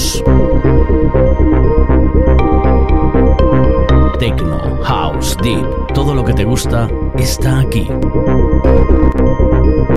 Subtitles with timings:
[0.00, 0.22] House.
[4.18, 6.88] Techno, House, Deep, todo lo que te gusta
[7.18, 7.86] está aquí.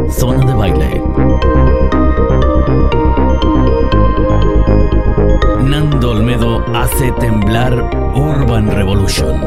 [0.09, 1.01] Zona de baile.
[5.61, 7.73] Nando Olmedo hace temblar
[8.13, 9.39] Urban Revolution.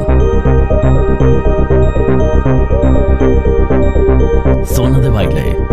[4.64, 5.66] Zona de baile.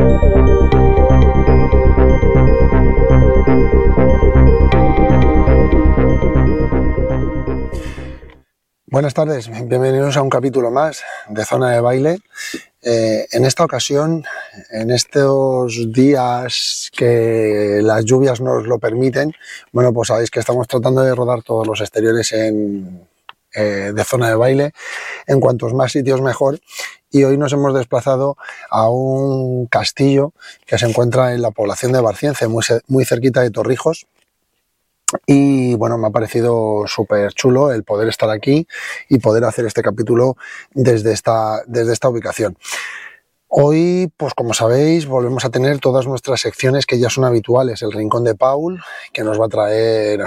[8.93, 12.19] Buenas tardes, bienvenidos a un capítulo más de Zona de Baile.
[12.83, 14.23] Eh, en esta ocasión,
[14.69, 19.33] en estos días que las lluvias nos lo permiten,
[19.71, 24.35] bueno, pues sabéis que estamos tratando de rodar todos los exteriores eh, de zona de
[24.35, 24.73] baile,
[25.25, 26.59] en cuantos más sitios mejor.
[27.09, 28.37] Y hoy nos hemos desplazado
[28.69, 30.33] a un castillo
[30.67, 34.05] que se encuentra en la población de Barcience, muy, muy cerquita de Torrijos,
[35.25, 38.67] y bueno, me ha parecido súper chulo el poder estar aquí
[39.09, 40.37] y poder hacer este capítulo
[40.73, 42.57] desde esta, desde esta ubicación.
[43.47, 47.81] Hoy, pues como sabéis, volvemos a tener todas nuestras secciones que ya son habituales.
[47.83, 50.21] El Rincón de Paul, que nos va a traer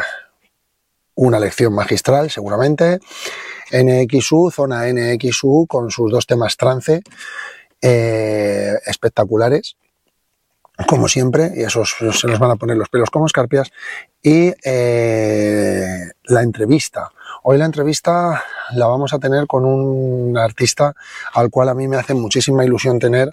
[1.16, 3.00] una lección magistral, seguramente.
[3.72, 7.02] NXU, zona NXU, con sus dos temas trance
[7.82, 9.76] eh, espectaculares
[10.84, 13.70] como siempre, y eso se nos van a poner los pelos como escarpias,
[14.22, 17.10] y eh, la entrevista.
[17.44, 20.94] Hoy la entrevista la vamos a tener con un artista
[21.32, 23.32] al cual a mí me hace muchísima ilusión tener,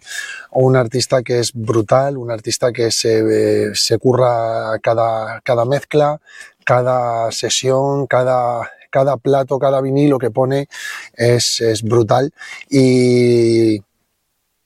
[0.51, 6.21] un artista que es brutal, un artista que se, se curra cada, cada mezcla,
[6.63, 10.67] cada sesión, cada, cada plato, cada vinilo que pone
[11.15, 12.31] es, es brutal
[12.69, 13.81] y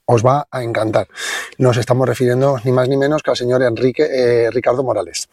[0.08, 1.08] os va a encantar.
[1.58, 5.30] Nos estamos refiriendo ni más ni menos que al señor Enrique eh, Ricardo Morales.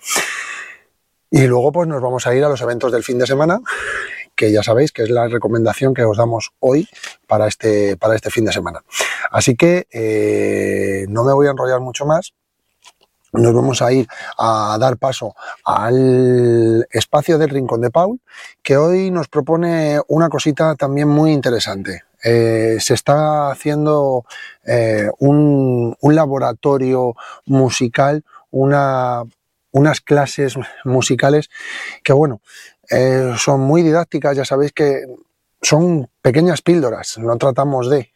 [1.31, 3.61] Y luego pues nos vamos a ir a los eventos del fin de semana,
[4.37, 6.89] que ya sabéis que es la recomendación que os damos hoy
[7.27, 8.85] para este, para este fin de semana.
[9.31, 12.35] Así que eh, no me voy a enrollar mucho más.
[13.33, 14.07] Nos vamos a ir
[14.39, 15.35] a dar paso
[15.65, 18.21] al espacio del Rincón de Paul,
[18.63, 22.03] que hoy nos propone una cosita también muy interesante.
[22.25, 24.25] Eh, se está haciendo
[24.65, 27.15] eh, un, laboratorio
[27.45, 29.25] musical, una,
[29.73, 31.51] unas clases musicales
[32.03, 32.41] que, bueno,
[32.91, 35.03] eh, son muy didácticas, ya sabéis que
[35.61, 38.11] son pequeñas píldoras, no tratamos de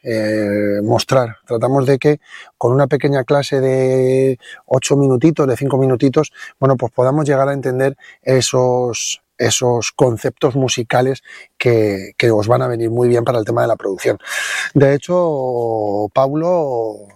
[0.83, 2.21] mostrar, tratamos de que
[2.59, 7.55] con una pequeña clase de ocho minutitos, de cinco minutitos, bueno, pues podamos llegar a
[7.55, 11.23] entender esos, esos conceptos musicales
[11.57, 14.19] que, os van a venir muy bien para el tema de la producción.
[14.75, 17.09] De hecho, Paulo,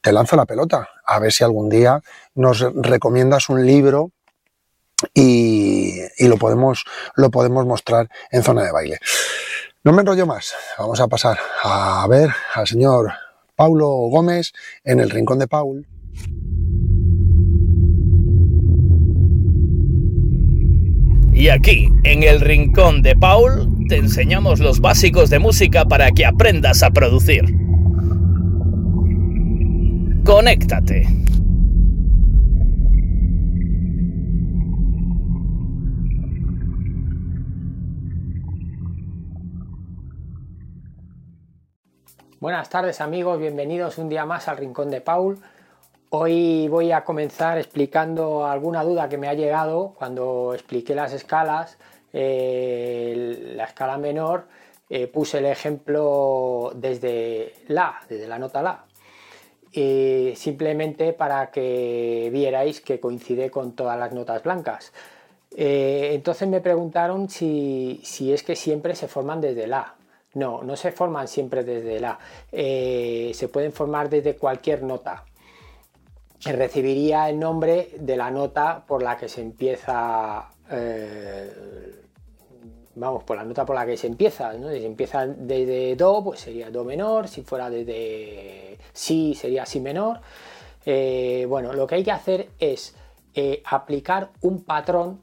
[0.00, 2.00] te lanzo la pelota, a ver si algún día
[2.34, 4.10] nos recomiendas un libro
[5.12, 6.84] y, lo, podemos,
[7.16, 8.98] lo podemos mostrar en zona de baile.
[9.82, 13.12] No me enrollo más, vamos a pasar a ver al señor
[13.54, 14.52] Paulo Gómez
[14.82, 15.86] en el Rincón de Paul.
[21.34, 26.24] Y aquí, en el rincón de Paul, te enseñamos los básicos de música para que
[26.24, 27.42] aprendas a producir.
[30.24, 31.08] Conéctate.
[42.38, 45.40] Buenas tardes amigos, bienvenidos un día más al Rincón de Paul.
[46.16, 51.76] Hoy voy a comenzar explicando alguna duda que me ha llegado cuando expliqué las escalas.
[52.12, 54.46] Eh, la escala menor
[54.88, 58.84] eh, puse el ejemplo desde La, desde la nota La.
[60.36, 64.92] simplemente para que vierais que coincide con todas las notas blancas.
[65.56, 69.96] Eh, entonces me preguntaron si, si, es que siempre se forman desde La.
[70.34, 72.20] No, no se forman siempre desde La.
[72.52, 75.24] se pueden formar desde cualquier nota
[76.52, 81.50] recibiría el nombre de la nota por la que se empieza, eh,
[82.94, 86.40] vamos, por la nota por la que se empieza, Si se empieza desde Do, pues
[86.40, 90.20] sería Do menor, si fuera desde Si sería Si menor.
[90.84, 92.94] Eh, bueno, lo que hay que hacer es
[93.34, 95.22] eh, aplicar un patrón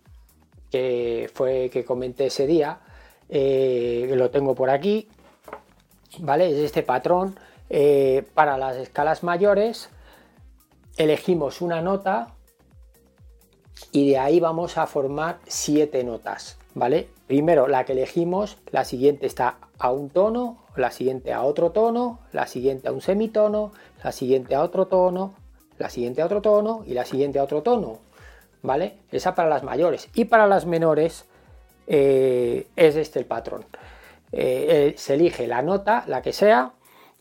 [0.72, 2.80] que fue que comenté ese día,
[3.30, 5.08] lo tengo por aquí,
[6.20, 6.50] ¿vale?
[6.50, 7.38] Es este patrón
[8.34, 9.90] para las escalas mayores
[10.98, 12.36] elegimos una nota
[13.92, 17.10] y de ahí vamos a formar siete notas, ¿vale?
[17.28, 22.20] Primero la que elegimos, la siguiente está a un tono, la siguiente a otro tono,
[22.32, 23.72] la siguiente a un semitono,
[24.04, 25.34] la siguiente a otro tono,
[25.78, 28.00] la siguiente a otro tono y la siguiente a otro tono.
[28.62, 28.98] ¿vale?
[29.12, 30.10] Esa para las mayores.
[30.14, 31.26] Y para las menores
[31.88, 33.66] eh, es este el patrón.
[34.32, 36.74] Eh, se elige la nota, la que sea,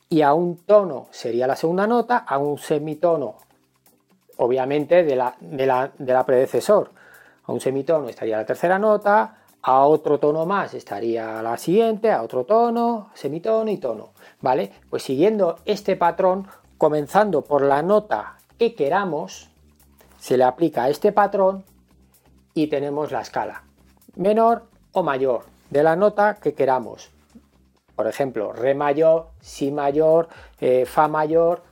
[0.08, 3.36] y a un tono sería la segunda nota, a un semitono,
[4.40, 6.90] obviamente, de la, de la, de la predecesor.
[7.44, 12.22] A un semitono estaría la tercera nota, a otro tono más estaría la siguiente, a
[12.22, 14.10] otro tono, semitono y tono,
[14.40, 14.72] ¿vale?
[14.88, 16.48] Pues siguiendo este patrón,
[16.78, 19.50] comenzando por la nota que queramos,
[20.18, 21.64] se le aplica este patrón
[22.54, 23.62] y tenemos la escala
[24.16, 27.10] menor o mayor de la nota que queramos.
[27.94, 30.28] Por ejemplo, re mayor, si mayor,
[30.60, 31.62] eh, fa mayor,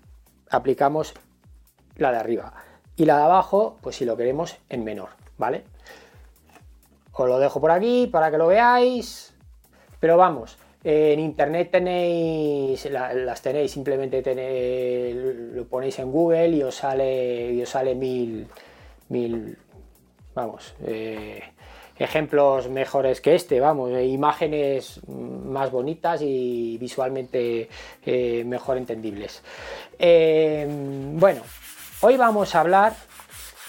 [0.50, 1.14] aplicamos
[1.98, 2.54] la de arriba.
[2.96, 5.64] Y la de abajo, pues si lo queremos en menor, ¿vale?
[7.12, 9.34] Os lo dejo por aquí para que lo veáis.
[10.00, 14.22] Pero vamos, en internet tenéis, las tenéis, simplemente
[15.52, 18.46] lo ponéis en Google y os sale, y os sale mil,
[19.08, 19.58] mil,
[20.34, 21.42] vamos, eh,
[21.98, 27.68] ejemplos mejores que este, vamos, eh, imágenes más bonitas y visualmente
[28.06, 29.42] eh, mejor entendibles.
[29.98, 31.42] bueno,
[32.00, 32.96] hoy vamos a hablar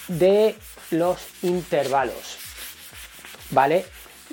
[0.08, 0.56] de
[0.92, 2.40] los intervalos.
[3.52, 3.86] ¿vale?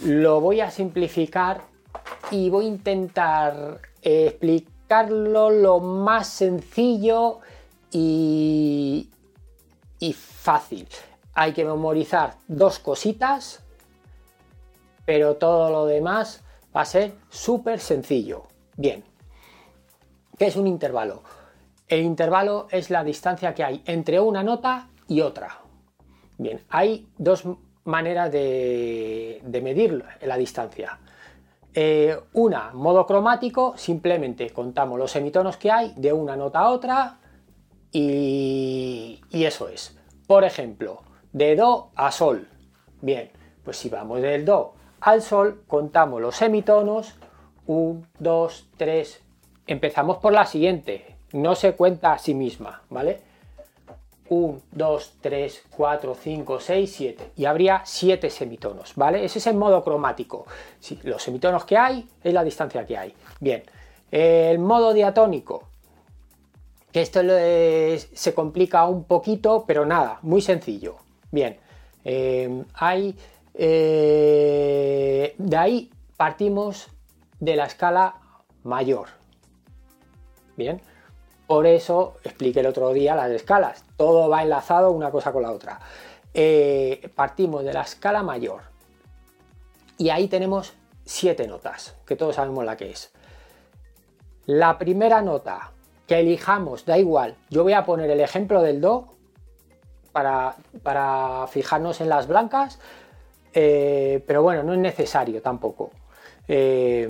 [0.02, 1.62] Lo voy a simplificar
[2.30, 7.40] y voy a intentar explicarlo lo más sencillo
[7.90, 9.10] y,
[9.98, 10.88] y fácil.
[11.34, 13.62] Hay que memorizar dos cositas,
[15.04, 16.42] pero todo lo demás
[16.74, 18.44] va a ser súper sencillo.
[18.76, 19.04] Bien,
[20.38, 21.22] ¿qué es un intervalo?
[21.88, 25.60] El intervalo es la distancia que hay entre una nota y otra.
[26.38, 27.44] Bien, hay dos
[27.84, 30.98] maneras de, medir la distancia.
[31.72, 37.18] Eh, una, modo cromático, simplemente contamos los semitonos que hay de una nota a otra
[37.92, 39.96] y, y eso es.
[40.26, 41.02] Por ejemplo,
[41.32, 42.48] de Do a Sol.
[43.00, 43.30] Bien,
[43.62, 47.14] pues si vamos del Do al Sol, contamos los semitonos
[47.66, 49.22] 1, 2, 3.
[49.66, 53.20] Empezamos por la siguiente, no se cuenta a sí misma, ¿vale?
[54.28, 59.24] 1, 2, 3, 4, 5, 6, 7 y habría 7 semitonos, ¿vale?
[59.24, 60.46] Ese es el modo cromático.
[61.04, 63.14] los semitonos que hay es la distancia que hay.
[63.40, 63.62] Bien,
[64.10, 65.64] el modo diatónico,
[66.92, 70.96] que esto se complica un poquito, pero nada, muy sencillo.
[71.30, 71.58] Bien,
[72.04, 73.16] eh, hay,
[73.54, 76.88] eh, de ahí partimos
[77.38, 78.14] de la escala
[78.62, 79.08] mayor.
[80.56, 80.80] Bien,
[81.46, 83.84] por eso expliqué el otro día las escalas.
[83.96, 85.80] Todo va enlazado una cosa con la otra.
[86.34, 88.62] Eh, partimos de la escala mayor.
[89.96, 93.12] Y ahí tenemos siete notas, que todos sabemos la que es.
[94.44, 95.72] La primera nota
[96.06, 97.36] que elijamos, da igual.
[97.48, 99.08] Yo voy a poner el ejemplo del Do
[100.12, 100.56] para,
[101.48, 102.78] fijarnos en las blancas.
[103.54, 105.90] Eh, pero bueno, no es necesario tampoco.
[106.48, 107.08] Eh,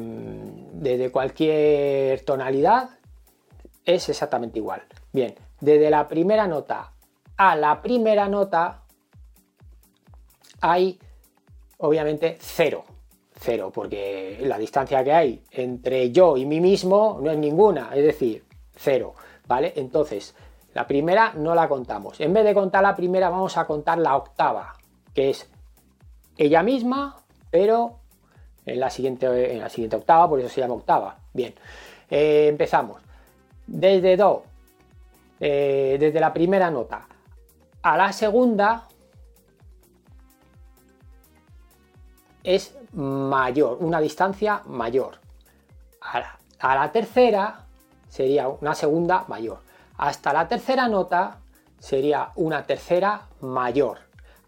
[0.72, 2.95] desde cualquier tonalidad
[3.86, 4.82] es exactamente igual.
[5.12, 6.92] Bien, desde la primera nota
[7.36, 8.82] a la primera nota
[10.60, 10.98] hay
[11.78, 12.84] obviamente cero.
[13.38, 18.02] Cero, porque la distancia que hay entre yo y mí mismo no es ninguna, es
[18.02, 18.44] decir,
[18.74, 19.14] cero.
[19.46, 19.74] ¿Vale?
[19.76, 20.34] Entonces,
[20.72, 22.18] la primera no la contamos.
[22.20, 24.74] En vez de contar la primera, vamos a contar la octava,
[25.14, 25.48] que es
[26.38, 27.16] ella misma,
[27.50, 28.00] pero
[28.64, 31.18] en la siguiente, en la siguiente octava, por eso se llama octava.
[31.34, 31.54] Bien,
[32.10, 33.05] eh, empezamos
[33.66, 34.44] desde Do,
[35.40, 37.06] eh, desde la primera nota
[37.86, 38.82] a la segunda,
[42.42, 45.20] es mayor, una distancia mayor.
[46.00, 47.60] A la, a la, tercera
[48.08, 49.60] sería una segunda mayor.
[49.98, 51.38] Hasta la tercera nota
[51.78, 53.98] sería una tercera mayor.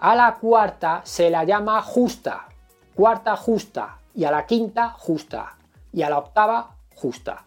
[0.01, 2.49] A la cuarta se la llama justa,
[2.93, 5.57] cuarta justa, y a la quinta justa,
[5.93, 7.45] y a la octava justa.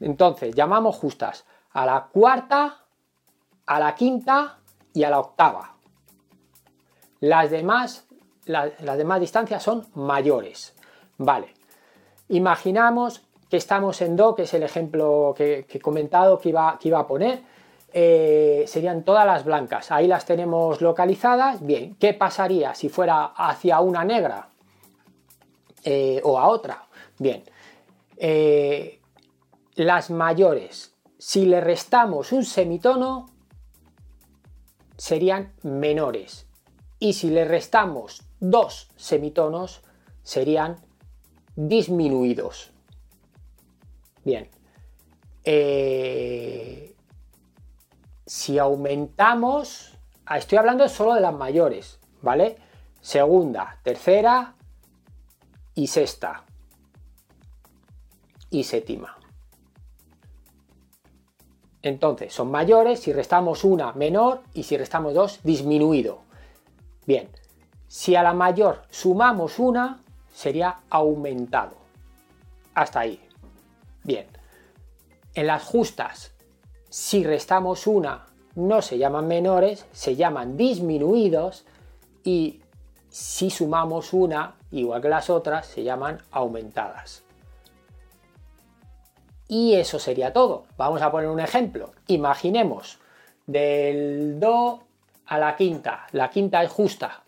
[0.00, 2.84] Entonces, llamamos justas a la cuarta,
[3.66, 4.58] a la quinta
[4.92, 5.74] y a la octava.
[7.20, 8.06] Las demás,
[8.46, 10.74] las demás distancias son mayores.
[11.18, 11.54] Vale.
[12.28, 16.88] Imaginamos que estamos en Do, que es el ejemplo que, he comentado que iba, que
[16.88, 17.40] iba a poner.
[17.92, 19.90] Eh, serían todas las blancas.
[19.90, 21.64] Ahí las tenemos localizadas.
[21.64, 24.48] Bien, ¿qué pasaría si fuera hacia una negra
[25.84, 26.86] eh, o a otra?
[27.18, 27.44] Bien,
[28.18, 28.97] eh,
[29.78, 33.26] las mayores, si le restamos un semitono,
[34.96, 36.46] serían menores.
[36.98, 39.82] Y si le restamos dos semitonos,
[40.24, 40.76] serían
[41.54, 42.72] disminuidos.
[44.24, 44.50] Bien.
[45.44, 46.96] Eh,
[48.26, 49.96] si aumentamos
[50.36, 52.56] estoy hablando solo de las mayores, ¿vale?
[53.00, 54.56] Segunda, tercera
[55.74, 56.44] y sexta.
[58.50, 59.17] Y séptima.
[61.88, 66.20] Entonces, son mayores, si restamos una, menor, y si restamos dos, disminuido.
[67.06, 67.28] Bien,
[67.86, 70.00] si a la mayor sumamos una,
[70.32, 71.76] sería aumentado.
[72.74, 73.20] Hasta ahí.
[74.04, 74.26] Bien.
[75.34, 76.32] En las justas,
[76.90, 81.64] si restamos una, no se llaman menores, se llaman disminuidos
[82.24, 82.60] y
[83.08, 87.22] si sumamos una, igual que las otras, se llaman aumentadas.
[89.48, 90.66] Y eso sería todo.
[90.76, 91.92] Vamos a poner un ejemplo.
[92.06, 92.98] Imaginemos
[93.46, 94.84] del Do
[95.26, 96.06] a la quinta.
[96.12, 97.22] La quinta es justa.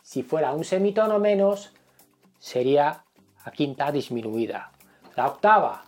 [0.00, 1.72] Si fuera un semitono menos,
[2.38, 3.04] sería
[3.44, 4.70] la quinta disminuida.
[5.16, 5.82] La octava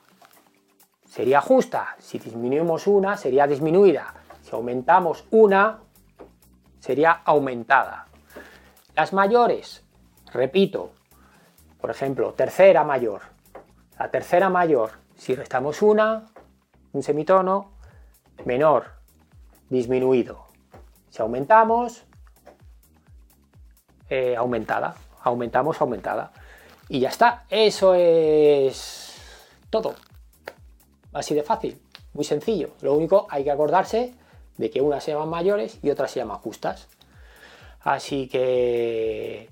[1.07, 1.97] sería justa.
[1.99, 4.15] Si disminuimos una, sería disminuida.
[4.43, 5.81] Si aumentamos una,
[6.81, 8.07] sería aumentada.
[8.97, 9.85] Las mayores,
[10.33, 10.91] repito,
[11.81, 13.32] por ejemplo, tercera mayor.
[14.03, 16.27] La tercera mayor, si restamos una,
[16.93, 17.71] un semitono,
[18.45, 18.87] menor,
[19.71, 20.45] disminuido.
[21.09, 22.03] Si aumentamos,
[24.09, 24.97] eh, aumentada.
[25.23, 26.33] Aumentamos, aumentada.
[26.89, 27.45] Y ya está.
[27.49, 29.15] Eso es
[29.71, 29.95] todo.
[31.13, 31.81] Así de fácil.
[32.13, 32.71] Muy sencillo.
[32.81, 34.15] Lo único, hay que acordarse
[34.57, 36.89] de que unas se llaman mayores y otras se llaman justas.
[37.79, 39.49] Así que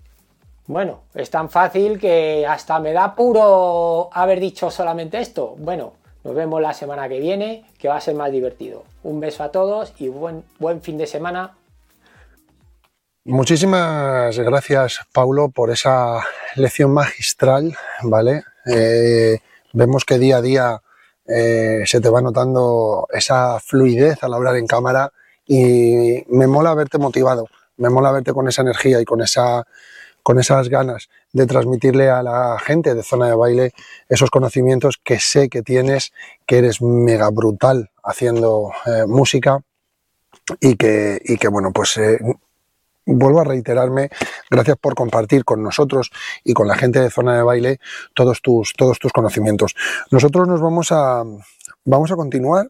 [0.70, 5.56] bueno, es tan fácil que hasta me da puro haber dicho solamente esto.
[5.58, 8.84] Bueno, nos vemos la semana que viene, que va a ser más divertido.
[9.02, 11.56] Un beso a todos y buen, buen fin de semana.
[13.24, 16.20] Muchísimas gracias, Paulo, por esa
[16.54, 18.44] lección magistral, ¿vale?
[18.64, 19.40] Eh,
[19.72, 20.82] vemos que día a día
[21.26, 25.10] eh, se te va notando esa fluidez al hablar en cámara
[25.44, 29.66] y me mola verte motivado, me mola verte con esa energía y con esa
[30.22, 33.72] con esas ganas de transmitirle a la gente de zona de baile
[34.08, 36.12] esos conocimientos que sé que tienes,
[36.46, 39.62] que eres mega brutal haciendo eh, música
[40.60, 42.18] y que, bueno, pues eh,
[43.06, 44.10] vuelvo a reiterarme,
[44.50, 46.10] gracias por compartir con nosotros
[46.44, 47.80] y con la gente de zona de baile
[48.14, 49.74] todos tus, todos tus conocimientos.
[50.10, 51.22] Nosotros nos vamos a,
[51.84, 52.68] vamos a continuar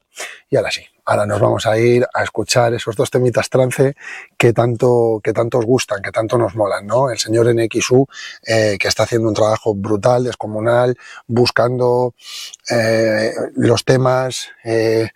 [0.49, 3.97] y ahora sí, ahora nos vamos a ir a escuchar esos dos temitas trance
[4.39, 7.11] que tanto, que tanto os gustan, que tanto nos molan, ¿no?
[7.11, 8.07] El señor NXU,
[8.47, 12.15] eh, que está haciendo un trabajo brutal, descomunal, buscando
[12.71, 15.09] eh, los temas, eh,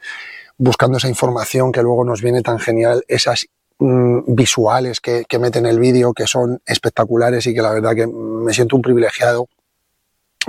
[0.59, 3.47] buscando esa información que luego nos viene tan genial, esas
[3.79, 7.95] mm, visuales que, que mete en el vídeo que son espectaculares y que la verdad
[7.95, 9.47] que me siento un privilegiado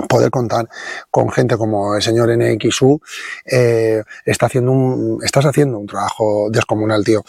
[0.08, 0.68] poder contar
[1.10, 3.00] con gente como el señor NXU,
[3.44, 7.24] eh, está haciendo un, estás haciendo un trabajo descomunal, tío.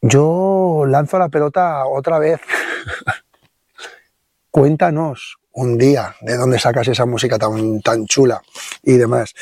[0.00, 2.40] Yo lanzo la pelota otra vez.
[4.50, 8.42] Cuéntanos un día de dónde sacas esa música tan, tan chula
[8.82, 9.34] y demás.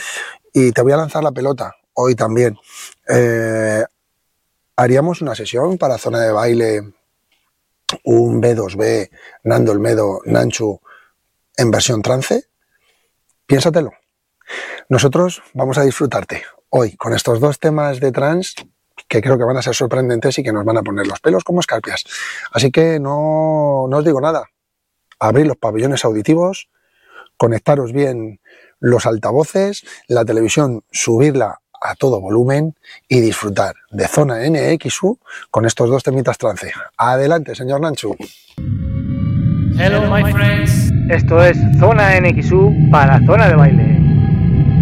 [0.52, 2.56] Y te voy a lanzar la pelota hoy también.
[3.08, 3.84] Eh,
[4.76, 6.82] haríamos una sesión para zona de baile,
[8.04, 9.10] un B2B,
[9.44, 10.80] Nando Olmedo, Nanchu,
[11.56, 12.44] en versión trance,
[13.46, 13.92] piénsatelo.
[14.88, 18.54] Nosotros vamos a disfrutarte hoy con estos dos temas de trance
[19.08, 21.44] que creo que van a ser sorprendentes y que nos van a poner los pelos
[21.44, 22.04] como escarpias.
[22.52, 24.50] Así que no, no os digo nada.
[25.18, 26.68] Abrir los pabellones auditivos,
[27.36, 28.40] conectaros bien
[28.80, 32.74] los altavoces, la televisión, subirla a todo volumen
[33.08, 35.18] y disfrutar de zona NXU
[35.50, 36.72] con estos dos temitas trance.
[36.96, 38.16] Adelante, señor Nanchu.
[39.78, 40.92] Hello, my friends.
[41.08, 43.98] Esto es Zona NXU para Zona de Baile.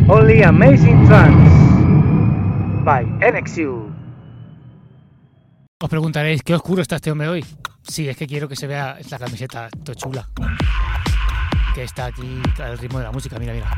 [0.08, 1.50] Only Amazing Trance
[2.84, 3.88] by NXU.
[5.82, 7.44] Os preguntaréis, ¿qué oscuro está este hombre hoy?
[7.82, 10.28] Sí, es que quiero que se vea esta camiseta todo chula.
[11.74, 13.70] Que está aquí al ritmo de la música, mira, mira.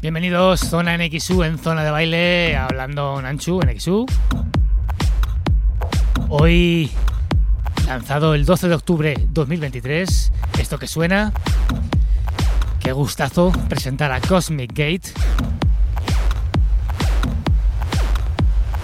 [0.00, 4.06] Bienvenidos, Zona NXU en Zona de Baile, hablando Nanchu, NXU.
[6.34, 6.90] Hoy
[7.86, 10.32] lanzado el 12 de octubre 2023.
[10.58, 11.30] Esto que suena.
[12.80, 15.12] Qué gustazo presentar a Cosmic Gate.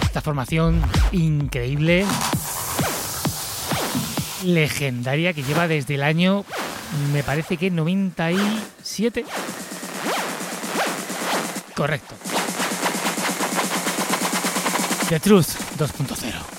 [0.03, 0.79] Esta formación
[1.11, 2.05] increíble,
[4.43, 6.45] legendaria, que lleva desde el año,
[7.11, 9.25] me parece que 97.
[11.75, 12.13] Correcto.
[15.09, 15.47] The Truth
[15.79, 16.58] 2.0.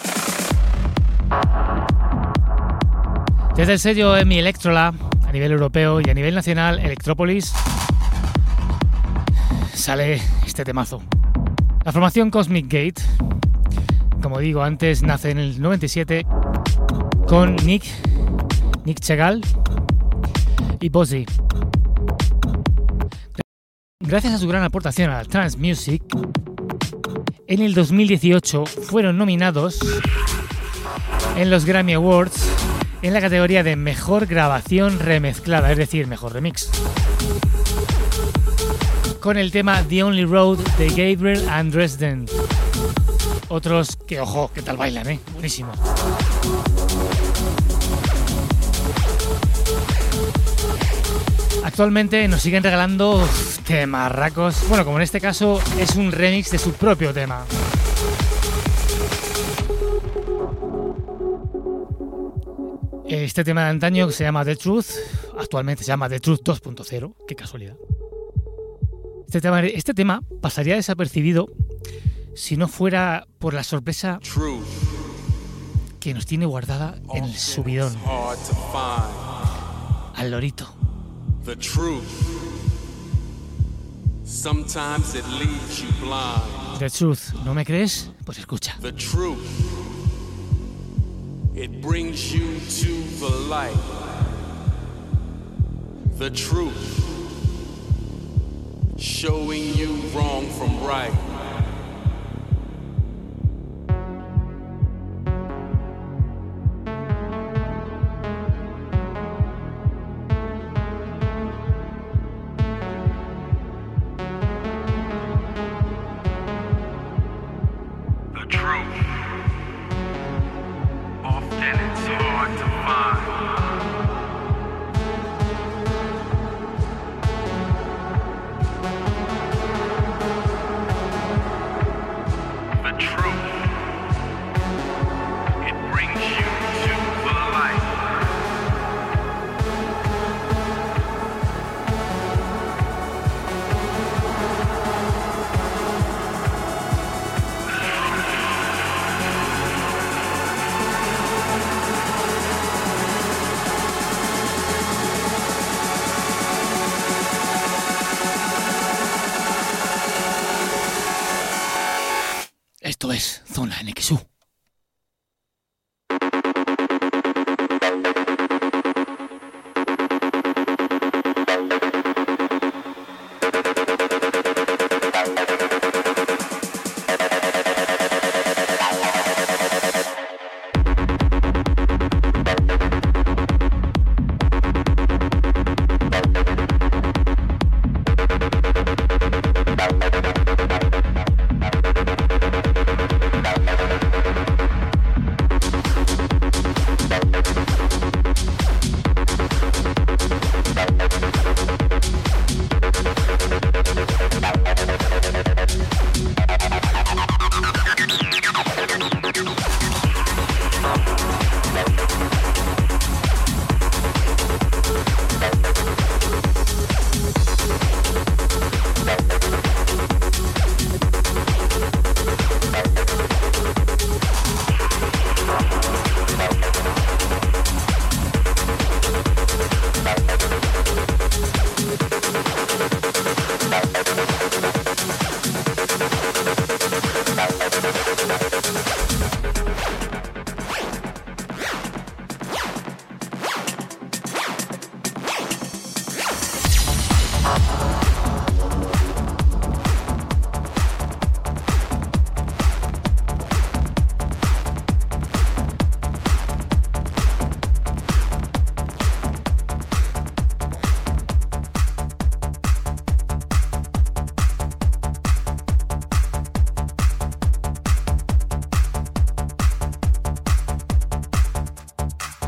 [3.60, 4.94] Desde el sello EMI Electrola,
[5.26, 7.52] a nivel europeo y a nivel nacional, Electropolis,
[9.74, 11.02] sale este temazo.
[11.84, 13.02] La formación Cosmic Gate,
[14.22, 16.24] como digo antes, nace en el 97
[17.28, 17.84] con Nick,
[18.86, 19.42] Nick Chegal
[20.80, 21.26] y Bozzy.
[24.00, 26.02] Gracias a su gran aportación a la trance music,
[27.46, 29.80] en el 2018 fueron nominados
[31.36, 32.59] en los Grammy Awards
[33.02, 36.70] en la categoría de Mejor Grabación Remezclada, es decir, Mejor Remix.
[39.20, 42.26] Con el tema The Only Road de Gabriel and Dresden.
[43.48, 45.20] Otros que, ojo, que tal bailan, ¿eh?
[45.32, 45.72] Buenísimo.
[51.64, 53.26] Actualmente nos siguen regalando
[53.66, 54.68] temarracos.
[54.68, 57.44] Bueno, como en este caso es un remix de su propio tema.
[63.10, 64.86] Este tema de antaño se llama The Truth,
[65.36, 67.74] actualmente se llama The Truth 2.0, qué casualidad.
[69.26, 71.48] Este tema, este tema pasaría desapercibido
[72.36, 74.20] si no fuera por la sorpresa
[75.98, 77.96] que nos tiene guardada en el subidón.
[80.14, 80.72] Al lorito.
[81.44, 82.04] The truth.
[84.24, 86.78] Sometimes it leaves you blind.
[86.78, 87.34] The truth.
[87.44, 88.12] ¿No me crees?
[88.24, 88.76] Pues escucha.
[88.80, 89.89] The truth.
[91.60, 93.76] It brings you to the light.
[96.16, 97.04] The truth.
[98.96, 101.12] Showing you wrong from right.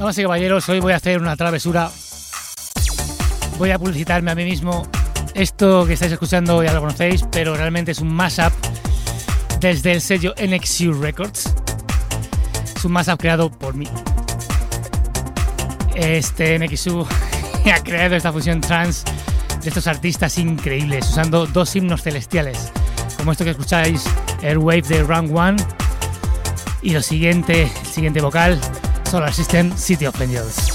[0.02, 1.88] Damas y caballeros, hoy voy a hacer una travesura.
[3.56, 4.84] Voy a publicitarme a mí mismo.
[5.32, 8.52] Esto que estáis escuchando ya lo conocéis, pero realmente es un mashup
[9.60, 11.54] desde el sello NXU Records.
[12.74, 13.86] Es un mashup creado por mí.
[15.94, 17.06] Este NXU
[17.72, 19.04] ha creado esta fusión trans
[19.62, 22.72] de estos artistas increíbles, usando dos himnos celestiales,
[23.16, 24.02] como esto que escucháis,
[24.42, 25.62] Airwave de Round One,
[26.82, 28.58] y lo siguiente, el siguiente vocal,
[29.12, 30.71] Solar System City of Angels.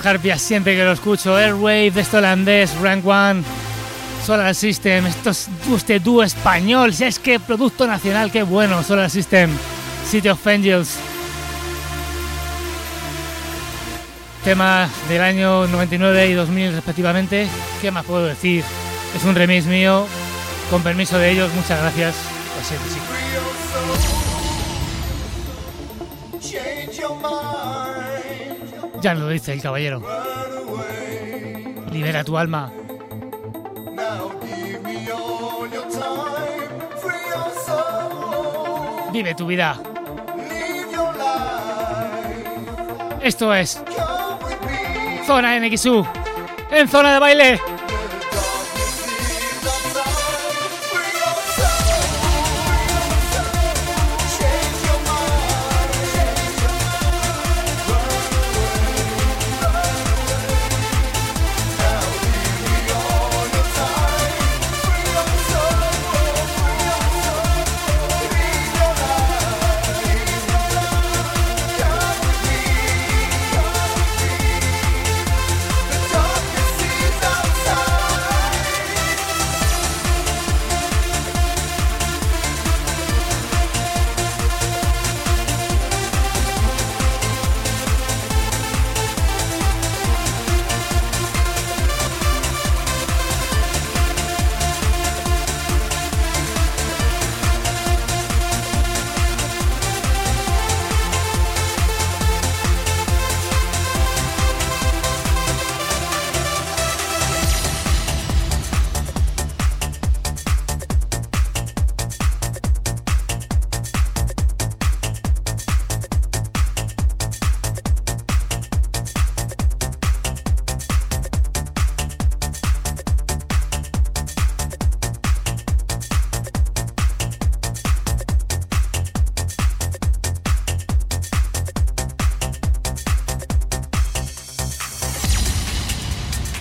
[0.00, 1.36] Escarpias siempre que lo escucho.
[1.36, 3.42] Airwave, esto holandés, Rank One,
[4.24, 6.94] Solar System, esto es este dúo español.
[6.94, 9.50] Si es que producto nacional, qué bueno, Solar System,
[10.08, 10.96] City of Angels.
[14.42, 17.46] Tema del año 99 y 2000 respectivamente.
[17.82, 18.64] ¿Qué más puedo decir?
[19.14, 20.06] Es un remix mío.
[20.70, 22.14] Con permiso de ellos, muchas gracias.
[29.00, 30.02] Ya lo dice el caballero.
[31.90, 32.72] Libera tu alma.
[39.12, 39.76] Vive tu vida.
[43.22, 43.82] Esto es
[45.26, 46.06] Zona NXU
[46.70, 47.60] en zona de baile.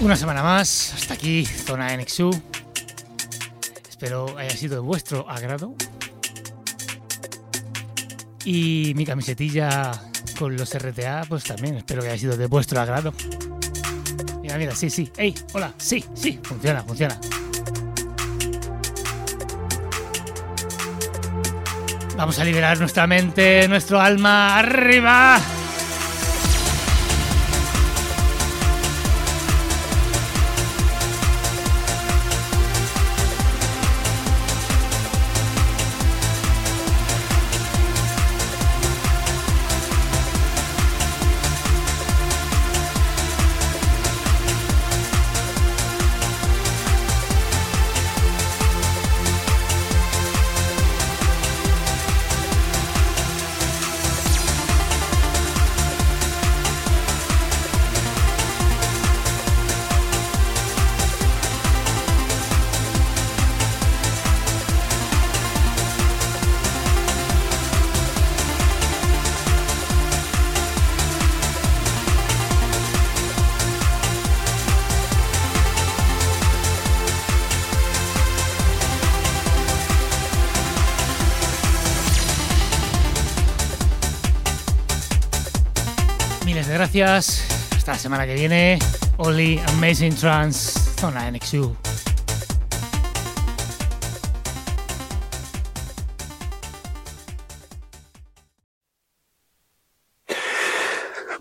[0.10, 2.32] Una semana más, hasta aquí, Zona NXU.
[3.88, 5.76] Espero haya sido de vuestro agrado.
[8.44, 9.92] Y mi camisetilla
[10.40, 13.14] con los RTA, pues también espero que haya sido de vuestro agrado.
[14.42, 15.12] Mira, mira, sí, sí.
[15.16, 15.36] ¡Ey!
[15.54, 17.20] Hola, sí, sí, funciona, funciona.
[22.18, 24.58] Vamos a liberar nuestra mente, nuestro alma.
[24.58, 25.40] ¡Arriba!
[86.94, 87.46] Gracias.
[87.76, 88.80] Hasta la semana que viene.
[89.18, 91.76] Only Amazing Trans, Zona NXU.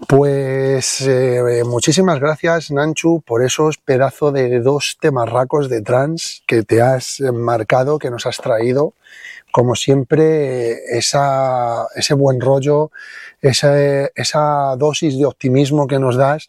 [0.07, 6.83] Pues eh, muchísimas gracias, Nanchu, por esos pedazos de dos temarracos de trans que te
[6.83, 8.94] has marcado, que nos has traído.
[9.53, 12.90] Como siempre, ese buen rollo,
[13.40, 16.49] esa, dosis de optimismo que nos das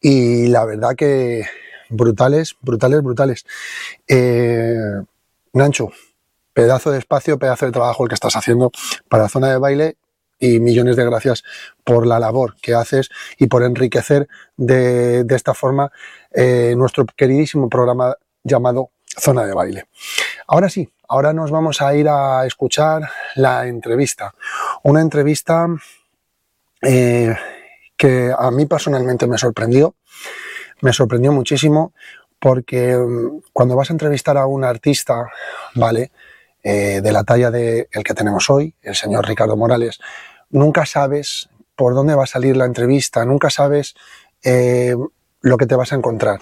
[0.00, 1.46] y la verdad que
[1.88, 3.46] brutales, brutales, brutales.
[4.06, 4.76] Eh,
[5.52, 5.90] Nancho,
[6.52, 8.70] pedazo de espacio, pedazo de trabajo el que estás haciendo
[9.08, 9.96] para la zona de baile
[10.38, 11.44] y millones de gracias
[11.84, 15.90] por la labor que haces y por enriquecer de, esta forma
[16.32, 19.86] eh, nuestro queridísimo programa llamado Zona de Baile.
[20.46, 24.34] Ahora sí, ahora nos vamos a ir a escuchar la entrevista.
[24.82, 25.66] Una entrevista
[26.82, 27.34] eh,
[27.96, 29.96] que a mí personalmente me sorprendió,
[30.80, 31.92] me sorprendió muchísimo
[32.38, 35.26] porque mm, cuando vas a entrevistar a un artista,
[35.74, 36.12] ¿vale?
[36.62, 39.98] Eh, de la talla de que tenemos hoy, el señor Ricardo Morales,
[40.50, 43.94] nunca sabes por dónde va a salir la entrevista, nunca sabes
[44.42, 44.96] eh,
[45.40, 46.40] lo que te vas a encontrar.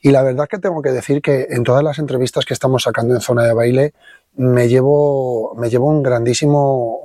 [0.00, 3.14] Y la verdad que tengo que decir que en todas las entrevistas que estamos sacando
[3.14, 3.94] en zona de baile,
[4.36, 7.00] me llevo, me llevo un grandísimo,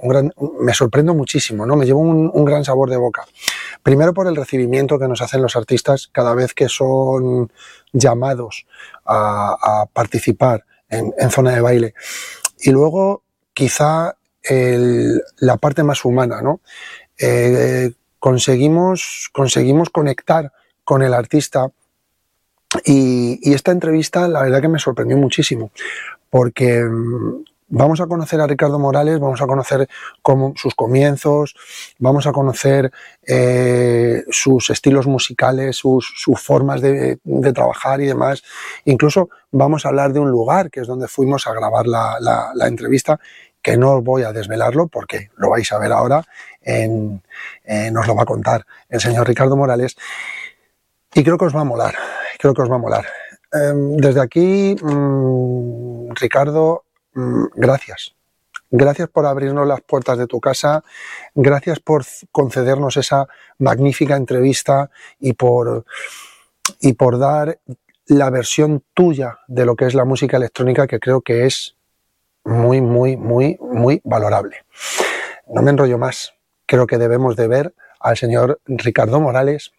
[0.59, 1.75] me sorprendo muchísimo, ¿no?
[1.75, 3.25] Me llevo un, gran sabor de boca.
[3.81, 7.51] Primero por el recibimiento que nos hacen los artistas cada vez que son
[7.91, 8.67] llamados
[9.05, 11.93] a, participar en, zona de baile.
[12.59, 13.23] Y luego,
[13.55, 14.15] quizá
[14.49, 16.61] la parte más humana, ¿no?
[17.17, 20.51] Eh, conseguimos, conseguimos conectar
[20.83, 21.71] con el artista
[22.85, 25.71] y, esta entrevista la verdad que me sorprendió muchísimo,
[26.29, 29.87] porque mm, vamos a conocer a Ricardo Morales, vamos a conocer
[30.55, 31.55] sus comienzos,
[31.99, 32.91] vamos a conocer
[33.27, 37.19] eh, sus estilos musicales, sus, formas de,
[37.53, 38.43] trabajar y demás.
[38.85, 43.19] Incluso vamos a hablar de un lugar que es donde fuimos a grabar la, entrevista,
[43.63, 46.23] que no voy a desvelarlo porque lo vais a ver ahora,
[46.61, 47.23] en,
[47.91, 49.95] nos lo va a contar el señor Ricardo Morales.
[51.13, 51.95] Y creo que os va a molar,
[52.37, 53.05] creo que os va a molar.
[53.51, 58.15] Em, desde aquí, mm, Ricardo, mm, gracias.
[58.69, 60.83] Gracias por abrirnos las puertas de tu casa,
[61.35, 63.27] gracias por concedernos esa
[63.59, 65.85] magnífica entrevista y por,
[66.81, 67.59] y por dar
[68.07, 71.75] la versión tuya de lo que es la música electrónica que creo que es
[72.43, 74.57] muy, muy, muy, muy valorable.
[75.47, 76.33] No me enrollo más.
[76.65, 79.71] Creo que debemos de ver al señor Ricardo Morales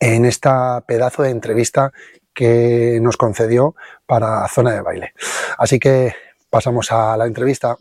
[0.00, 1.92] en esta pedazo de entrevista
[2.32, 3.74] que nos concedió
[4.06, 5.12] para Zona de Baile.
[5.58, 6.14] Así que
[6.50, 7.76] pasamos a la entrevista.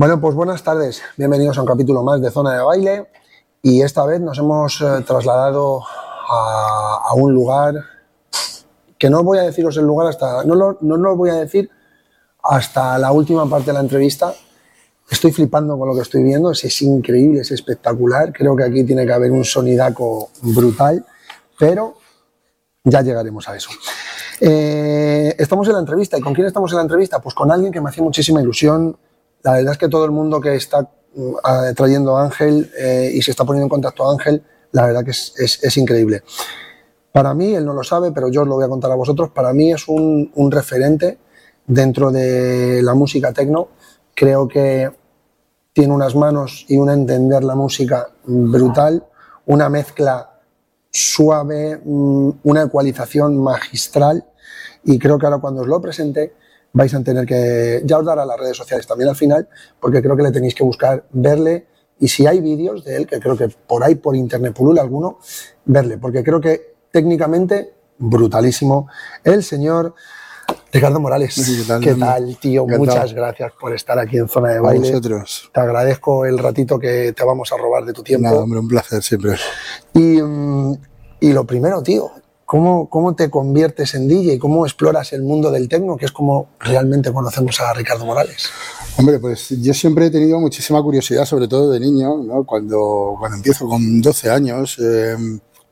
[0.00, 1.02] Bueno, pues buenas tardes.
[1.18, 3.08] Bienvenidos a un capítulo más de Zona de Baile.
[3.60, 5.82] Y esta vez nos hemos eh, trasladado
[6.26, 7.74] a, un lugar
[8.96, 10.42] que no voy a deciros el lugar hasta.
[10.44, 11.68] No no voy a decir
[12.42, 14.32] hasta la última parte de la entrevista.
[15.10, 16.50] Estoy flipando con lo que estoy viendo.
[16.50, 18.32] Es, es increíble, es espectacular.
[18.32, 21.04] Creo que aquí tiene que haber un sonidaco brutal.
[21.58, 21.98] Pero
[22.84, 23.68] ya llegaremos a eso.
[24.40, 26.16] Eh, estamos en la entrevista.
[26.16, 27.18] ¿Y con quién estamos en la entrevista?
[27.18, 28.96] Pues con alguien que me hacía muchísima ilusión
[29.42, 33.22] la verdad es que todo el mundo que está mm, trayendo a Ángel eh, y
[33.22, 36.22] se está poniendo en contacto a Ángel, la verdad que es, increíble.
[37.12, 39.30] Para mí, él no lo sabe, pero yo os lo voy a contar a vosotros,
[39.30, 41.18] para mí es un, referente
[41.66, 43.68] dentro de la música tecno.
[44.14, 44.90] Creo que
[45.72, 49.04] tiene unas manos y un entender la música brutal,
[49.46, 50.38] una mezcla
[50.90, 54.24] suave, mm, una ecualización magistral
[54.84, 56.34] y creo que ahora cuando os lo presente
[56.72, 59.48] vais a tener que, ya os dará las redes sociales también al final,
[59.80, 61.66] porque creo que le tenéis que buscar, verle,
[61.98, 65.18] y si hay vídeos de él, que creo que por ahí, por internet pulula alguno,
[65.64, 68.88] verle, porque creo que técnicamente, brutalísimo,
[69.22, 69.94] el señor
[70.72, 71.66] Ricardo Morales.
[71.82, 72.66] ¿Qué tal, tío?
[72.66, 74.88] Muchas gracias por estar aquí en Zona de Baile.
[74.88, 75.50] vosotros.
[75.52, 78.28] Te agradezco el ratito que te vamos a robar de tu tiempo.
[78.28, 79.36] Nada, hombre, un placer siempre.
[79.92, 80.74] Y, mm,
[81.20, 82.10] y lo primero, tío,
[82.50, 84.40] ¿Cómo, te conviertes en DJ?
[84.40, 88.50] ¿Cómo exploras el mundo del tecno, que es como realmente conocemos a Ricardo Morales?
[88.96, 92.10] Hombre, pues yo siempre he tenido muchísima curiosidad, sobre todo de niño,
[92.44, 95.14] cuando, cuando empiezo con 12 años, eh,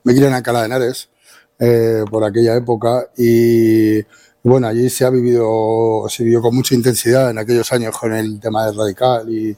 [0.05, 1.09] me quieren a Cala de Henares,
[1.59, 4.01] eh, por aquella época, y
[4.45, 8.39] bueno, allí se ha vivido, se vivió con mucha intensidad en aquellos años con el
[8.39, 9.57] tema del radical y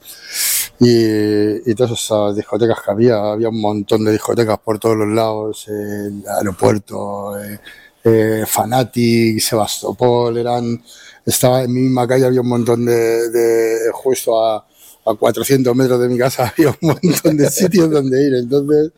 [0.83, 5.69] y, todas esas discotecas que había, había un montón de discotecas por todos los lados,
[5.69, 7.61] el aeropuerto, eh,
[8.03, 10.83] eh, Fanatic, Sebastopol, eran,
[11.27, 14.67] estaba en mi misma calle, había un montón de, justo a,
[15.05, 18.93] a 400 metros de mi casa, había un montón de sitios donde ir, entonces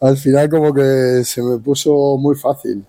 [0.00, 2.82] al final como que se me puso muy fácil.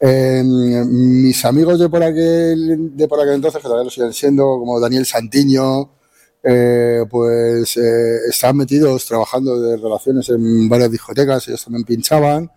[0.00, 4.80] mis amigos de por aquel, de por aquel entonces, que todavía lo siguen siendo, como
[4.80, 5.97] Daniel Santiño,
[6.42, 12.50] eh, pues eh, estaban metidos trabajando de relaciones en varias discotecas, ellos también pinchaban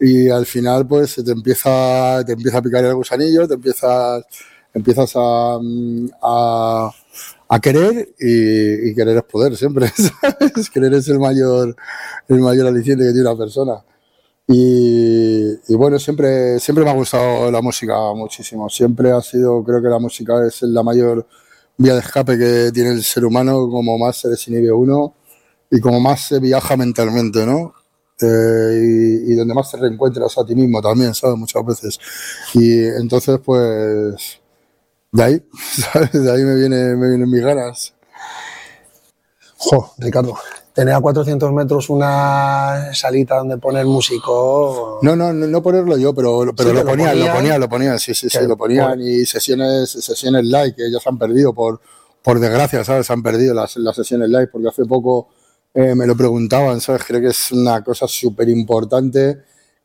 [0.00, 4.24] y al final pues te empieza, te empieza a picar el gusanillo, te empiezas,
[4.72, 5.58] empiezas a,
[7.48, 10.70] a, querer y, querer es poder siempre, ¿sabes?
[10.70, 11.76] Querer es el mayor,
[12.28, 13.84] el mayor aliciente que tiene una persona.
[14.46, 18.70] Y, y, bueno, siempre, siempre me ha gustado la música muchísimo.
[18.70, 21.26] Siempre ha sido, creo que la música es la mayor
[21.78, 25.14] vía de escape que tiene el ser humano, como más se desinhibe uno
[25.70, 27.74] y como más se viaja mentalmente, ¿no?
[28.20, 31.36] Eh, y, donde más te reencuentras a ti mismo también, ¿sabes?
[31.36, 32.00] Muchas veces.
[32.54, 34.40] Y entonces, pues,
[35.12, 35.42] de ahí,
[35.92, 36.12] ¿sabes?
[36.12, 37.94] De ahí me, viene, me vienen mis ganas.
[39.56, 40.36] Jo, Ricardo,
[40.78, 45.00] tener a 400 metros una salita donde poner músico.
[45.02, 47.60] No, no, no, no ponerlo yo, pero, pero Sí, lo, ponían, lo ponían.
[47.60, 51.18] lo ponían, sí, sí, sí, lo ponían por- y sesiones, sesiones live que ellos han
[51.18, 51.80] perdido por,
[52.22, 53.10] por desgracia, ¿sabes?
[53.10, 55.30] Han perdido las, las sesiones live porque hace poco
[55.74, 57.02] eh, me lo preguntaban, ¿sabes?
[57.04, 59.38] Creo que es una cosa súper importante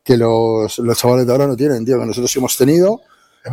[0.04, 3.00] que los, los chavales de ahora no tienen, tío, que nosotros hemos tenido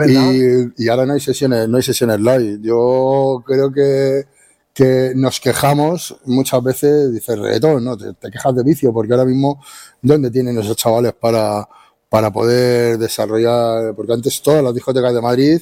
[0.08, 2.60] y, y ahora no hay sesiones, no hay sesiones live.
[2.62, 4.26] Yo creo que,
[4.74, 7.98] que nos quejamos muchas veces, dices reggaetón, ¿no?
[7.98, 9.62] Te, te quejas de vicio, porque ahora mismo,
[10.02, 11.68] ¿dónde tienen esos chavales para,
[12.10, 13.94] para poder desarrollar?
[13.96, 15.62] Porque antes todas las discotecas de Madrid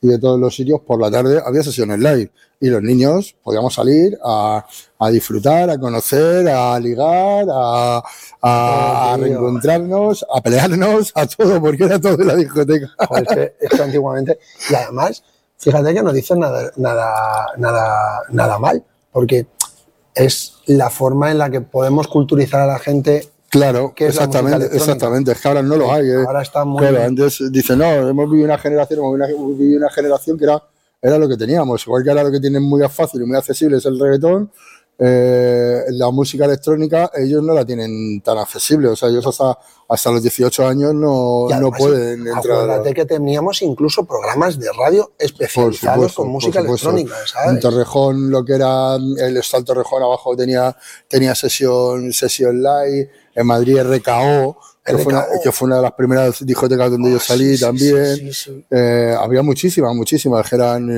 [0.00, 3.74] y de todos los sitios por la tarde había sesiones live y los niños podíamos
[3.74, 4.64] salir a,
[4.98, 8.02] a disfrutar, a conocer, a ligar, a,
[8.42, 9.42] a, a Oh, tío.
[9.42, 12.88] reencontrarnos, a pelearnos, a todo, porque era todo en la discoteca.
[12.98, 14.38] Joder, es, que, es que antiguamente.
[14.70, 15.22] Y además,
[15.58, 19.46] fíjate que no dicen nada, nada, nada, nada mal, porque
[20.14, 23.28] es la forma en la que podemos culturizar a la gente.
[23.50, 25.32] Claro, ¿Qué es exactamente, exactamente.
[25.32, 26.06] Es que ahora no lo hay.
[26.06, 26.24] ¿eh?
[26.26, 26.80] Ahora está muy.
[26.80, 30.38] Claro, antes dicen, no, hemos vivido una generación, hemos vivido una, hemos vivido una generación
[30.38, 30.62] que era,
[31.00, 31.86] era lo que teníamos.
[31.86, 34.50] Igual que ahora lo que tienen muy fácil y muy accesible es el reggaetón,
[35.00, 38.88] eh, la música electrónica ellos no la tienen tan accesible.
[38.88, 39.56] O sea, ellos hasta,
[39.88, 42.38] hasta los 18 años no, no pueden entrar.
[42.62, 47.14] Acuérdate que teníamos incluso programas de radio especializados supuesto, con música electrónica,
[47.46, 47.60] En.
[47.60, 53.10] Torrejón, lo que era el Estal Torrejón abajo tenía, tenía sesión, sesión live.
[53.36, 55.40] En Madrid, RKO, que, Fue una, RKO.
[55.44, 58.16] que fue una de las primeras discotecas donde yo Ah, salí sí, también.
[58.16, 58.64] sí, sí, sí.
[58.68, 60.48] Eh, había muchísimas, muchísimas.
[60.50, 60.88] que eran,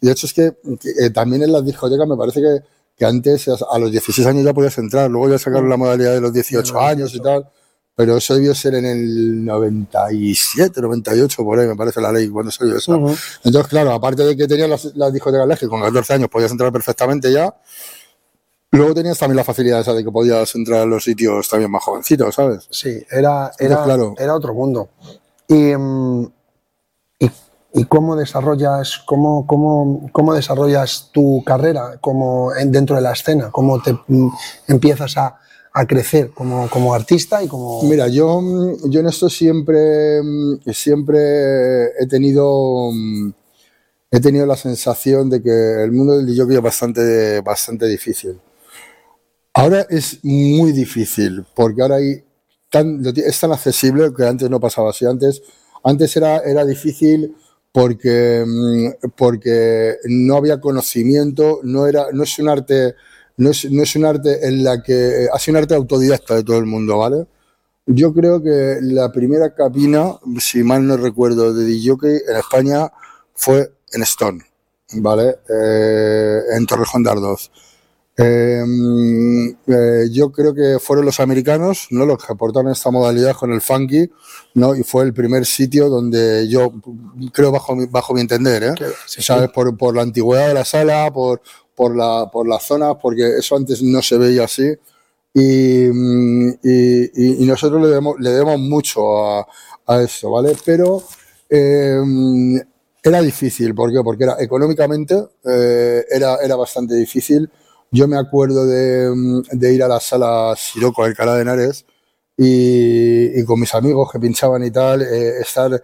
[0.00, 2.60] de hecho, es que, que, eh, también en las discotecas me parece que,
[3.00, 5.10] que antes a los 16 años ya podías entrar.
[5.10, 7.48] Luego ya sacaron la modalidad de los 18 años y tal.
[7.96, 12.50] Pero eso debió ser en el 97, 98, por ahí me parece la ley cuando
[12.50, 12.94] salió eso.
[13.42, 16.70] Entonces, claro, aparte de que tenías las, las discotecas que con 14 años podías entrar
[16.70, 17.54] perfectamente ya,
[18.72, 21.82] luego tenías también la facilidad esa de que podías entrar a los sitios también más
[21.82, 22.68] jovencitos, ¿sabes?
[22.70, 24.14] Sí, era, Entonces, era, claro.
[24.18, 24.90] era otro mundo.
[25.48, 26.32] Y, mm,
[27.74, 33.50] y, cómo desarrollas, cómo, cómo, cómo desarrollas tu carrera como en- dentro de la escena?
[33.50, 34.28] ¿Cómo te mm,
[34.68, 35.38] empiezas a,
[35.72, 37.82] a crecer como, como artista y como...
[37.84, 42.90] Mira, yo, mm, yo en esto siempre, mm, siempre he tenido,
[44.10, 48.40] he tenido la sensación de que el mundo del DJ es bastante, bastante difícil.
[49.54, 52.22] Ahora es muy difícil, porque ahora es
[52.70, 55.04] tan accesible que antes no pasaba así.
[55.06, 55.42] Antes,
[55.82, 57.34] antes era, era difícil
[57.72, 62.94] porque, mm, porque no había conocimiento, no, era, no es un arte,
[63.36, 66.44] no es, no es un arte en la que, ha sido un arte autodidacta de
[66.44, 67.26] todo el mundo, ¿vale?
[67.86, 71.96] Yo creo que la primera cabina, si mal no recuerdo, de DJ
[72.28, 72.90] en España
[73.34, 74.44] fue en Stone,
[74.94, 75.38] ¿vale?
[75.48, 77.50] Eh, en Torrejón de Ardoz.
[78.22, 78.62] Eh,
[79.66, 82.04] eh, yo creo que fueron los americanos, ¿no?
[82.06, 84.10] Los que aportaron esta modalidad con el funky,
[84.54, 84.74] ¿no?
[84.74, 86.72] Y fue el primer sitio donde yo,
[87.32, 88.74] creo bajo mi, bajo mi entender, ¿eh?
[89.06, 89.22] sí.
[89.54, 91.40] Por, por la antigüedad de la sala, por,
[91.74, 94.74] por, la, por la zona, porque eso antes no se veía así.
[95.32, 99.46] Y, y, y- y nosotros le debemos, le debemos mucho a,
[99.86, 100.56] a eso, ¿vale?
[100.64, 101.02] Pero
[101.48, 102.00] eh,
[103.02, 104.00] era difícil, ¿por qué?
[104.02, 107.48] Porque era económicamente eh, era, era bastante difícil.
[107.92, 111.84] Yo me acuerdo de, mm, de ir a la sala Siroco, Alcalá de Henares,
[112.36, 115.82] y, y con mis amigos que pinchaban y tal, eh, estar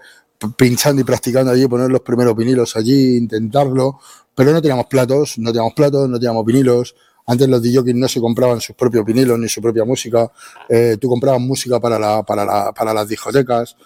[0.57, 3.99] pinchando y practicando allí, poner los primeros vinilos allí, intentarlo,
[4.35, 6.95] pero no teníamos platos, no teníamos platos, no teníamos vinilos.
[7.27, 10.31] Antes los DJs no se compraban sus propios vinilos ni su propia música.
[10.69, 13.77] Eh, tú comprabas música para, la, para, la, para las discotecas.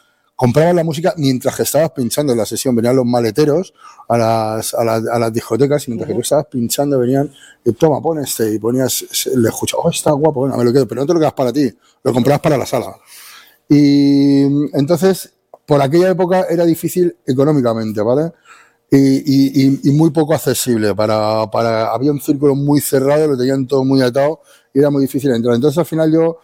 [0.41, 2.75] Comprabas la música mientras que estabas pinchando en la sesión.
[2.75, 3.75] Venían los maleteros
[4.09, 7.31] a las, a las, a las discotecas y mientras que tú estabas pinchando venían
[7.63, 9.05] y toma, pon este y ponías,
[9.37, 11.53] le escuchabas, oh, está guapo, bueno, me lo quedo, pero no te lo quedas para
[11.53, 11.71] ti,
[12.03, 12.95] lo comprabas para la sala.
[13.69, 15.33] Y entonces,
[15.67, 18.33] por aquella época era difícil económicamente, ¿vale?
[18.91, 20.95] Y, y- y- y muy poco accesible.
[20.95, 24.41] Para, para, había un círculo muy cerrado, lo tenían todo muy atado
[24.73, 25.55] y era muy difícil entrar.
[25.55, 26.39] Entonces, al final, yo,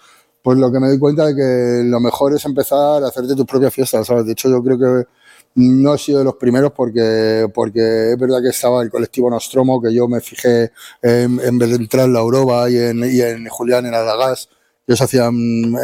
[0.46, 3.44] pues lo que me doy cuenta de que lo mejor es empezar a hacerte tus
[3.44, 4.26] propias fiestas, ¿sabes?
[4.26, 5.08] De hecho, yo creo que
[5.56, 9.82] no he sido de los primeros porque, porque es verdad que estaba el colectivo Nostromo,
[9.82, 10.70] que yo me fijé
[11.02, 14.48] en, en Beltrán La Uroba y en, y en Julián en Adagas.
[14.86, 15.34] Ellos hacían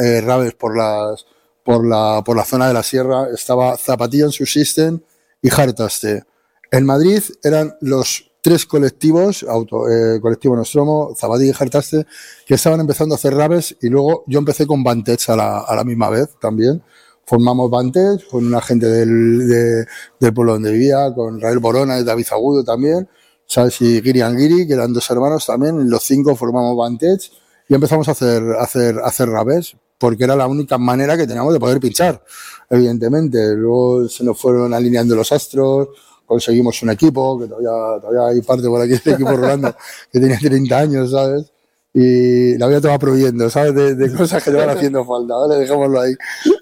[0.01, 1.27] eh, raves por las
[1.65, 3.27] por la, por la zona de la sierra.
[3.35, 5.01] Estaba Zapatilla en su system
[5.43, 6.23] y Hartaste.
[6.71, 12.07] En Madrid eran los tres colectivos, auto, eh, colectivo Nostromo, Zapatilla y Hartaste,
[12.45, 15.75] que estaban empezando a hacer raves y luego yo empecé con Vantage a la, a
[15.77, 16.83] la misma vez también.
[17.25, 19.87] Formamos Vantage con una gente del, de-
[20.21, 23.09] del pueblo donde vivía, con Rael Borona y David Agudo también.
[23.47, 23.81] ¿sabes?
[23.83, 27.31] Y Giri and Giri, que eran dos hermanos también, los cinco formamos Vantage
[27.69, 31.27] y empezamos a hacer, a hacer, a hacer rabes, porque era la única manera que
[31.27, 32.25] teníamos de poder pinchar,
[32.71, 33.55] evidentemente.
[33.55, 35.89] Luego se nos fueron alineando los astros,
[36.33, 39.75] conseguimos un equipo, que todavía, todavía hay parte por aquí del equipo Rolando,
[40.13, 41.53] que tenía 30 años, ¿sabes?
[41.95, 43.75] Y la vida te va prohibiendo, ¿sabes?
[43.75, 45.57] De, cosas que te van haciendo falta, ¿vale?
[45.57, 46.15] Dejémoslo ahí.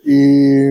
[0.05, 0.71] Y,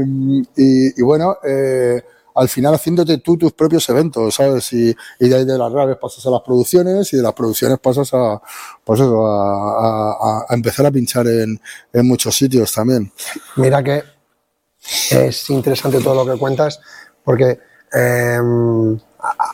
[0.57, 2.01] y, y bueno, eh,
[2.35, 4.71] al final haciéndote tú tus propios eventos, ¿sabes?
[4.73, 8.09] Y, de ahí de las raves pasas a las producciones y de las producciones pasas
[8.13, 8.41] a,
[8.83, 11.59] pues a, empezar a pinchar en,
[11.93, 13.11] muchos sitios también.
[13.57, 14.03] Mira que
[15.11, 16.79] es interesante todo lo que cuentas,
[17.23, 17.59] porque
[17.91, 18.99] em,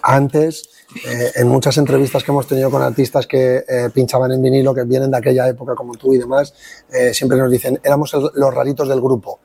[0.04, 0.70] antes,
[1.06, 4.84] eh, en muchas entrevistas que hemos tenido con artistas que eh, pinchaban en vinilo, que
[4.84, 6.54] vienen de aquella época como tú y demás,
[6.92, 9.40] eh, siempre nos dicen, éramos los raritos del grupo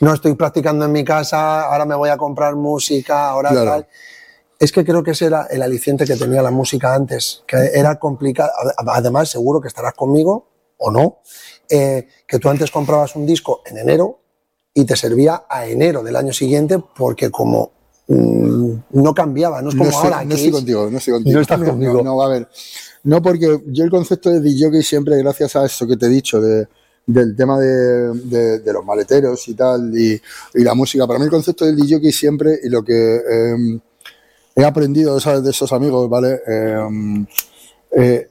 [0.00, 3.88] no estoy practicando en mi casa, ahora me voy a comprar música, ahora tal.
[4.56, 7.98] Es que creo que ese era el aliciente que tenía la música antes, que era
[7.98, 8.52] complicado.
[8.76, 11.18] Además, seguro que estarás conmigo, o no,
[11.68, 14.20] que tú antes comprabas un disco en enero
[14.72, 17.72] y te servía a enero del año siguiente porque como
[18.08, 20.24] no cambiaba, no es como ahora.
[20.24, 21.34] No estoy contigo, no estoy contigo.
[21.34, 22.02] No estás conmigo.
[22.02, 22.48] No, va a ver.
[23.04, 26.40] No, porque yo el concepto de DJ siempre, gracias a eso que te he dicho,
[26.40, 26.66] de,
[27.06, 30.20] del tema de, de, los maleteros y tal, y,
[30.54, 31.06] y, la música.
[31.06, 33.80] Para mí el concepto del DJ siempre, y lo que em,
[34.54, 35.42] he aprendido ¿sabes?
[35.42, 36.40] de esos amigos, ¿vale?
[36.46, 37.26] Eh,
[37.92, 38.28] eh,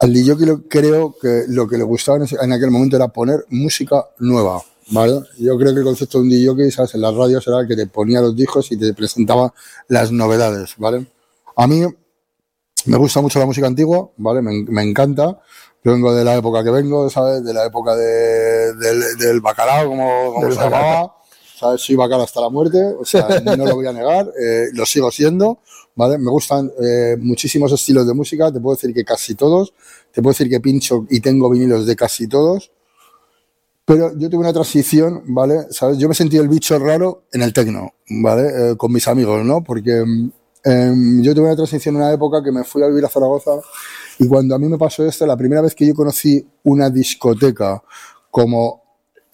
[0.00, 0.36] al DJ
[0.68, 5.20] creo que lo que le gustaba en, aquel momento era poner música nueva, ¿vale?
[5.38, 6.94] Yo creo que el concepto de un DJ, ¿sabes?
[6.94, 9.52] En las radios era el que te ponía los discos y te presentaba
[9.88, 11.06] las novedades, ¿vale?
[11.56, 11.82] A mí
[12.86, 14.42] me gusta mucho la música antigua, ¿vale?
[14.42, 15.40] Me, me encanta.
[15.84, 17.44] Yo vengo de la época que vengo, ¿sabes?
[17.44, 21.14] De la época de, del, bacalao, como, como se llamaba.
[21.58, 21.80] ¿Sabes?
[21.80, 25.10] Soy bacalao hasta la muerte, o sea, no lo voy a negar, eh, lo sigo
[25.10, 25.58] siendo,
[25.96, 26.16] ¿vale?
[26.16, 29.74] Me gustan eh, muchísimos estilos de música, te puedo decir que casi todos,
[30.12, 32.70] te puedo decir que pincho y tengo vinilos de casi todos,
[33.88, 35.66] pero yo tuve una transición, ¿vale?
[35.70, 35.96] ¿Sabes?
[35.96, 38.72] Yo me sentí el bicho raro en el tecno, ¿vale?
[38.72, 39.64] Eh, con mis amigos, ¿no?
[39.64, 40.04] Porque
[40.62, 43.52] em, yo tuve una transición en una época que me fui a vivir a Zaragoza
[44.18, 47.82] y cuando a mí me pasó esto, la primera vez que yo conocí una discoteca
[48.30, 48.82] como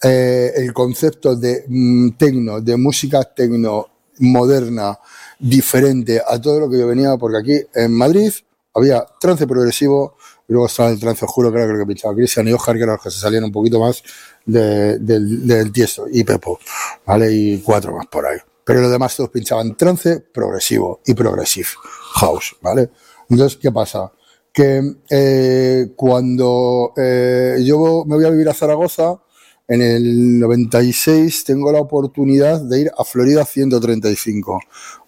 [0.00, 3.88] eh, el concepto de mm, tecno, de música tecno
[4.20, 4.96] moderna,
[5.36, 8.32] diferente a todo lo que yo venía, porque aquí en Madrid
[8.72, 10.16] había trance progresivo,
[10.48, 12.94] y luego estaba el trance oscuro, que lo que pinchaba Cristian y Oscar, que eran
[12.96, 14.02] los que se salían un poquito más
[14.44, 15.04] del,
[15.46, 16.58] del tiesto, y Pepo,
[17.06, 17.32] ¿vale?
[17.32, 18.38] Y cuatro más por ahí.
[18.64, 21.68] Pero los demás todos pinchaban trance progresivo y progressive
[22.14, 22.90] house, ¿vale?
[23.28, 24.12] Entonces, ¿qué pasa?
[24.54, 24.80] que
[25.10, 29.20] eh, cuando eh, yo me voy a vivir a Zaragoza,
[29.66, 34.60] en el 96 tengo la oportunidad de ir a Florida 135,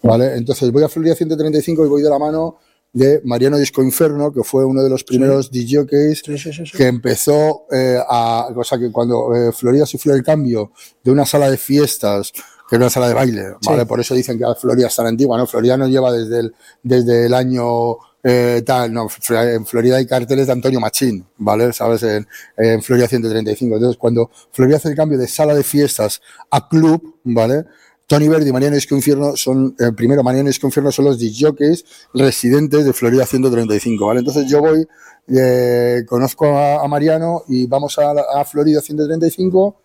[0.03, 0.35] ¿vale?
[0.35, 2.57] Entonces voy a Florida 135 y voy de la mano
[2.93, 5.65] de Mariano Disco Inferno, que fue uno de los primeros sí.
[5.65, 10.71] DJs que empezó eh, a, o sea, que cuando eh, Florida sufrió el cambio
[11.03, 12.31] de una sala de fiestas
[12.69, 13.85] que era una sala de baile, ¿vale?
[13.85, 15.47] Por eso dicen que Florida es tan antigua, ¿no?
[15.47, 20.47] Florida nos lleva desde el, desde el año eh, tal, no, en Florida hay carteles
[20.47, 21.71] de Antonio Machín, ¿vale?
[21.71, 22.03] ¿Sabes?
[22.03, 22.27] En,
[22.57, 23.75] en, Florida 135.
[23.75, 26.21] Entonces, cuando Florida hace el cambio de sala de fiestas
[26.51, 27.63] a club, ¿vale?
[28.07, 31.83] Tony Verdi y Mariano Infierno son, eh, primero Mariano Infierno son los disjockeys
[32.13, 34.19] residentes de Florida 135, ¿vale?
[34.19, 34.87] Entonces yo voy,
[35.27, 39.81] eh, conozco a, Mariano y vamos a, Florida 135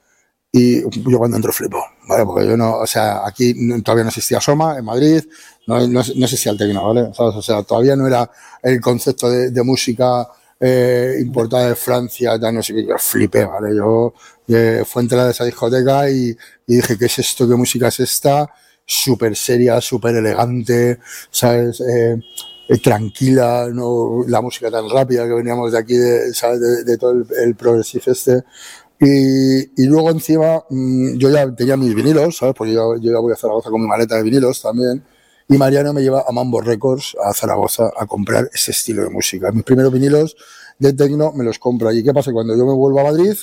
[0.52, 2.24] y yo cuando entro flipo, ¿vale?
[2.24, 5.24] Porque yo no, o sea, aquí todavía no existía Soma en Madrid,
[5.66, 7.10] no, no, no existía el tecno, ¿vale?
[7.18, 8.30] O sea, todavía no era
[8.62, 10.28] el concepto de música
[10.64, 13.74] eh, importada de Francia, ya no sé qué, yo flipé, ¿vale?
[13.76, 14.14] Yo
[14.46, 16.36] eh, fue entrar a esa discoteca y,
[16.68, 17.48] y, dije, ¿qué es esto?
[17.48, 18.48] ¿Qué música es esta?
[18.86, 21.00] Súper seria, súper elegante,
[21.30, 21.80] ¿sabes?
[21.80, 22.16] Eh,
[22.80, 26.60] tranquila, no la música tan rápida que veníamos de aquí, de, ¿sabes?
[26.60, 28.44] De, de todo el, el progressive este.
[29.00, 32.54] Y, y, luego encima mmm, yo ya tenía mis vinilos, ¿sabes?
[32.56, 35.02] Porque yo, yo ya voy a Zaragoza con mi maleta de vinilos también.
[35.52, 39.52] Y Mariano me lleva a Mambo Records, a Zaragoza, a comprar ese estilo de música.
[39.52, 40.34] Mis primeros vinilos
[40.78, 42.02] de tecno me los compro allí.
[42.02, 42.32] ¿Qué pasa?
[42.32, 43.36] Cuando yo me vuelvo a Madrid,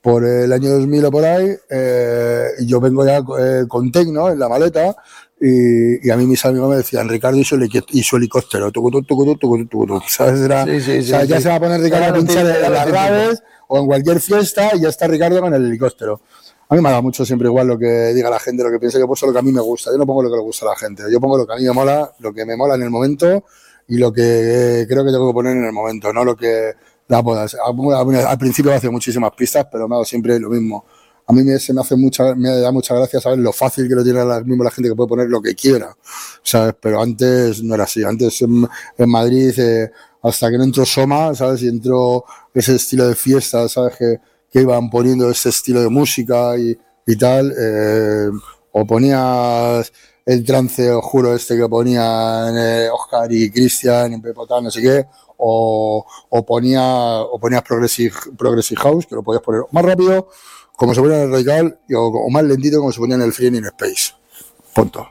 [0.00, 4.38] por el año 2000 o por ahí, eh, yo vengo ya eh, con tecno en
[4.38, 4.94] la maleta
[5.40, 7.58] y, y, a mí mis amigos me decían, Ricardo y su,
[7.90, 10.42] y su helicóptero, tucutu, tucutu, tucutu, ¿sabes?
[10.42, 12.72] Era, sí, sí, o sea, sí, ya se va a poner Ricardo a pinchar en
[12.72, 16.20] las raves o en cualquier fiesta y ya está Ricardo con el helicóptero.
[16.72, 18.98] A mí me da mucho siempre igual lo que diga la gente, lo que piense,
[18.98, 20.64] yo pongo lo que a mí me gusta, yo no pongo lo que le gusta
[20.64, 22.76] a la gente, yo pongo lo que a mí me mola, lo que me mola
[22.76, 23.44] en el momento
[23.88, 26.72] y lo que creo que tengo que poner en el momento, no lo que
[27.08, 27.58] la podas.
[27.62, 30.86] Al principio hacía muchísimas pistas, pero me ha dado siempre lo mismo
[31.26, 33.94] a mí me, se me hace mucha, me da mucha gracia saber lo fácil que
[33.94, 35.96] lo tiene la, mismo la gente que puede poner lo que quiera,
[36.42, 36.74] ¿sabes?
[36.80, 38.02] Pero antes no era así.
[38.02, 38.68] Antes en,
[39.08, 39.90] Madrid, eh,
[40.22, 41.62] hasta que no entró Soma, ¿sabes?
[41.62, 43.96] Y entró ese estilo de fiesta, ¿sabes?
[43.96, 44.20] Que,
[44.52, 48.28] que iban poniendo ese estilo de música y, y tal, eh,
[48.72, 49.90] o ponías
[50.26, 54.82] el trance, os juro, este que ponían eh, Oscar y Cristian en Pepotán, no sé
[54.82, 55.06] qué,
[55.38, 56.82] o, o, ponía,
[57.22, 60.28] o ponías Progressive, Progressive House, que lo podías poner más rápido,
[60.76, 63.32] como se ponía en el Radical, o, o más lentito, como se ponía en el
[63.32, 64.12] Free in Space.
[64.74, 65.08] Punto.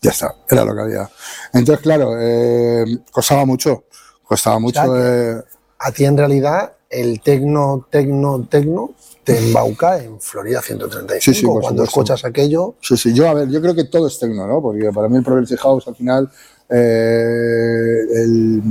[0.00, 1.10] Ya está, era lo que había.
[1.52, 3.84] Entonces, claro, eh, costaba mucho,
[4.22, 4.96] costaba mucho.
[4.96, 5.42] eh,
[5.78, 11.20] a ti en realidad el tecno, tecno, tecno te embauca en Florida 135.
[11.20, 14.18] Sí, sí, Cuando escuchas aquello, Sí, sí, yo, a ver, yo creo que todo es
[14.18, 14.60] tecno, ¿no?
[14.60, 16.30] Porque para mí el Progressive House al final,
[16.68, 18.62] eh, el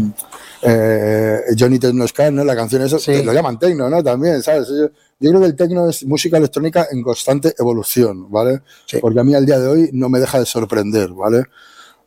[0.64, 2.44] eh, Johnny Techno Sky, ¿no?
[2.44, 3.24] La canción esa, Sí.
[3.24, 4.04] lo llaman tecno, ¿no?
[4.04, 4.68] También, ¿sabes?
[4.68, 4.90] Yo,
[5.20, 8.62] yo creo que el tecno es música electrónica en constante evolución, ¿vale?
[8.86, 8.98] Sí.
[9.00, 11.46] Porque a mí al día de hoy no me deja de sorprender, ¿vale?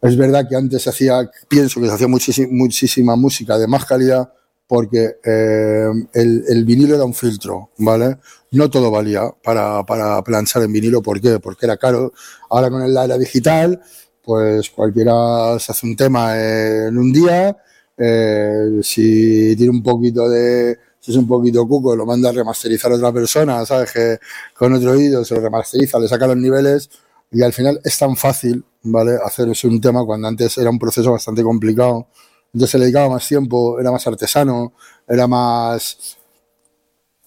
[0.03, 3.85] Es verdad que antes se hacía, pienso que se hacía muchísima, muchísima música de más
[3.85, 4.33] calidad
[4.75, 8.17] porque eh, el, el vinilo era un filtro, ¿vale?
[8.53, 11.39] No todo valía para, para planchar en vinilo, ¿por qué?
[11.41, 12.15] Porque era caro.
[12.49, 13.83] Ahora con la era digital,
[14.23, 17.55] pues cualquiera se hace un tema en un día,
[17.99, 22.93] eh, si tiene un poquito de, si es un poquito cuco, lo manda a remasterizar
[22.93, 23.93] a otra persona, ¿sabes?
[23.93, 24.19] Que
[24.55, 26.89] con otro oído se lo remasteriza, le saca los niveles
[27.31, 29.19] y al final es tan fácil, ¿vale?
[29.23, 32.07] Hacer eso un tema cuando antes era un proceso bastante complicado.
[32.53, 34.73] Entonces le dedicaba más tiempo, era más artesano,
[35.09, 36.19] era más,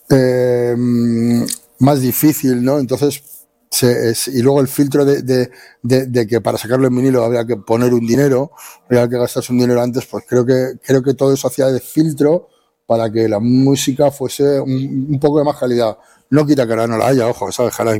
[0.09, 0.75] eh,
[1.79, 2.79] más difícil, ¿no?
[2.79, 3.23] Entonces,
[3.69, 5.51] se, es- y luego el filtro de, de,
[5.81, 8.51] de, de que para sacarlo en vinilo había que poner un dinero,
[8.89, 11.79] había que gastarse un dinero antes, pues creo que, creo que todo eso hacía de
[11.79, 12.47] filtro
[12.85, 15.97] para que la música fuese un, un poco de más calidad.
[16.29, 17.79] No quita que ahora no la haya, ojo, ¿sabes?
[17.79, 17.93] Ahora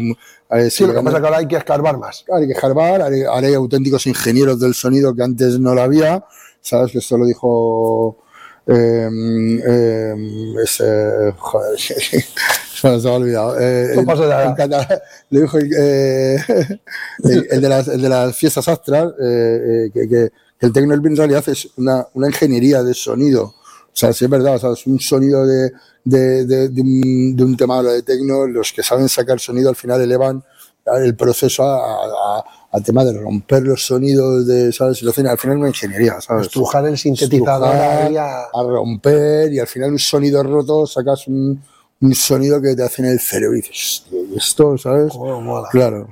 [0.70, 2.24] sí, lo que pasa es que ahora hay que escarbar más.
[2.26, 6.26] Claro, hay que jarbar, ahora hay, auténticos ingenieros del sonido que antes no lo había,
[6.62, 6.92] ¿sabes?
[6.92, 8.18] Que esto lo dijo
[8.68, 9.08] eh,
[9.68, 10.16] eh,
[10.64, 12.24] ese, joder, se
[12.84, 13.60] me ha olvidado.
[13.60, 14.46] Eh, No pasa nada.
[14.46, 15.00] en catalán,
[15.30, 16.38] le dijo eh,
[17.24, 20.72] el, el de las, el de las fiestas astras, eh, eh, que, que- que el
[20.72, 23.56] tecno en realidad es una, una ingeniería de sonido.
[23.96, 25.72] O sea, sí es verdad, o sea, es un sonido de,
[26.04, 29.78] de, de, de un, de un tema de tecno, los que saben sacar sonido al
[29.78, 30.44] final elevan
[31.02, 35.02] el proceso a, a- a tema de romper los sonidos de, ¿sabes?
[35.02, 36.48] Lo hacen al final una ingeniería, ¿sabes?
[36.48, 41.64] Estrujar el sintetizador Estrujar, a- romper y al final un sonido roto sacas un,
[42.02, 45.14] un sonido que te hace en el cerebro y dices, "Hostia, ¿y esto, ¿sabes?
[45.14, 45.70] Cómo mola.
[45.72, 46.10] Claro.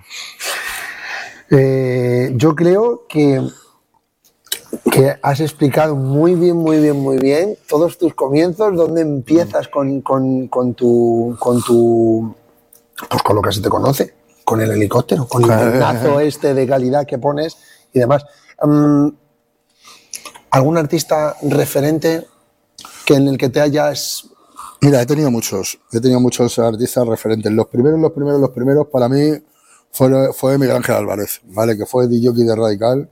[1.52, 3.42] Eh, yo creo que,
[4.92, 10.02] que has explicado muy bien, muy bien, muy bien todos tus comienzos, dónde empiezas con,
[10.02, 12.34] con- con tu, con tu,
[13.10, 14.14] pues con lo que se te conoce,
[14.44, 17.58] con el helicóptero, con el pedazo este de calidad que pones
[17.94, 18.26] y demás.
[18.64, 19.10] Mm,
[20.52, 22.26] ¿Algún artista referente
[23.06, 24.28] que en el que te hayas
[24.82, 27.50] Mira, he tenido muchos, he tenido muchos artistas referentes.
[27.54, 29.32] Los primeros, los primeros, los primeros para mí
[29.92, 31.78] fue, fue Miguel Ángel Álvarez, ¿vale?
[31.78, 33.10] Que fue DJ de Radical.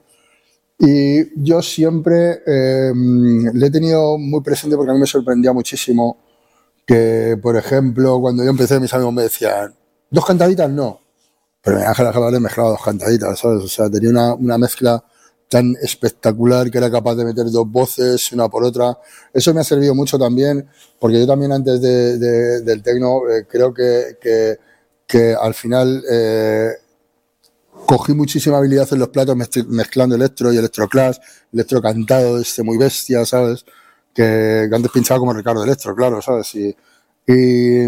[0.84, 2.92] Y yo siempre eh,
[3.54, 6.18] le he tenido muy presente porque a mí me sorprendía muchísimo
[6.86, 9.76] que, por ejemplo, cuando yo empecé, mis amigos me decían,
[10.10, 10.70] ¿dos cantaditas?
[10.70, 11.00] No.
[11.64, 13.64] Pero Miguel Ángel Álvarez mezclaba dos cantaditas, ¿sabes?
[13.64, 15.04] O sea, tenía una, una mezcla
[15.50, 18.98] tan espectacular que era capaz de meter dos voces una por otra.
[19.34, 20.68] Eso me ha servido mucho también,
[21.00, 24.58] porque yo también antes de, de- del tecno eh, creo que, que,
[25.08, 26.72] que al final eh,
[27.92, 31.18] cogí muchísima habilidad en los platos mezcl- mezclando electro y electroclash,
[31.52, 33.66] electro cantado, este muy bestia, ¿sabes?
[34.14, 36.56] Que, antes pinchaba como Ricardo Electro, claro, ¿sabes?
[36.56, 36.74] Y,
[37.28, 37.84] y,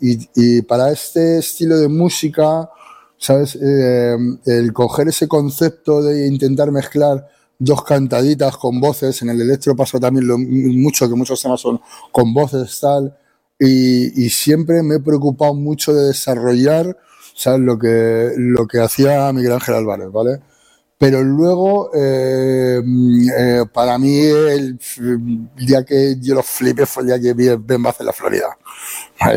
[0.00, 2.70] y- y para este estilo de música,
[3.18, 3.58] ¿sabes?
[3.60, 4.16] Eh,
[4.46, 7.28] el coger ese concepto de intentar mezclar
[7.58, 11.78] dos cantaditas con voces, en el electro pasa también lo, mucho, que muchos temas son
[12.10, 13.14] con voces, tal,
[13.60, 16.96] y, y siempre me he preocupado mucho de desarrollar,
[17.38, 17.60] ¿sabes?
[17.60, 20.40] Lo que, lo que hacía Miguel Ángel Álvarez, ¿vale?
[20.98, 22.82] Pero luego, eh,
[23.38, 27.48] eh, para mí, el, el día que yo lo flipé fue el día que vi
[27.56, 28.58] Ben Bath en la Florida.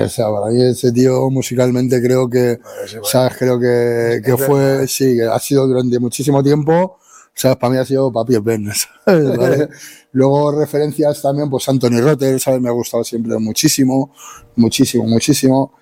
[0.04, 2.60] O sea, para mí ese tío musicalmente creo que,
[3.04, 3.38] ¿sabes?
[3.38, 6.97] Creo que, que fue, sí, que ha sido durante muchísimo tiempo,
[7.36, 7.58] ¿sabes?
[7.58, 8.68] Para mí ha sido papi Ben,
[9.06, 9.38] ¿sabes?
[9.38, 9.70] ¿Vale?
[10.14, 12.60] Luego referencias también, pues Anthony Rotter, ¿sabes?
[12.60, 14.12] Me ha gustado siempre muchísimo,
[14.56, 15.74] muchísimo, muchísimo.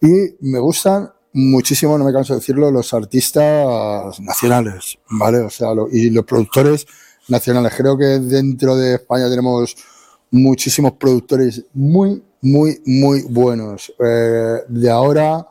[0.00, 5.38] Y me gustan muchísimo, no me canso de decirlo, los artistas nacionales, ¿vale?
[5.38, 6.86] O sea, lo- y los productores
[7.28, 7.72] nacionales.
[7.76, 9.76] Creo que dentro de España tenemos
[10.30, 13.92] muchísimos productores muy, muy, muy buenos.
[14.04, 15.46] Eh, de ahora,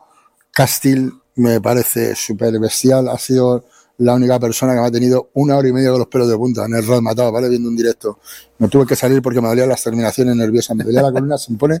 [0.52, 3.08] Castil me parece súper bestial.
[3.08, 3.64] Ha sido
[3.98, 6.36] la única persona que me ha tenido una hora y media con los pelos de
[6.36, 7.48] punta en el rol matado, ¿vale?
[7.48, 8.18] Viendo un directo.
[8.58, 11.50] Me tuve que salir porque me dolían las terminaciones nerviosas, me dolía la columna, se
[11.52, 11.80] me pone,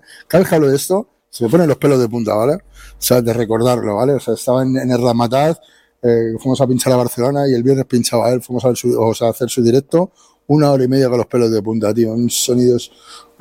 [0.70, 2.54] de esto, se me ponen los pelos de punta, ¿vale?
[2.54, 4.14] O sea, de recordarlo, ¿vale?
[4.14, 5.58] O sea, estaba en, el Ramataz,
[6.02, 9.28] eh, fuimos a pinchar a Barcelona y el viernes pinchaba él, fuimos a, su, a
[9.28, 10.12] hacer su directo,
[10.46, 12.90] una hora y media con los pelos de punta, tío, un sonidos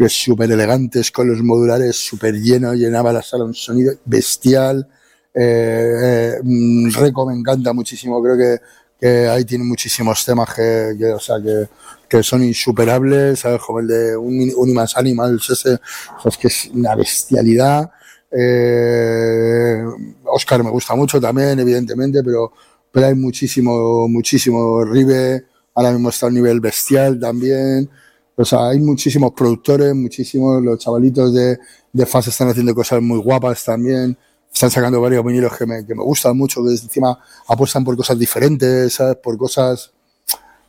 [0.10, 4.88] súper elegantes, con los modulares súper llenos, llenaba la sala, un sonido bestial,
[5.34, 8.62] eh, eh, Reco me encanta muchísimo, creo que,
[9.00, 11.68] que ahí tiene muchísimos temas que, que o sea, que,
[12.10, 13.62] que, son insuperables, ¿sabes?
[13.62, 17.92] Como el de un, Unimas Animals, ese, o sea, es que es una bestialidad.
[18.32, 19.84] Eh,
[20.26, 22.52] Oscar me gusta mucho también, evidentemente, pero,
[22.92, 25.46] pero hay muchísimo, muchísimo Ribe,
[25.76, 27.90] ahora mismo está a un nivel bestial también.
[28.36, 31.58] O sea, hay muchísimos productores, muchísimos, los chavalitos de,
[31.92, 34.18] de FAS están haciendo cosas muy guapas también
[34.58, 38.18] están sacando varios vinilos que me, que me gustan mucho, que encima apuestan por cosas
[38.18, 39.18] diferentes, ¿sabes?
[39.18, 39.94] Por cosas...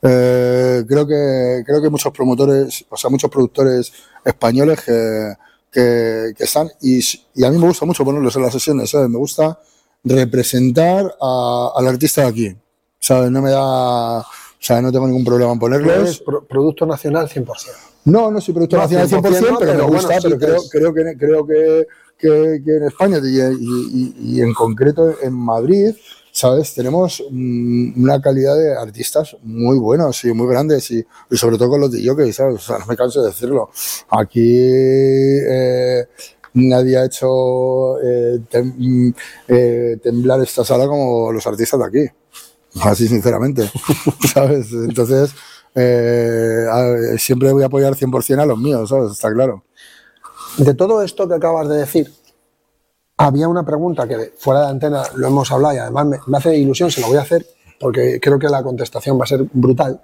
[0.02, 3.92] Eh, creo que creo que muchos promotores, o sea, muchos productores
[4.24, 5.34] españoles que,
[5.72, 6.98] que, que están y,
[7.34, 9.08] y, a mí me gusta mucho ponerlos en las sesiones, ¿sabes?
[9.08, 9.58] Me gusta
[10.04, 12.56] representar a, al artista de aquí,
[12.98, 13.30] ¿sabes?
[13.30, 14.20] No me da...
[14.20, 16.18] O sea, no tengo ningún problema en ponerlos.
[16.18, 17.46] Pro, producto nacional 100%.
[18.06, 20.28] No, no soy producto no, nacional 100%, 100% no, pero, pero, me gusta, bueno, sí,
[20.28, 21.86] pero creo, creo, que, creo que
[22.18, 25.94] que, que en España y, y, y, en concreto en Madrid,
[26.38, 26.72] ¿sabes?
[26.72, 31.80] Tenemos una calidad de artistas muy buenos y muy grandes y, y sobre todo con
[31.80, 32.54] los de que ¿sabes?
[32.54, 33.70] O sea, no me canso de decirlo.
[34.08, 36.06] Aquí eh,
[36.54, 39.12] nadie ha hecho eh, tem,
[39.48, 42.14] eh, temblar esta sala como los artistas de aquí.
[42.82, 43.68] Así sinceramente,
[44.32, 44.72] ¿sabes?
[44.72, 45.32] Entonces,
[45.74, 46.66] eh,
[47.18, 49.10] siempre voy a apoyar 100% a los míos, ¿sabes?
[49.10, 49.64] Está claro.
[50.58, 52.12] De todo esto que acabas de decir,
[53.18, 56.90] había una pregunta que fuera de antena lo hemos hablado y además me, hace ilusión,
[56.90, 57.44] se la voy a hacer
[57.80, 60.00] porque creo que la contestación va a ser brutal,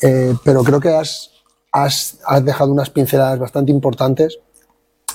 [0.00, 1.30] eh, pero creo que has,
[1.70, 4.38] has, has, dejado unas pinceladas bastante importantes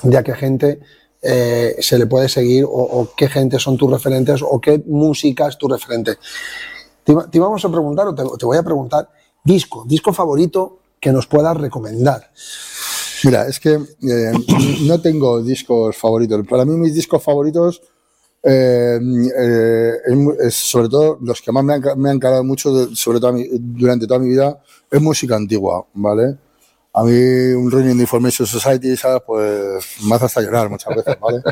[0.02, 0.80] de a qué gente
[1.20, 5.58] eh, se le puede seguir o, qué gente son tus referentes o qué música es
[5.58, 6.18] tu referente.
[7.04, 9.08] Te, te a preguntar o te voy a preguntar,
[9.44, 12.30] disco, disco favorito que nos puedas recomendar.
[13.24, 14.32] Mira, es que eh,
[14.82, 16.46] no tengo discos favoritos.
[16.46, 17.82] Para mí mis discos favoritos,
[18.42, 18.98] eh,
[19.38, 24.28] eh, sobre todo los que más me han, me mucho sobre todo durante toda mi
[24.28, 26.38] vida, es música antigua, ¿vale?
[26.92, 27.12] A mí
[27.52, 28.94] un Running Information Society.
[29.26, 31.42] Pues me hace hasta llorar muchas veces, ¿vale?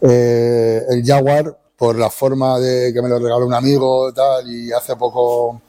[0.90, 4.96] el Jaguar, por la forma de que me lo regaló un amigo tal, y hace
[4.96, 5.60] poco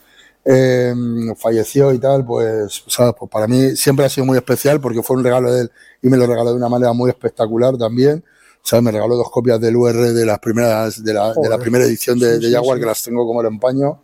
[0.50, 0.94] eh,
[1.36, 3.14] falleció y tal, pues, ¿sabes?
[3.20, 5.72] pues para mí siempre ha sido muy especial porque fue un regalo de él
[6.02, 8.24] y me lo regaló de una manera muy espectacular también.
[8.64, 8.84] ¿sabes?
[8.84, 12.20] Me regaló dos copias del UR de las primeras, de la, de la primera edición
[12.20, 14.02] de, de Jaguar, que las tengo como el empaño.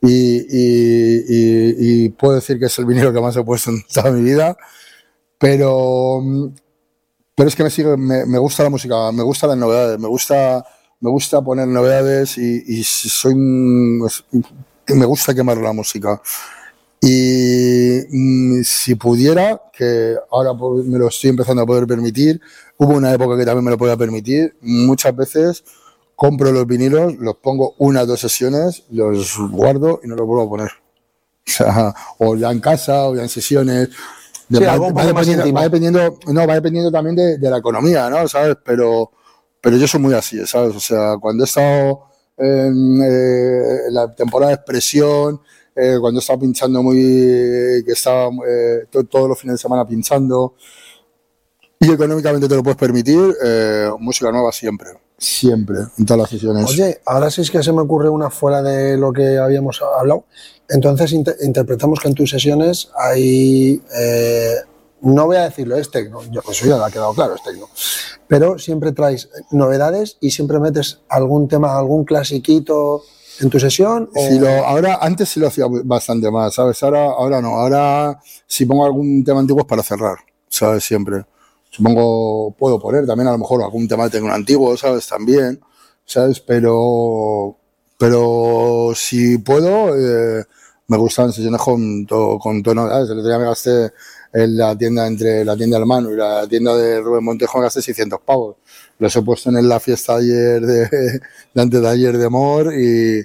[0.00, 3.82] Y, y, y, y, puedo decir que es el vinilo que más he puesto en
[3.92, 4.56] toda mi vida.
[5.38, 6.22] Pero,
[7.34, 10.08] pero es que me sigue, me, me gusta la música, me gustan las novedades, me
[10.08, 10.64] gusta,
[11.00, 13.34] me gusta poner novedades y, y soy
[14.94, 16.20] me gusta quemar la música.
[17.00, 22.40] Y mmm, si pudiera, que ahora me lo estoy empezando a poder permitir,
[22.78, 25.64] hubo una época que también me lo podía permitir, muchas veces
[26.14, 30.44] compro los vinilos, los pongo una o dos sesiones, los guardo y no los vuelvo
[30.44, 30.70] a poner.
[31.46, 33.90] O sea, o ya en casa, o ya en sesiones.
[34.50, 38.26] Sí, va, va, dependiendo, va, dependiendo, no, va dependiendo también de, de, la economía, ¿no?
[38.26, 38.56] ¿Sabes?
[38.64, 39.12] Pero,
[39.60, 40.74] pero yo soy muy así, ¿sabes?
[40.74, 42.06] O sea, cuando he estado
[42.36, 45.40] en eh, la temporada de expresión,
[45.74, 46.96] eh, cuando estaba pinchando muy,
[47.84, 50.54] que estaba eh, to, todos los fines de semana pinchando,
[51.80, 53.36] y económicamente te lo puedes permitir,
[53.98, 56.70] música nueva siempre, siempre, en todas las sesiones.
[56.70, 60.24] Oye, ahora sí es que se me ocurre una fuera de lo que habíamos hablado.
[60.68, 63.80] Entonces inter interpretamos que en tus sesiones hay,
[65.02, 67.68] no voy a decirlo, es tecno, yo, pues eso ya ha quedado claro, es tecno,
[68.26, 73.02] pero siempre traes novedades y siempre metes algún tema, algún clasiquito
[73.40, 74.08] en tu sesión?
[74.14, 76.82] Si lo, ahora, antes sí lo hacía bastante más, ¿sabes?
[76.82, 77.48] Ahora, ahora no.
[77.56, 80.16] Ahora si pongo algún tema antiguo es para cerrar,
[80.48, 80.84] ¿sabes?
[80.84, 81.24] Siempre.
[81.70, 85.06] Supongo, puedo poner también a lo mejor algún tema de antiguo, ¿sabes?
[85.06, 85.60] También,
[86.04, 86.40] ¿sabes?
[86.40, 87.56] Pero,
[87.98, 90.44] pero si puedo, eh,
[90.88, 93.10] me gustan sesiones con, to, con tono, ¿sabes?
[93.10, 93.92] El otro día me gasté
[94.32, 97.82] en la tienda entre la tienda del Manu y la tienda de Rubén Montejo, gasté
[97.82, 98.56] 600 pavos
[98.98, 100.88] los he puesto en la fiesta ayer de,
[101.54, 103.20] de antes de ayer de amor y,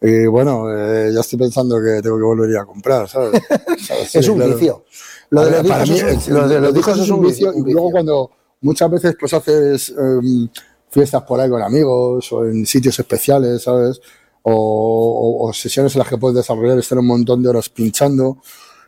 [0.00, 3.40] y bueno, eh, ya estoy pensando que tengo que volver a comprar, ¿sabes?
[3.80, 4.14] ¿sabes?
[4.14, 4.54] es sí, un claro.
[4.54, 4.84] vicio.
[5.30, 7.52] Lo de los, para mí, es, lo de los discos es un vicio.
[7.54, 8.30] Y luego cuando
[8.60, 10.48] muchas veces pues haces em,
[10.90, 14.00] fiestas por ahí con amigos o en sitios especiales, ¿sabes?
[14.42, 18.38] O, sesiones en las que puedes desarrollar, estar un montón de horas pinchando.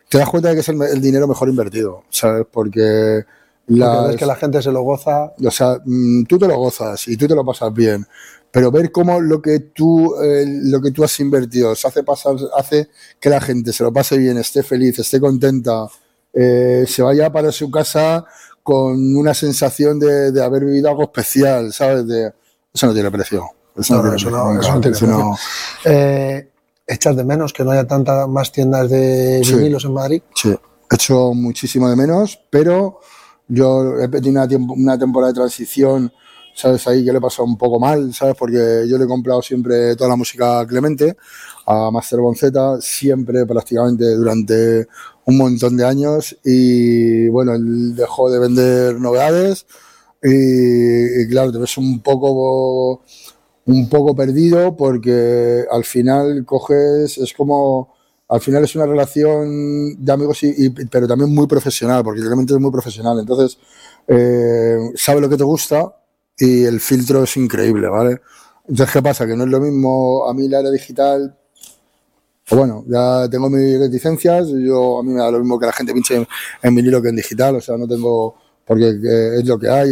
[0.09, 2.45] Te das cuenta de que es el, dinero mejor invertido, ¿sabes?
[2.49, 3.25] Porque
[3.67, 5.33] la que la gente se lo goza.
[5.43, 8.05] O sea, mm, tú te lo gozas y tú te lo pasas bien
[8.49, 12.35] pero ver cómo lo que tú eh, lo que tú has invertido se hace pasar
[12.57, 12.89] hace
[13.19, 15.87] que la gente se lo pase bien esté feliz esté contenta
[16.33, 18.25] eh, se vaya para su casa
[18.63, 22.31] con una sensación de, haber vivido algo especial sabes de
[22.77, 23.43] eso no tiene precio.
[23.75, 25.35] Eso no, tiene precio.
[25.85, 26.47] Eh,
[26.87, 30.95] echas de menos que no haya tantas más tiendas de vinilos en Madrid sí he
[30.95, 32.99] hecho muchísimo de menos pero
[33.47, 36.11] yo he tenido una, una temporada de transición
[36.57, 36.87] ¿sabes?
[36.87, 38.35] Ahí que le he pasado un poco mal, ¿sabes?
[38.35, 41.15] Porque yo le he comprado siempre toda la música a Clemente,
[41.67, 44.87] a Master Bonzeta, siempre, prácticamente durante
[45.25, 46.35] un montón de años.
[46.43, 49.67] Y bueno, él dejó de vender novedades
[50.23, 53.03] y, claro, te ves un poco
[53.67, 57.93] un poco perdido porque al final coges, es como,
[58.29, 62.59] al final es una relación de amigos, y, pero también muy profesional, porque Clemente es
[62.59, 63.19] muy profesional.
[63.19, 63.57] Entonces,
[64.07, 65.93] eh, sabe lo que te gusta
[66.37, 68.21] y el filtro es increíble, ¿vale?
[68.67, 69.27] Entonces, ¿qué pasa?
[69.27, 71.37] Que no es lo mismo a mí la era digital.
[72.49, 75.93] Bueno, ya tengo mis reticencias, yo a mí me da lo mismo que la gente
[75.93, 76.25] pinche
[76.61, 78.91] en, vinilo que en digital, o sea, no tengo, porque
[79.37, 79.91] es lo que hay,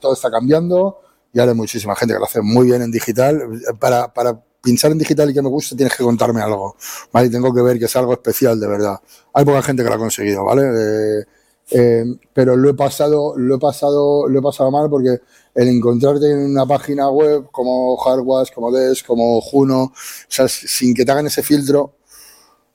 [0.00, 1.05] todo está cambiando
[1.36, 3.42] y ahora hay muchísima gente que lo hace muy bien en digital.
[3.78, 6.76] Para, para pinchar en digital y que me guste tienes que contarme algo,
[7.12, 7.28] ¿vale?
[7.28, 8.98] Tengo que ver que es algo especial, de verdad.
[9.34, 10.62] Hay poca gente que lo ha conseguido, ¿vale?
[10.62, 11.24] Eh,
[11.72, 15.20] eh, pero lo he pasado, lo he pasado, lo he pasado mal porque
[15.54, 19.92] el encontrarte en una página web como Hardwash, como Des, como Juno, o
[20.28, 21.95] sea, sin que te hagan ese filtro,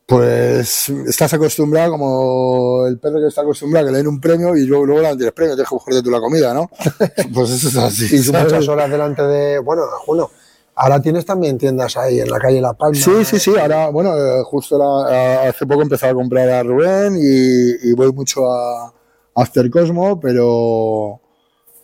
[0.06, 4.56] pues estás acostumbrado como el perro que está acostumbrado a que le den un premio
[4.58, 6.70] y luego, luego no tienes premio, tienes que buscarte tú la comida, ¿no?
[7.34, 8.18] pues eso es así.
[8.18, 10.30] Y muchas horas delante de, bueno, Juno.
[10.76, 12.96] Ahora tienes también tiendas ahí en la calle La Palma.
[12.96, 13.58] Sí, sí, sí.
[13.58, 18.94] Ahora, bueno, eh, justo hace poco empezado a comprar a Rubén y, voy mucho a,
[19.36, 21.20] After Cosmo, pero,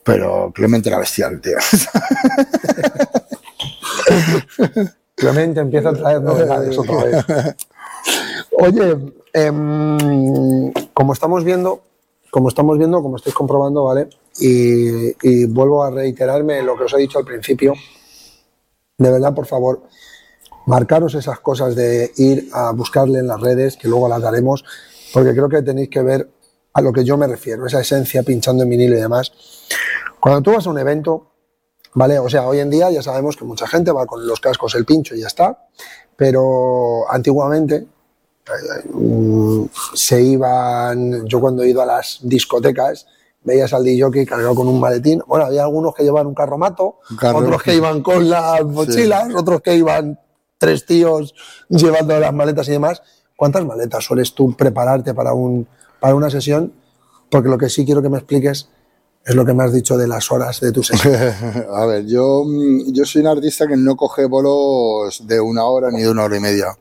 [0.03, 1.57] pero Clemente era bestial, tío.
[5.15, 7.26] Clemente empieza a traer novedades otra vez.
[8.60, 11.82] Oye, em, como estamos viendo,
[12.32, 14.10] como estamos viendo, como estáis comprobando, ¿vale?
[14.39, 17.74] Y, y vuelvo a reiterarme lo que os he dicho al principio
[18.97, 19.84] de verdad, por favor,
[20.66, 24.66] marcaros esas cosas de ir a buscarle en las redes, que luego las daremos,
[25.14, 26.30] porque creo que tenéis que ver
[26.74, 29.32] a lo que yo me refiero, esa esencia pinchando en vinilo y demás.
[30.20, 31.28] Cuando tú vas a un evento,
[31.93, 32.20] ¿vale?
[32.20, 34.86] O sea, hoy en día ya sabemos que mucha gente va con los cascos, el
[34.86, 35.68] pincho y ya está,
[36.16, 37.86] pero antiguamente
[39.93, 43.08] se iban, yo cuando he ido a las discotecas,
[43.43, 45.22] veías al DJ cargado con un maletín.
[45.26, 47.00] Bueno, había algunos que llevaban un carromato,
[47.34, 50.20] otros que iban con las mochilas, otros que iban
[50.58, 51.34] tres tíos
[51.70, 53.02] llevando las maletas y demás.
[53.36, 55.68] ¿Cuántas maletas sueles tú prepararte para, un,
[56.00, 56.74] para una sesión?
[57.30, 58.70] Porque lo que sí quiero que me expliques
[59.24, 61.14] es lo que me has dicho de las horas de tu sesión.
[61.74, 62.43] a ver, yo,
[62.88, 66.38] yo soy un artista que no coge bolos de una hora ni de una hora
[66.38, 66.78] y media.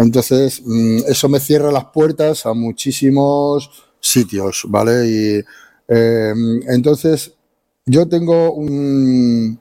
[0.00, 3.70] Entonces, mm, eso me cierra las puertas a muchísimos
[4.00, 5.06] sitios, ¿vale?
[5.06, 5.44] Y
[5.88, 6.32] eh,
[6.68, 7.34] entonces,
[7.84, 9.60] yo tengo un,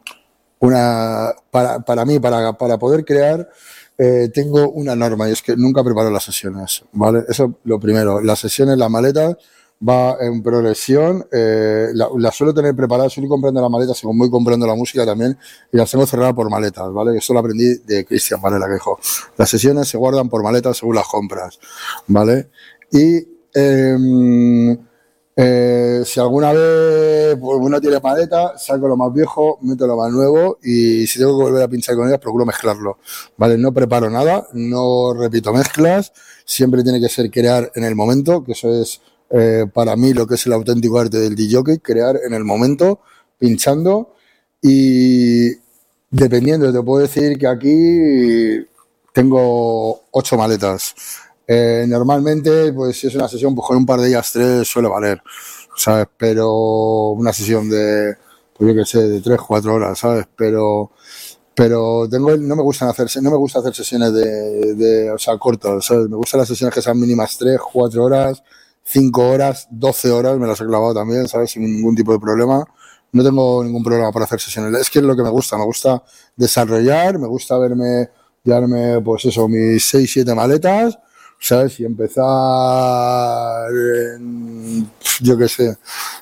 [0.59, 3.49] una, para, para mí, para, para poder crear,
[3.97, 7.25] eh, tengo una norma y es que nunca preparo las sesiones, ¿vale?
[7.27, 8.21] Eso lo primero.
[8.21, 9.37] Las sesiones, la maleta
[9.87, 14.67] va en progresión, eh, la, suelo tener preparada, suelo comprando la maleta según voy comprando
[14.67, 15.37] la música también
[15.71, 17.17] y las tengo cerradas por maletas, ¿vale?
[17.17, 18.99] Eso lo aprendí de Cristian Varela, que dijo,
[19.37, 21.59] las sesiones se guardan por maletas según las compras,
[22.07, 22.49] ¿vale?
[22.91, 24.77] Y eh,
[25.41, 30.11] eh, si alguna vez pues, uno tiene maleta, saco lo más viejo, meto lo más
[30.11, 32.97] nuevo y si tengo que volver a pinchar con ellas, procuro mezclarlo.
[33.37, 33.57] ¿Vale?
[33.57, 36.11] No preparo nada, no repito mezclas,
[36.43, 38.99] siempre tiene que ser crear en el momento, que eso es
[39.31, 43.01] eh, para mí lo que es el auténtico arte del DJ, crear en el momento,
[43.37, 44.15] pinchando
[44.61, 45.51] y
[46.09, 48.65] dependiendo, te puedo decir que aquí
[49.13, 50.95] tengo ocho maletas.
[51.47, 54.87] Eh, normalmente, pues si es una sesión, pues con un par de ellas tres suele
[54.87, 55.21] valer,
[55.75, 56.07] ¿sabes?
[56.17, 58.15] Pero una sesión de,
[58.55, 60.27] pues yo qué sé, de tres, cuatro horas, ¿sabes?
[60.35, 60.91] Pero,
[61.55, 65.37] pero tengo, no me gustan hacer, no me gusta hacer sesiones de, de o sea,
[65.37, 66.07] cortas, ¿sabes?
[66.09, 68.43] Me gustan las sesiones que sean mínimas tres, cuatro horas,
[68.89, 71.51] cinco horas, doce horas, me las he clavado también, ¿sabes?
[71.51, 72.65] Sin ningún tipo de problema.
[73.11, 74.79] No tengo ningún problema para hacer sesiones.
[74.81, 76.03] Es que es lo que me gusta, me gusta
[76.35, 78.09] desarrollar, me gusta verme,
[78.43, 80.97] llevarme, pues eso, mis seis, siete maletas,
[81.39, 81.79] ¿sabes?
[81.79, 83.69] Y empezar
[84.15, 84.89] en,
[85.21, 85.77] yo qué sé,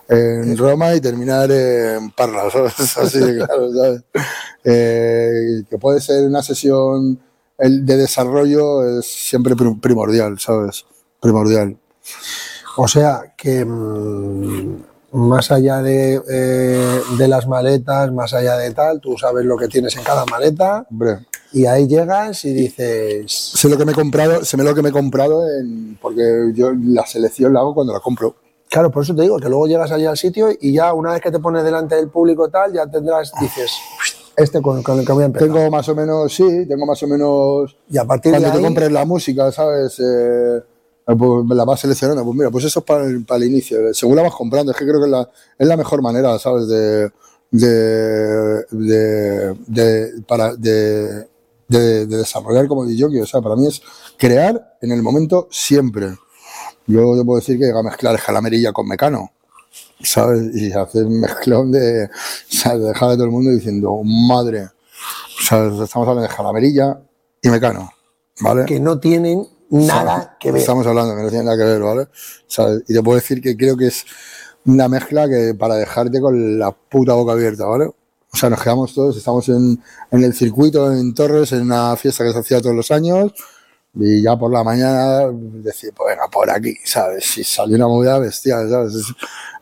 [0.10, 2.98] en Roma y terminar en Parla, ¿sabes?
[2.98, 4.04] Así de claro, ¿sabes?
[4.64, 7.20] Eh, que puede ser una sesión
[7.58, 10.86] de desarrollo es siempre primordial, ¿sabes?
[11.22, 11.78] Primordial.
[12.78, 19.02] O sea que mm, más allá de, eh, de, las maletas, más allá de tal,
[19.02, 20.86] tú sabes lo que tienes en cada maleta.
[20.92, 21.20] Hombre.
[21.54, 23.32] Y ahí llegas y dices.
[23.32, 26.72] Sé lo que me he comprado, sé lo que me he comprado en, porque yo
[26.74, 28.36] la selección la hago cuando la compro.
[28.70, 31.22] Claro, por eso te digo que luego llegas allí al sitio y ya una vez
[31.22, 33.72] que te pones delante del público tal, ya tendrás, dices,
[34.36, 35.48] este con, el que voy a empezar.
[35.48, 37.78] Tengo más o menos, sí, tengo más o menos.
[37.90, 38.60] Y a partir cuando de ahí.
[38.60, 39.98] te compres la música, ¿sabes?
[40.00, 40.62] Eh,
[41.08, 42.24] la vas seleccionando.
[42.24, 43.94] Pues mira, pues eso es para el, para el inicio.
[43.94, 46.68] Según la vas comprando, es que creo que es la, es la mejor manera, ¿sabes?
[46.68, 47.12] De.
[47.50, 51.28] de, de, de para, de,
[51.68, 53.22] de, desarrollar como DJ.
[53.22, 53.82] O sea, para mí es
[54.18, 56.18] crear en el momento siempre.
[56.88, 59.32] Yo te puedo decir que a mezclar jalamerilla con mecano,
[60.02, 60.56] ¿sabes?
[60.56, 62.10] Y hacer un mezclón de,
[62.50, 62.82] ¿sabes?
[62.82, 64.70] de dejar a todo el mundo diciendo, madre,
[65.42, 65.74] ¿sabes?
[65.74, 67.00] Estamos hablando de jalamerilla
[67.42, 67.92] y mecano,
[68.40, 68.66] ¿vale?
[68.66, 70.62] Que no tienen nada que ver.
[70.62, 72.08] Estamos hablando que no tienen nada que ver, ¿vale?
[72.48, 72.84] ¿Sabes?
[72.88, 74.06] Y te puedo decir que creo que es
[74.66, 77.86] una mezcla que para dejarte con la puta boca abierta, ¿vale?
[77.86, 82.24] O sea, nos quedamos todos, estamos en, en el circuito en Torres, en una fiesta
[82.24, 83.34] que se hacía todos los años,
[83.96, 87.26] y ya por la mañana decir, pues venga, por aquí, ¿sabes?
[87.26, 88.96] Si salió una movida bestial, ¿sabes?
[88.96, 89.06] Es,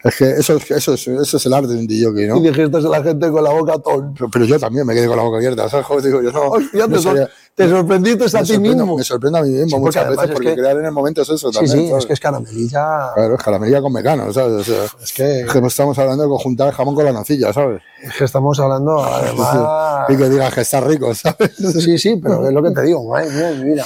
[0.05, 2.37] es que eso, eso, eso, eso es el arte de un DJ, ¿no?
[2.37, 4.13] Y dijiste a la gente con la boca ton.
[4.13, 5.83] Pero, pero, yo también me quedé con la boca abierta, ¿sabes?
[5.87, 6.43] Joder, digo, yo no.
[6.43, 8.95] Hostia, te, sabía, te, sorprendiste a ti mismo.
[8.95, 11.29] Me sorprende a mí mismo sí, muchas veces porque que, crear en el momento es
[11.29, 11.79] eso sí, también.
[11.79, 12.03] Sí, ¿sabes?
[12.03, 13.13] es que es caramelilla.
[13.15, 14.53] Claro, es caramelilla con mecano, ¿sabes?
[14.53, 15.39] O sea, es que.
[15.39, 17.81] Es que no estamos hablando de conjuntar jamón con la nocilla, ¿sabes?
[18.03, 20.05] Es que estamos hablando, además.
[20.09, 21.55] y que digas que está rico, ¿sabes?
[21.55, 23.85] Sí, sí, pero es lo que te digo, madre mía, mi vida.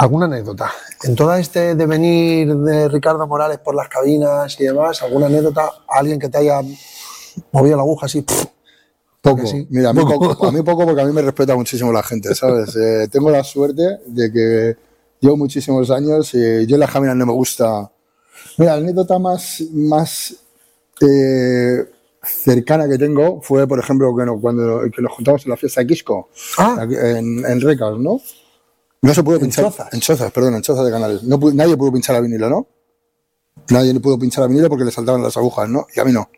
[0.00, 0.70] ¿Alguna anécdota?
[1.02, 5.72] En todo este devenir de Ricardo Morales por las cabinas y demás, ¿alguna anécdota?
[5.88, 6.60] ¿Alguien que te haya
[7.50, 8.22] movido la aguja así?
[8.22, 8.44] Pff,
[9.20, 9.44] poco.
[9.44, 9.66] Sí.
[9.70, 12.32] Mira, a mí poco, a mí poco porque a mí me respeta muchísimo la gente,
[12.36, 12.76] ¿sabes?
[12.80, 14.76] Eh, tengo la suerte de que
[15.18, 17.90] llevo muchísimos años y yo en las cabinas no me gusta.
[18.56, 20.32] Mira, la anécdota más, más
[21.00, 21.90] eh,
[22.22, 25.80] cercana que tengo fue, por ejemplo, que no, cuando que nos juntamos en la fiesta
[25.80, 26.28] de Quisco,
[26.58, 26.86] ah.
[26.88, 28.20] en, en Recas, ¿no?
[29.02, 29.64] No se puede pinchar.
[29.64, 29.92] ¿En chozas?
[29.92, 31.22] En chozas, perdón, en chozas de canales.
[31.22, 32.66] No, nadie pudo pinchar a vinilo, ¿no?
[33.70, 35.86] Nadie pudo pinchar a vinilo porque le saltaban las agujas, ¿no?
[35.94, 36.28] Y a mí no.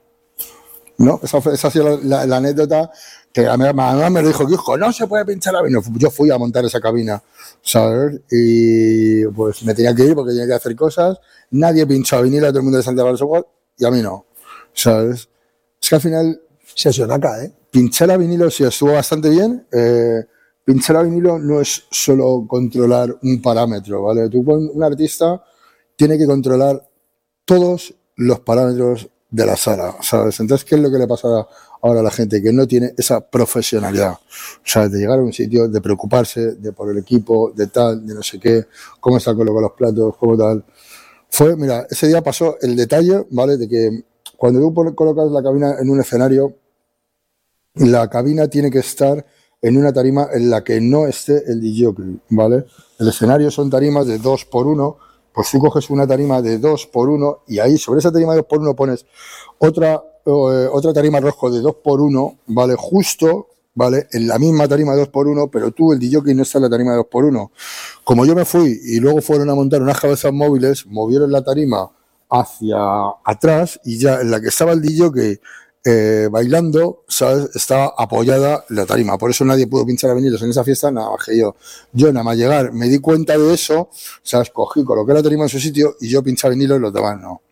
[0.98, 1.18] ¿No?
[1.22, 2.90] Esa, fue, esa ha sido la, la, la, anécdota
[3.32, 5.82] que a mi mamá me dijo, hijo, no se puede pinchar a vinilo.
[5.96, 7.22] Yo fui a montar esa cabina,
[7.62, 8.20] ¿sabes?
[8.30, 11.18] Y pues me tenía que ir porque tenía que hacer cosas.
[11.52, 13.44] Nadie pinchó a vinilo, todo el mundo le saltaba las agujas
[13.78, 14.26] y a mí no,
[14.74, 15.28] ¿sabes?
[15.80, 16.40] Es que al final...
[16.74, 17.52] Sesión acá, ¿eh?
[17.70, 19.66] Pinchar a vinilo sí estuvo bastante bien.
[19.72, 20.24] Eh,
[20.64, 24.28] pinchar a vinilo no es solo controlar un parámetro, ¿vale?
[24.28, 25.42] Tú, un artista
[25.96, 26.82] tiene que controlar
[27.44, 30.40] todos los parámetros de la sala, ¿sabes?
[30.40, 31.46] Entonces, ¿qué es lo que le pasa
[31.82, 32.42] ahora a la gente?
[32.42, 34.14] Que no tiene esa profesionalidad,
[34.64, 34.92] ¿sabes?
[34.92, 38.22] De llegar a un sitio, de preocuparse, de por el equipo, de tal, de no
[38.22, 38.66] sé qué,
[38.98, 40.64] cómo está colocado los platos, cómo tal.
[41.28, 43.56] Fue, mira, ese día pasó el detalle, ¿vale?
[43.56, 44.04] De que
[44.36, 46.56] cuando tú colocas la cabina en un escenario,
[47.74, 49.24] la cabina tiene que estar
[49.62, 51.94] en una tarima en la que no esté el DJ,
[52.30, 52.64] ¿vale?
[52.98, 54.96] El escenario son tarimas de 2 por 1
[55.32, 58.38] pues tú coges una tarima de 2 por 1 y ahí sobre esa tarima de
[58.38, 59.06] 2 por 1 pones
[59.58, 62.74] otra, eh, otra tarima rojo de 2 por 1 ¿vale?
[62.76, 64.08] Justo, ¿vale?
[64.12, 66.64] En la misma tarima de 2 por 1 pero tú, el DJ, no está en
[66.64, 67.52] la tarima de 2 por 1
[68.04, 71.90] Como yo me fui y luego fueron a montar unas cabezas móviles, movieron la tarima
[72.28, 72.76] hacia
[73.24, 75.40] atrás y ya en la que estaba el DJ
[75.84, 77.50] eh, bailando, ¿sabes?
[77.54, 79.16] Estaba apoyada la tarima.
[79.16, 81.56] Por eso nadie pudo pinchar a vinilos en esa fiesta, nada más que yo.
[81.92, 83.88] Yo nada más llegar, me di cuenta de eso,
[84.22, 84.50] ¿sabes?
[84.50, 87.42] Cogí, coloqué la tarima en su sitio y yo pinchaba vinilos y los demás no.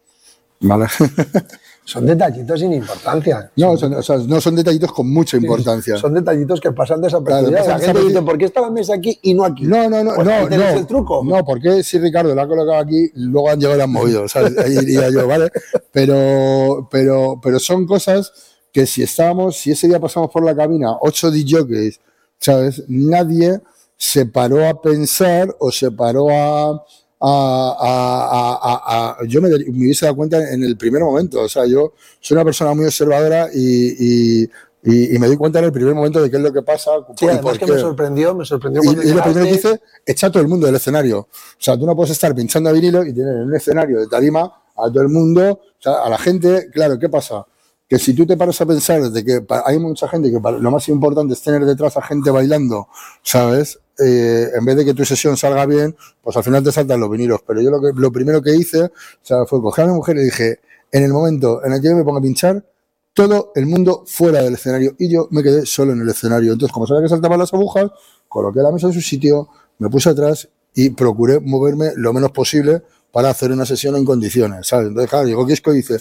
[0.61, 0.87] ¿Vale?
[1.89, 3.51] son detallitos sin importancia.
[3.57, 5.97] No, son, o sea, no son detallitos con mucha importancia.
[5.97, 7.64] Son detallitos que pasan desapercibidos.
[7.64, 9.64] Claro, la gente dice, ¿por qué está la mesa aquí y no aquí?
[9.64, 10.14] No, no, no.
[10.14, 11.24] Pues no, no, el truco.
[11.24, 14.28] No, porque si Ricardo la ha colocado aquí, luego han llegado y la han movido,
[14.28, 14.59] ¿sabes?
[14.59, 15.51] Ahí diría yo, ¿vale?
[15.91, 18.34] Pero, pero, pero son cosas
[18.70, 22.01] que si estábamos, si ese día pasamos por la cabina, ocho DJs,
[22.39, 22.84] ¿sabes?
[22.86, 23.62] Nadie
[23.97, 26.84] se paró a pensar o se paró a,
[27.21, 31.43] a, a, a, yo me, me, hubiese dado cuenta en el primer momento.
[31.43, 34.51] O sea, yo soy una persona muy observadora y, y,
[34.85, 36.93] y, y me di cuenta en el primer momento de qué es lo que pasa.
[37.16, 38.83] Sí, y además que me sorprendió, me sorprendió.
[38.83, 41.21] Y, cuando y lo primero que hice, echa a todo el mundo del escenario.
[41.21, 44.07] O sea, tú no puedes estar pinchando a vinilo y tener en un escenario de
[44.07, 46.71] tarima a todo el mundo, o sea, a la gente.
[46.73, 47.45] Claro, ¿qué pasa?
[47.89, 50.89] Que si tú te paras a pensar de que hay mucha gente que lo más
[50.89, 52.87] importante es tener detrás a gente bailando,
[53.23, 53.81] ¿sabes?
[53.99, 57.11] Eh, en vez de que tu sesión salga bien, pues al final te saltan los
[57.11, 57.40] vinilos.
[57.46, 58.90] Pero yo lo, que, lo primero que hice o
[59.22, 60.61] sea, fue coger a mi mujer y dije,
[60.92, 62.64] en el momento en el que yo me ponga a pinchar,
[63.12, 66.53] todo el mundo fuera del escenario y yo me quedé solo en el escenario.
[66.53, 67.90] Entonces, como sabía que saltaban las agujas,
[68.28, 72.82] coloqué la mesa en su sitio, me puse atrás y procuré moverme lo menos posible
[73.11, 74.88] para hacer una sesión en condiciones, ¿sabes?
[74.88, 75.96] Entonces, claro, llegó Kisco y dice,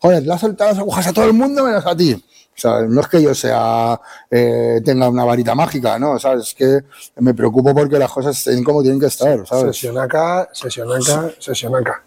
[0.00, 2.20] joder, le has saltado las agujas a todo el mundo menos a ti.
[2.56, 4.00] O sea, no es que yo sea,
[4.30, 6.18] eh, tenga una varita mágica, ¿no?
[6.18, 6.48] ¿Sabes?
[6.48, 6.80] Es que
[7.20, 9.76] me preocupo porque las cosas estén como tienen que estar, ¿sabes?
[9.76, 12.02] Sesión acá, sesión acá, sesión acá.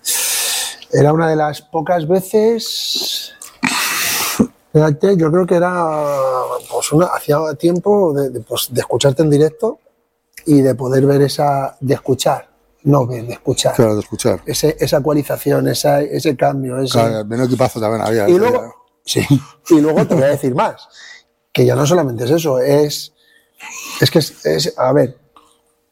[0.92, 3.36] Era una de las pocas veces
[4.74, 5.88] yo creo que era
[6.72, 9.80] pues una, hacía tiempo de, de, pues, de, escucharte en directo
[10.46, 12.48] y de poder ver esa, de escuchar,
[12.84, 13.76] no ver, de escuchar.
[13.76, 14.42] Claro, de escuchar.
[14.46, 16.80] Ese, esa ecualización, esa, ese cambio.
[16.80, 16.94] Ese...
[16.94, 18.30] Claro, equipazo también había.
[18.30, 19.22] Y luego, sí,
[19.70, 20.88] y luego te voy a decir más,
[21.52, 23.14] que ya no solamente es eso, es,
[24.02, 25.18] es que es, es, a ver,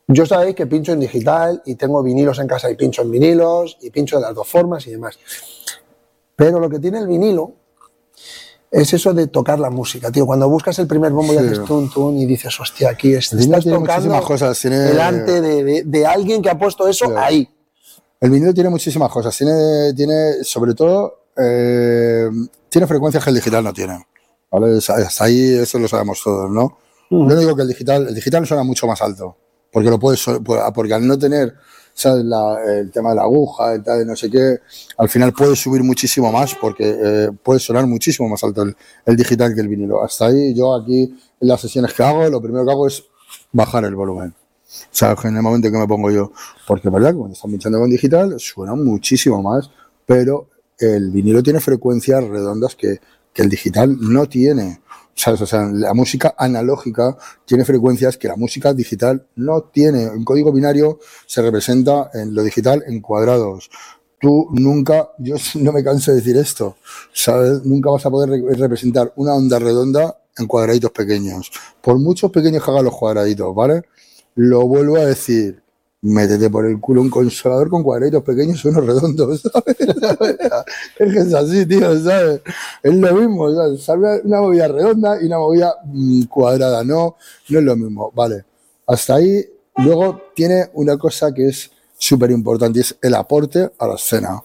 [0.08, 3.78] yo sabéis que pincho en digital y tengo vinilos en casa y pincho en vinilos
[3.82, 5.20] y pincho de las dos formas y demás.
[6.36, 7.54] Pero lo que tiene el vinilo
[8.72, 10.26] es eso de tocar la música, tío.
[10.26, 13.66] Cuando buscas el primer bombo y haces tun, tun y dices, hostia, aquí es, estás
[13.66, 14.60] tocando cosas.
[14.60, 14.78] Tiene...
[14.78, 17.50] delante de, de, de, alguien que ha puesto eso ahí.
[18.22, 19.36] El vinilo tiene muchísimas cosas.
[19.36, 22.30] Tiene, tiene sobre todo, eh,
[22.70, 24.06] tiene frecuencias que el digital no tiene.
[24.52, 24.78] ¿vale?
[24.78, 26.78] Hasta ahí eso lo sabemos todos, ¿no?
[27.10, 29.38] Yo digo que el digital, el digital suena mucho más alto,
[29.72, 30.26] porque lo puedes,
[30.74, 31.56] porque al no tener
[31.98, 32.24] ¿sabes?
[32.26, 34.60] La, el tema de la aguja, y tal, no sé qué,
[34.98, 39.18] al final puede subir muchísimo más porque eh, puede sonar muchísimo más alto el, el,
[39.18, 40.04] digital que el vinilo.
[40.04, 41.04] Hasta ahí, yo aquí
[41.40, 43.04] en las sesiones que hago, lo primero que hago es
[43.52, 44.30] bajar el volumen.
[44.30, 46.32] O sea, en el momento que me pongo yo,
[46.68, 49.72] porque verdad cuando están pinchando con digital suena muchísimo más,
[50.06, 53.00] pero el vinilo tiene frecuencias redondas que,
[53.34, 54.82] que el digital no tiene.
[55.26, 60.04] O sea, la música analógica tiene frecuencias que la música digital no tiene.
[60.04, 63.70] En código binario se representa en lo digital en cuadrados.
[64.20, 66.78] Tú nunca, yo no me canso de decir esto,
[67.14, 67.64] ¿sabes?
[67.64, 71.52] Nunca vas a poder representar una onda redonda en cuadraditos pequeños.
[71.82, 73.84] Por muchos pequeños que hagan los cuadraditos, ¿vale?
[74.36, 75.64] Lo vuelvo a decir
[76.08, 80.38] métete por el culo un consolador con cuadraditos pequeños y unos redondos, ¿sabes?
[81.00, 82.42] es así, tío, ¿sabes?
[82.84, 83.84] Es lo mismo, ¿sabes?
[83.84, 87.16] Salve una movida redonda y una movida mmm, cuadrada, no,
[87.50, 88.46] no es lo mismo, vale.
[88.88, 89.46] Hasta ahí,
[89.78, 94.42] luego tiene una cosa que es súper importante y es el aporte a la escena.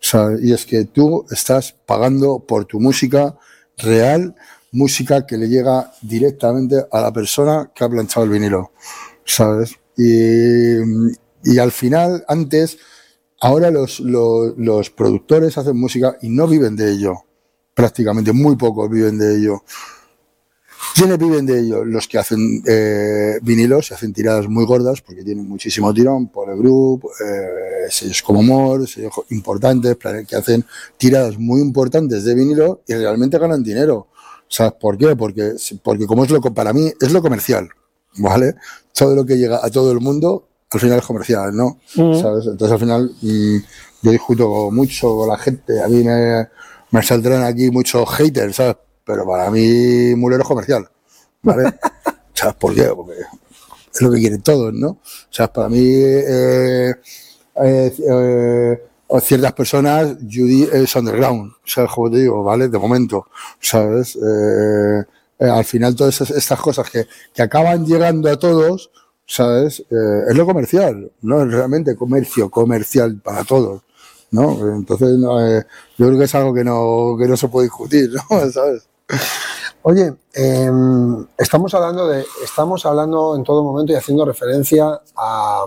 [0.00, 0.42] ¿sabes?
[0.42, 3.36] Y es que tú estás pagando por tu música
[3.76, 4.34] real,
[4.72, 8.72] música que le llega directamente a la persona que ha planchado el vinilo,
[9.24, 9.79] ¿sabes?
[10.02, 10.78] Y,
[11.44, 12.78] y, al final, antes,
[13.38, 17.24] ahora los, los, productores hacen música y no viven de ello.
[17.74, 19.62] Prácticamente, muy pocos viven de ello.
[20.94, 21.84] ¿Quiénes viven de ello?
[21.84, 26.50] Los que hacen eh, vinilos y hacen tiradas muy gordas porque tienen muchísimo tirón por
[26.50, 30.64] el grupo, eh, sellos como More, sellos importantes, que hacen
[30.96, 34.08] tiradas muy importantes de vinilo y realmente ganan dinero.
[34.48, 35.14] ¿Sabes por qué?
[35.14, 37.68] Porque, porque como es lo para mí es lo comercial.
[38.18, 38.54] ¿Vale?
[38.92, 41.78] Todo lo que llega a todo el mundo, al final es comercial, ¿no?
[41.96, 42.20] Mm.
[42.20, 42.46] ¿Sabes?
[42.46, 43.58] Entonces al final mmm,
[44.02, 46.48] yo discuto mucho con la gente, a mí me,
[46.90, 48.76] me saldrán aquí muchos haters, ¿sabes?
[49.04, 50.88] Pero para mí Mulero es comercial,
[51.42, 51.74] ¿vale?
[52.34, 52.84] ¿Sabes por qué?
[52.94, 53.20] Porque
[53.92, 54.88] es lo que quieren todos, ¿no?
[54.90, 55.00] O
[55.30, 56.94] sea, para mí eh,
[57.56, 58.78] eh, eh,
[59.20, 61.90] ciertas personas, Judy es underground, ¿sabes?
[61.92, 62.68] Como te digo, ¿vale?
[62.68, 63.26] De momento,
[63.58, 64.16] ¿sabes?
[64.16, 65.04] Eh,
[65.40, 68.90] eh, al final todas esas, estas cosas que, que, acaban llegando a todos,
[69.26, 69.80] ¿sabes?
[69.90, 73.82] Eh, es lo comercial, no es realmente comercio comercial para todos,
[74.32, 74.74] ¿no?
[74.74, 75.64] Entonces, eh,
[75.96, 78.50] yo creo que es algo que no, que no se puede discutir, ¿no?
[78.50, 78.86] ¿Sabes?
[79.82, 80.70] Oye, eh,
[81.38, 85.64] estamos hablando de, estamos hablando en todo momento y haciendo referencia a,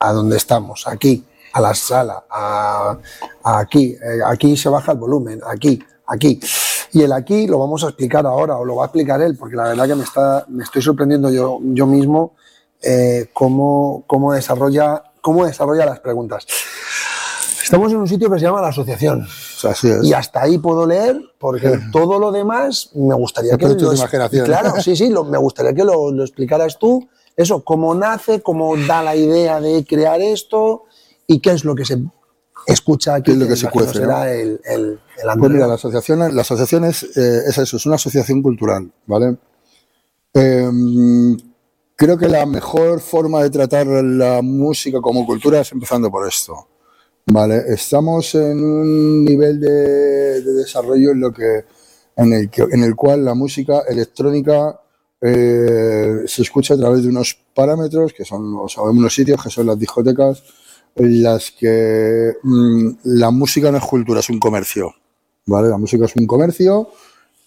[0.00, 2.24] a donde estamos, aquí, a la sala,
[3.44, 3.96] aquí,
[4.26, 6.40] aquí se baja el volumen, aquí, aquí.
[6.92, 9.56] Y el aquí lo vamos a explicar ahora, o lo va a explicar él, porque
[9.56, 12.34] la verdad que me, está, me estoy sorprendiendo yo, yo mismo
[12.82, 16.46] eh, cómo, cómo, desarrolla, cómo desarrolla las preguntas.
[17.62, 19.26] Estamos en un sitio que se llama la asociación.
[19.64, 20.04] Así es.
[20.04, 23.66] Y hasta ahí puedo leer, porque todo lo demás me gustaría que...
[23.66, 24.44] Lo, imaginación.
[24.44, 27.08] Claro, sí, sí, lo, me gustaría que lo, lo explicaras tú.
[27.36, 30.84] Eso, cómo nace, cómo da la idea de crear esto
[31.26, 31.98] y qué es lo que se
[32.66, 33.24] escucha aquí.
[33.24, 33.98] ¿Qué es lo que se cuece?
[33.98, 37.86] Será el, el, el pues mira, la asociación, la asociación es, eh, es, eso, es
[37.86, 39.36] una asociación cultural, ¿vale?
[40.32, 40.70] Eh,
[41.96, 46.68] creo que la mejor forma de tratar la música como cultura es empezando por esto,
[47.26, 47.62] ¿vale?
[47.68, 51.64] Estamos en un nivel de, de desarrollo en lo que
[52.16, 54.80] en el, que, en el cual la música electrónica
[55.20, 59.50] eh, se escucha a través de unos parámetros que son, o sea, unos sitios que
[59.50, 60.42] son las discotecas
[60.96, 64.94] las que mm, la música no es cultura, es un comercio,
[65.46, 65.68] ¿vale?
[65.68, 66.88] La música es un comercio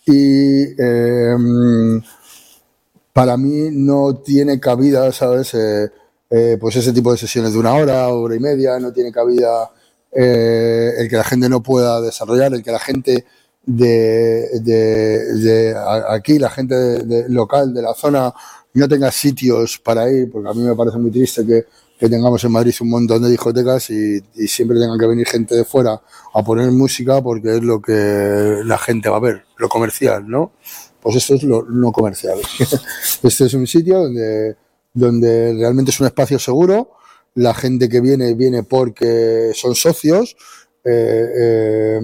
[0.06, 2.02] y em,
[3.14, 5.54] para mí no tiene cabida, ¿sabes?
[5.54, 5.90] Eh,
[6.30, 9.72] eh, pues ese tipo de sesiones de una hora, hora y media, no tiene cabida
[10.10, 13.26] el que la gente no pueda desarrollar, el que la gente
[13.68, 15.76] de, de,
[16.10, 18.34] aquí, la gente local de la zona,
[18.74, 21.66] no tenga sitios para ir, porque a mí me parece muy triste que,
[21.98, 25.66] que tengamos en Madrid un montón de discotecas y, siempre tengan que venir gente de
[25.66, 26.02] fuera
[26.34, 30.52] a poner música porque es lo que la gente va a ver, lo comercial, ¿no?
[31.02, 32.38] Pues esto es lo no comercial.
[33.24, 34.56] este es un sitio donde,
[34.94, 36.92] donde realmente es un espacio seguro,
[37.36, 40.36] la gente que viene viene porque son socios,
[40.90, 42.00] eh, eh,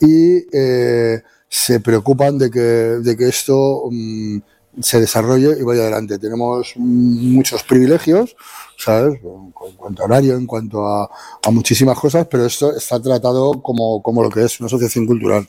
[0.00, 4.38] y eh, se preocupan de que, de que esto mm,
[4.80, 6.18] se desarrolle y vaya adelante.
[6.18, 8.36] Tenemos muchos privilegios,
[8.76, 9.20] ¿sabes?
[9.22, 11.10] En cuanto a horario, en cuanto a,
[11.42, 15.48] a muchísimas cosas, pero esto está tratado como, como, lo que es una asociación cultural.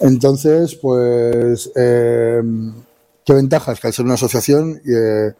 [0.00, 2.42] Entonces, pues, eh,
[3.24, 3.80] ¿qué ventajas?
[3.80, 5.32] Que al ser una asociación, eh,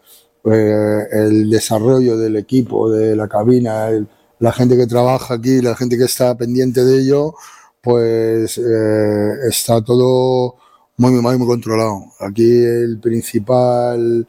[0.45, 4.07] eh, el desarrollo del equipo, de la cabina, el,
[4.39, 7.35] la gente que trabaja aquí, la gente que está pendiente de ello,
[7.81, 10.55] pues eh, está todo
[10.97, 12.05] muy, muy, muy controlado.
[12.19, 14.27] Aquí el principal,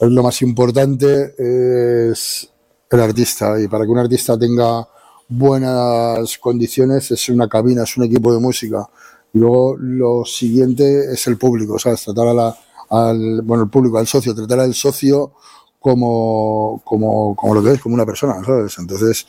[0.00, 1.34] lo más importante
[2.10, 2.50] es
[2.90, 4.86] el artista y para que un artista tenga
[5.28, 8.88] buenas condiciones es una cabina, es un equipo de música.
[9.32, 12.02] Y luego lo siguiente es el público, ¿sabes?
[12.02, 12.58] Tratar a la,
[12.90, 15.32] al, bueno, el público, al socio, tratar al socio
[15.78, 18.76] como, como, como lo que es, como una persona, ¿sabes?
[18.78, 19.24] Entonces,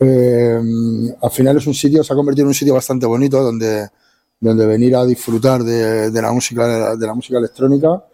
[0.00, 0.60] eh,
[1.22, 3.88] al final es un sitio, se ha convertido en un sitio bastante bonito donde,
[4.40, 8.04] donde venir a disfrutar de, la música de la música electrónica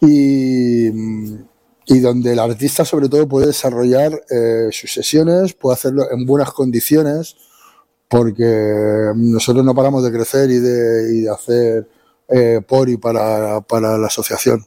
[0.00, 6.26] y, y, donde el artista sobre todo puede desarrollar eh, sus sesiones, puede hacerlo en
[6.26, 7.36] buenas condiciones
[8.08, 11.88] porque nosotros no paramos de crecer y de, y de hacer
[12.28, 14.64] eh, por y para, para la asociación.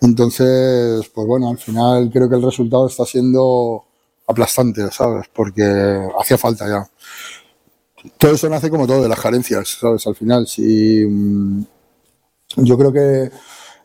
[0.00, 3.84] Entonces, pues bueno, al final creo que el resultado está siendo
[4.26, 5.26] aplastante, ¿sabes?
[5.32, 6.90] Porque hacía falta ya.
[8.18, 10.06] Todo eso nace como todo de las carencias, ¿sabes?
[10.06, 11.64] Al final, si mm,
[12.56, 13.30] yo creo que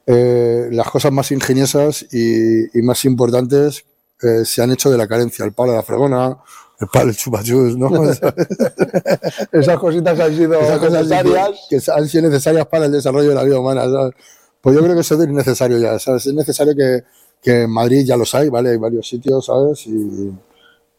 [0.05, 3.85] eh, las cosas más ingeniosas y, y más importantes
[4.21, 5.45] eh, se han hecho de la carencia.
[5.45, 6.37] El palo de la fregona,
[6.79, 7.89] el palo del chupachus, ¿no?
[9.51, 11.49] Esas cositas han sido necesarias.
[11.69, 14.13] Que, que, han sido necesarias para el desarrollo de la vida humana, ¿sabes?
[14.61, 16.27] Pues yo creo que eso es innecesario ya, ¿sabes?
[16.27, 17.03] Es necesario que,
[17.41, 18.71] que en Madrid ya los hay, ¿vale?
[18.71, 19.87] Hay varios sitios, ¿sabes?
[19.87, 20.31] Y,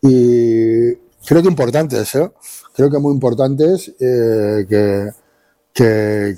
[0.03, 2.29] y creo que importantes, ¿eh?
[2.75, 5.11] Creo que muy importantes, eh, que,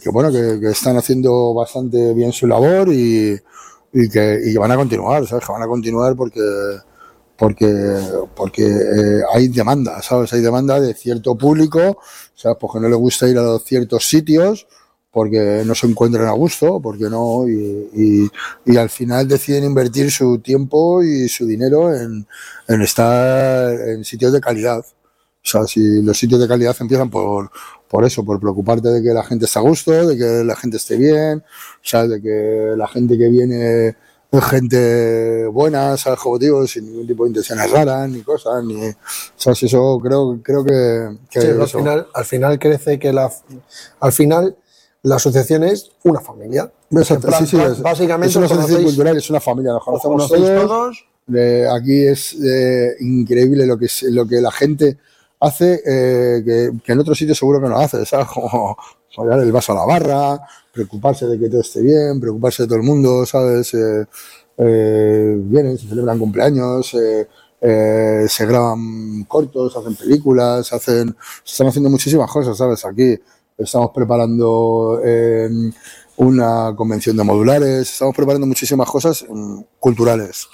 [0.03, 3.39] que, bueno, que, están haciendo bastante bien su labor y,
[3.93, 5.47] y que, y van a continuar, ¿sabes?
[5.47, 6.41] Que van a continuar porque,
[7.37, 7.99] porque,
[8.35, 10.33] porque eh, hay demanda, ¿sabes?
[10.33, 11.99] Hay demanda de cierto público,
[12.35, 12.59] ¿sabes?
[12.61, 14.67] Porque no le gusta ir a ciertos sitios,
[15.15, 18.31] porque no se encuentran a gusto, porque no, y, y,
[18.67, 22.27] y, al final deciden invertir su tiempo y su dinero en,
[22.67, 24.85] en, estar en sitios de calidad.
[25.45, 27.51] O sea, si los sitios de calidad empiezan por,
[27.87, 30.79] por eso, por preocuparte de que la gente esté a gusto, de que la gente
[30.79, 33.95] esté bien, o sea, de que la gente que viene
[34.39, 36.19] es gente buena, ¿sabes?
[36.41, 38.91] Digo, sin ningún tipo de intenciones raras, ni cosas, ni,
[39.37, 39.63] ¿sabes?
[39.63, 43.31] Eso creo, creo que, que sí, al final, al final crece que la,
[44.01, 44.57] al final,
[45.03, 46.73] la asociación es una familia.
[46.91, 50.29] Exacto, plan, sí, sí, es, básicamente es una asociación cultural, es una familia, nos conocemos
[50.29, 50.67] todos.
[50.67, 51.05] todos.
[51.35, 54.99] Eh, aquí es eh, increíble lo que, lo que la gente
[55.45, 58.27] hace, eh, que, en otros sitios seguro que no hace, ¿sabes?
[58.35, 58.77] Como
[59.29, 60.41] dar el vaso a la barra,
[60.73, 63.75] preocuparse de que todo esté bien, preocuparse de todo el mundo, ¿sabes?
[63.75, 71.15] Eh, vienen, se celebran cumpleaños, se graban cortos, hacen películas, hacen,
[71.45, 72.85] se están haciendo muchísimas cosas, ¿sabes?
[72.85, 73.19] Aquí
[73.57, 75.49] estamos preparando eh,
[76.17, 80.49] una convención de modulares, estamos preparando muchísimas cosas mm, culturales,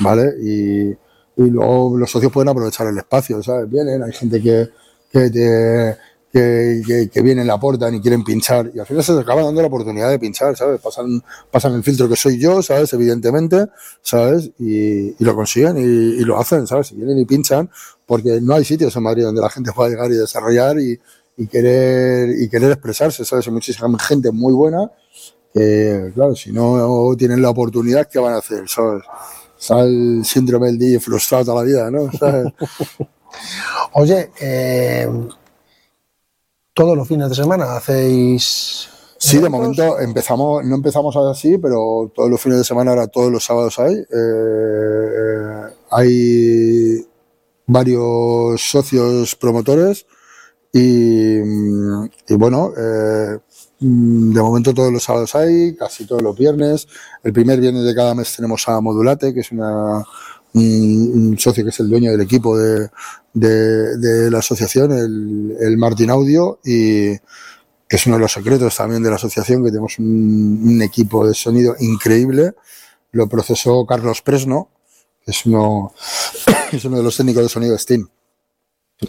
[0.00, 0.34] ¿vale?
[0.42, 1.07] Y,
[1.38, 3.70] y, luego los socios pueden aprovechar el espacio, ¿sabes?
[3.70, 4.68] Vienen, hay gente que,
[5.10, 5.96] que, te,
[6.32, 9.68] que, que, vienen, la aportan y quieren pinchar, y al final se acaba dando la
[9.68, 10.80] oportunidad de pinchar, ¿sabes?
[10.80, 12.92] Pasan, pasan el filtro que soy yo, ¿sabes?
[12.92, 13.66] Evidentemente,
[14.02, 14.50] ¿sabes?
[14.58, 16.92] Y, y lo consiguen y, y, lo hacen, ¿sabes?
[16.92, 17.70] Y vienen y pinchan,
[18.04, 21.00] porque no hay sitios en Madrid donde la gente pueda llegar y desarrollar y,
[21.38, 23.46] y querer, y querer expresarse, ¿sabes?
[23.46, 24.90] Hay muchísima gente muy buena
[25.54, 28.68] que, claro, si no tienen la oportunidad, ¿qué van a hacer?
[28.68, 29.04] ¿Sabes?
[29.58, 32.08] Sale el síndrome del día frustrado toda la vida, ¿no?
[33.92, 35.08] Oye, eh,
[36.72, 38.88] todos los fines de semana hacéis
[39.20, 43.32] Sí, de momento empezamos, no empezamos así, pero todos los fines de semana, ahora todos
[43.32, 43.94] los sábados hay.
[43.96, 47.06] Eh, hay
[47.66, 50.06] varios socios promotores
[50.72, 53.38] y, y bueno, eh,
[53.80, 56.88] de momento todos los sábados hay, casi todos los viernes.
[57.22, 60.04] El primer viernes de cada mes tenemos a Modulate, que es una,
[60.54, 62.90] un, socio que es el dueño del equipo de,
[63.34, 67.16] la asociación, el, el Martin Audio, y
[67.88, 71.26] que es uno de los secretos también de la asociación, que tenemos un, un equipo
[71.26, 72.54] de sonido increíble.
[73.12, 74.70] Lo procesó Carlos Presno,
[75.24, 75.92] que es uno,
[76.72, 78.08] es uno de los técnicos de sonido de Steam.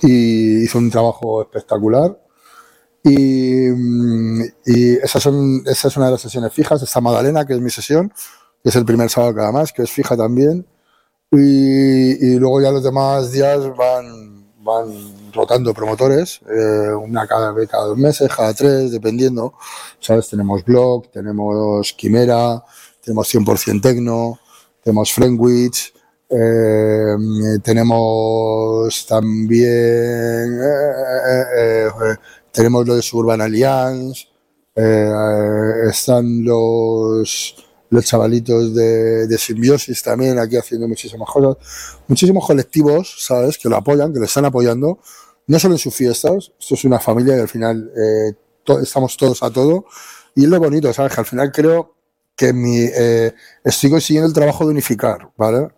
[0.04, 2.29] Y hizo un trabajo espectacular.
[3.04, 3.70] Y,
[4.66, 6.82] y esas son, esa es una de las sesiones fijas.
[6.82, 8.12] Está Madalena, que es mi sesión,
[8.64, 10.66] que es el primer sábado cada más, que es fija también.
[11.32, 17.86] Y, y luego ya los demás días van, van rotando promotores, eh, una cada, cada
[17.86, 19.54] dos meses, cada tres, dependiendo.
[20.00, 20.28] ¿Sabes?
[20.30, 22.64] Tenemos Blog, tenemos Quimera,
[23.02, 24.40] tenemos 100% Tecno,
[24.84, 25.94] tenemos Friendwich,
[26.30, 27.16] eh,
[27.64, 32.16] tenemos también eh, eh, eh,
[32.52, 34.28] tenemos lo de Suburban Alliance,
[34.76, 35.10] eh,
[35.90, 41.58] están los los chavalitos de, de Simbiosis también aquí haciendo muchísimas cosas,
[42.08, 43.58] muchísimos colectivos, ¿sabes?
[43.58, 45.00] Que lo apoyan, que lo están apoyando,
[45.48, 49.18] no solo en sus fiestas, esto es una familia y al final eh, to- estamos
[49.18, 49.86] todos a todo,
[50.36, 51.14] y es lo bonito, ¿sabes?
[51.16, 51.96] Que al final creo
[52.36, 55.70] que mi, eh, estoy consiguiendo el trabajo de unificar, ¿vale?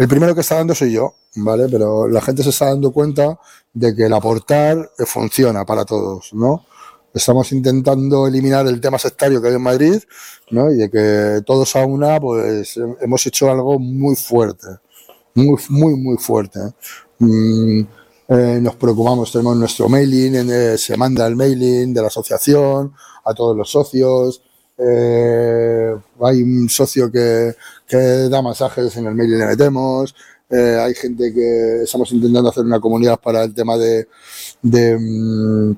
[0.00, 1.68] El primero que está dando soy yo, ¿vale?
[1.68, 3.38] Pero la gente se está dando cuenta
[3.74, 6.64] de que el aportar funciona para todos, ¿no?
[7.12, 10.02] Estamos intentando eliminar el tema sectario que hay en Madrid,
[10.52, 10.72] ¿no?
[10.72, 14.68] Y de que todos a una, pues hemos hecho algo muy fuerte,
[15.34, 16.60] muy, muy, muy fuerte.
[17.18, 17.80] Mm,
[18.28, 23.34] eh, nos preocupamos, tenemos nuestro mailing, eh, se manda el mailing de la asociación a
[23.34, 24.42] todos los socios.
[24.78, 27.54] eh, hay un socio que,
[27.90, 30.14] que da masajes en el mailing le metemos.
[30.48, 34.08] eh, hay gente que estamos intentando hacer una comunidad para el tema de,
[34.62, 35.76] de, mm,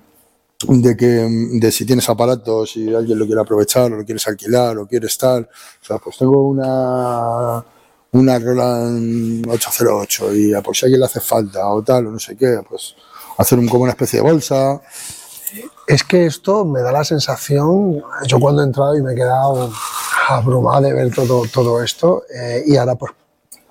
[0.98, 1.28] que
[1.60, 5.12] de si tienes aparatos, si alguien lo quiere aprovechar, o lo quieres alquilar, o quieres
[5.12, 5.42] estar.
[5.42, 7.64] O sea, pues tengo una
[8.12, 12.36] una Roland 808 y por si alguien le hace falta o tal, o no sé
[12.36, 12.94] qué, pues
[13.38, 14.80] hacer un, como una especie de bolsa.
[15.86, 19.70] Es que esto me da la sensación, yo cuando he entrado y me he quedado
[20.28, 23.14] abrumado de ver todo, todo esto, eh, y ahora por,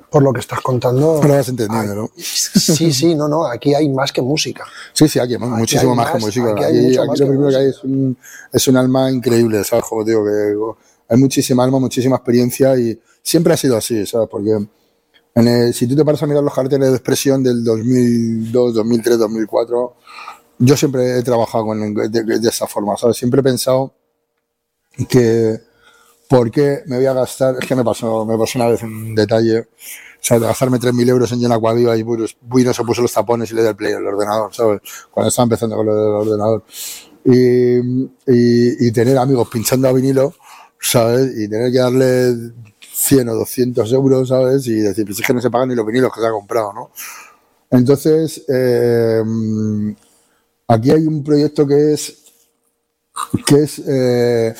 [0.09, 1.13] por lo que estás contando...
[1.15, 2.09] Ahora vas entendiendo, ¿no?
[2.17, 4.65] Sí, sí, no, no, aquí hay más que música.
[4.93, 6.51] Sí, sí, aquí hay muchísimo hay más, que más, música.
[6.51, 7.79] aquí hay Aquí, mucho aquí más lo que primero que hay música.
[7.79, 8.17] es un,
[8.51, 9.85] es un alma increíble, ¿sabes?
[9.85, 10.75] Como digo, que
[11.09, 14.27] hay muchísima alma, muchísima experiencia y siempre ha sido así, ¿sabes?
[14.29, 14.51] Porque
[15.33, 19.17] en el- si tú te paras a mirar los carteles de expresión del 2002, 2003,
[19.17, 19.95] 2004,
[20.61, 23.17] yo siempre he trabajado con, de, de- esa forma, ¿sabes?
[23.17, 23.93] Siempre he pensado
[25.09, 25.59] que
[26.29, 27.55] ¿por qué me voy a gastar?
[27.61, 29.65] Es que me pasó, me pasó una vez un detalle, o
[30.21, 33.55] sea, de gastarme 3.000 euros en Jen Aquaviva y Buino se puso los tapones y
[33.55, 34.81] le di el play al ordenador, ¿sabes?
[35.11, 36.63] Cuando estaba empezando con lo del ordenador.
[37.25, 40.35] Y, y, y tener amigos pinchando a vinilo,
[40.79, 41.33] ¿sabes?
[41.37, 42.35] Y tener que darle
[42.93, 44.67] 100 o 200 euros, ¿sabes?
[44.67, 46.73] Y decir, pues es que no se pagan ni los vinilos que se ha comprado,
[46.73, 46.91] ¿no?
[47.71, 49.23] Entonces, eh,
[50.73, 52.17] aquí hay un proyecto que es
[53.45, 54.53] que es eh,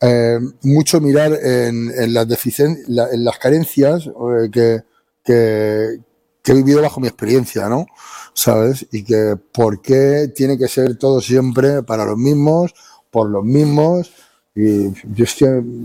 [0.00, 4.82] eh, mucho mirar en, en las deficien- la- en las carencias eh, que,
[5.24, 5.98] que,
[6.42, 7.86] que he vivido bajo mi experiencia, ¿no?
[8.34, 8.86] ¿Sabes?
[8.92, 12.74] Y que por qué tiene que ser todo siempre para los mismos,
[13.10, 14.12] por los mismos.
[14.54, 15.24] Y yo,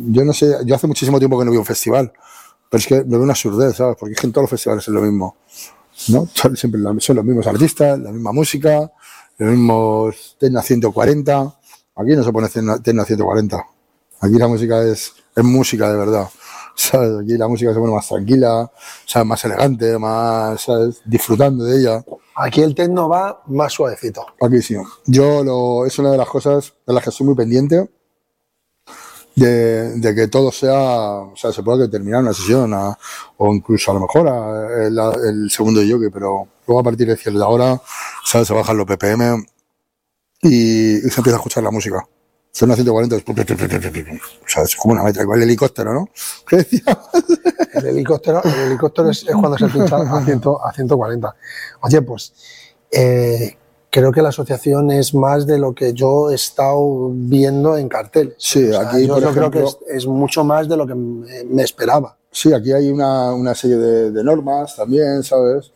[0.10, 2.12] yo no sé, yo hace muchísimo tiempo que no a un festival,
[2.70, 3.96] pero es que lo veo una absurdez, ¿sabes?
[4.00, 5.38] Porque es que en todos los festivales es lo mismo.
[6.10, 6.28] ¿no?
[6.34, 8.92] Son siempre son los mismos artistas, la misma música,
[9.40, 11.56] los mismos Tecna 140.
[11.96, 13.66] Aquí no se pone Tecna Tecna 140.
[14.22, 16.28] Aquí la música es, es música de verdad.
[16.76, 17.12] ¿sabes?
[17.24, 18.72] Aquí la música se pone más tranquila,
[19.06, 19.28] ¿sabes?
[19.28, 21.02] más elegante, más ¿sabes?
[21.06, 22.06] disfrutando de ella.
[22.36, 24.26] Aquí el techno va más suavecito.
[24.42, 24.76] Aquí sí.
[25.06, 27.90] Yo lo, es una de las cosas de las que estoy muy pendiente.
[29.36, 30.74] De, de que todo sea,
[31.22, 32.98] o sea, se pueda terminar una sesión a-
[33.38, 37.18] o incluso a lo mejor a- el, el segundo jockey, pero luego a partir de
[37.18, 37.82] cierta hora,
[38.24, 38.48] ¿sabes?
[38.48, 39.44] Se bajan los ppm
[40.44, 42.08] y, y se empieza a escuchar la música.
[42.52, 46.10] Son 140, es, o sea, es como una metra, igual el helicóptero, ¿no?
[46.48, 46.66] ¿Qué?
[47.74, 51.36] El helicóptero, el helicóptero es, es cuando se pincha a, 100 a 140.
[51.82, 52.34] Oye, pues
[52.92, 53.56] eh,
[53.92, 58.36] creo que la asociación es más de lo que yo he estado viendo en cartel.
[58.38, 60.96] Sí, aquí, yo, por yo creo ejemplo- que es, es mucho más de lo que
[60.96, 62.18] me, me esperaba.
[62.32, 65.72] Sí, aquí hay una, una serie de, de normas también, ¿sabes?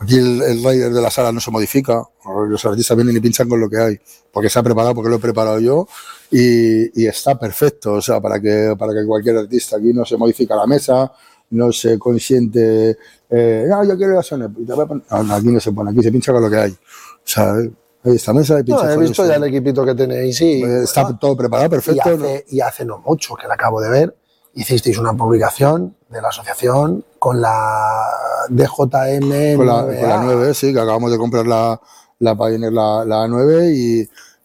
[0.00, 2.04] Aquí el, el rider de la sala no se modifica,
[2.48, 4.00] los artistas vienen y pinchan con lo que hay,
[4.32, 5.88] porque se ha preparado, porque lo he preparado yo
[6.30, 10.16] y, y está perfecto, o sea, para que, para que cualquier artista aquí no se
[10.16, 11.10] modifica la mesa,
[11.50, 12.96] no se consiente,
[13.28, 16.42] eh, no, yo quiero la Sony, no, aquí no se pone, aquí se pincha con
[16.42, 16.76] lo que hay, o
[17.24, 20.62] sea, hay esta mesa y pincha No, he visto ya el equipito que tenéis, sí.
[20.62, 22.08] Eh, Está todo preparado, perfecto.
[22.08, 24.16] Y hace, y hace no mucho, que la acabo de ver,
[24.60, 28.06] hicisteis una publicación de la asociación con la
[28.48, 29.56] DJM.
[29.56, 31.80] con la, con la 9, sí, que acabamos de comprar la,
[32.20, 34.00] la Pioneer, la, la 9 y,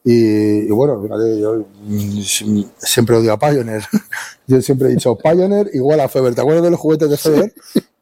[0.06, 2.19] y, y bueno, fíjate, yo mm,
[2.77, 3.84] siempre odio a Pioneer.
[4.45, 6.35] Yo siempre he dicho Pioneer igual a Feber.
[6.35, 7.53] ¿Te acuerdas de los juguetes de Feber?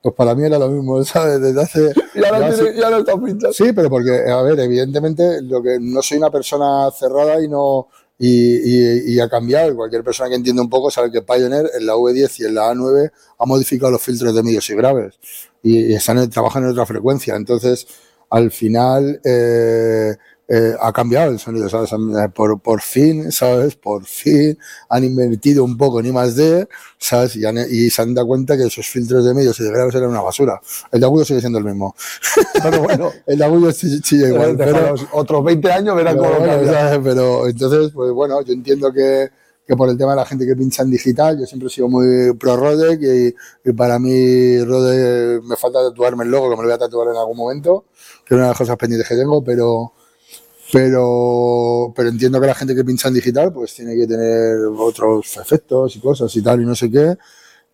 [0.01, 1.39] Pues para mí era lo mismo, ¿sabes?
[1.39, 1.93] Desde hace...
[2.15, 3.13] Ya, lo hace- tiene- ya lo está.
[3.53, 7.89] Sí, pero porque, a ver, evidentemente, lo que no soy una persona cerrada y no
[8.23, 9.76] y, y, y ha cambiado.
[9.76, 12.72] Cualquier persona que entiende un poco sabe que Pioneer en la V10 y en la
[12.72, 15.15] A9 ha modificado los filtros de medios y graves
[15.64, 17.35] y, están trabajan en otra frecuencia.
[17.35, 17.88] Entonces,
[18.30, 20.15] al final eh,
[20.53, 21.94] eh, ha cambiado el sonido, ¿sabes?
[21.94, 23.76] Han- Por, por fin, ¿sabes?
[23.76, 24.57] Por fin
[24.90, 26.68] han invertido un poco en I más D,
[26.98, 27.38] ¿sabes?
[27.38, 29.95] Y, han- y se han dado cuenta que esos filtros de medios y de graves
[29.95, 30.60] eran una basura.
[30.91, 31.95] El de agudo sigue siendo el mismo.
[32.64, 36.65] Pero bueno, El de agudo sí- sigue igual, pero, otros 20 años verán cómo bueno.
[36.72, 36.99] ¿sabes?
[37.03, 39.30] Pero entonces, pues bueno, yo entiendo que,
[39.65, 41.88] que por el tema de la gente que pincha en digital, yo siempre he sido
[41.88, 46.64] muy pro Rodec y, y para mí Rodec me falta tatuarme el logo, que me
[46.64, 47.86] lo voy a tatuar en algún momento,
[48.26, 49.94] que es una de las cosas pendientes que tengo, pero
[50.72, 55.38] pero pero entiendo que la gente que pincha en digital pues tiene que tener otros
[55.38, 57.18] efectos y cosas y tal y no sé qué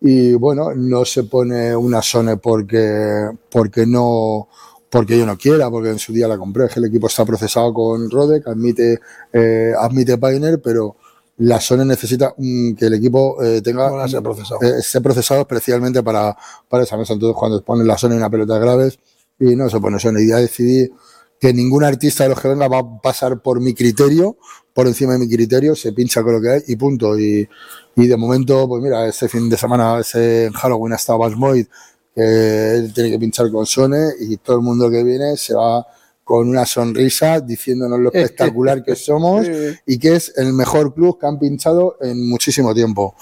[0.00, 4.48] y bueno no se pone una Sony porque porque no
[4.90, 7.72] porque yo no quiera porque en su día la compré que el equipo está procesado
[7.74, 8.98] con Rodec admite
[9.32, 10.96] eh, admite Pioneer pero
[11.38, 14.60] la Sony necesita mm, que el equipo eh, tenga Bueno, ese procesado.
[14.62, 16.36] eh, esté procesado especialmente para,
[16.68, 17.12] para esa mesa.
[17.12, 18.98] Entonces, cuando ponen la Sony en una pelota graves
[19.38, 20.90] y no se pone Sony, ya decidí
[21.40, 24.36] que ningún artista de los que venga va a pasar por mi criterio,
[24.72, 27.18] por encima de mi criterio, se pincha con lo que hay y punto.
[27.18, 27.48] Y,
[27.96, 31.66] y de momento, pues mira, este fin de semana, ese en Halloween ha estado Basmoid,
[32.14, 35.86] que él tiene que pinchar con Sony y todo el mundo que viene se va
[36.28, 39.46] con una sonrisa diciéndonos lo espectacular que somos
[39.86, 43.14] y que es el mejor club que han pinchado en muchísimo tiempo.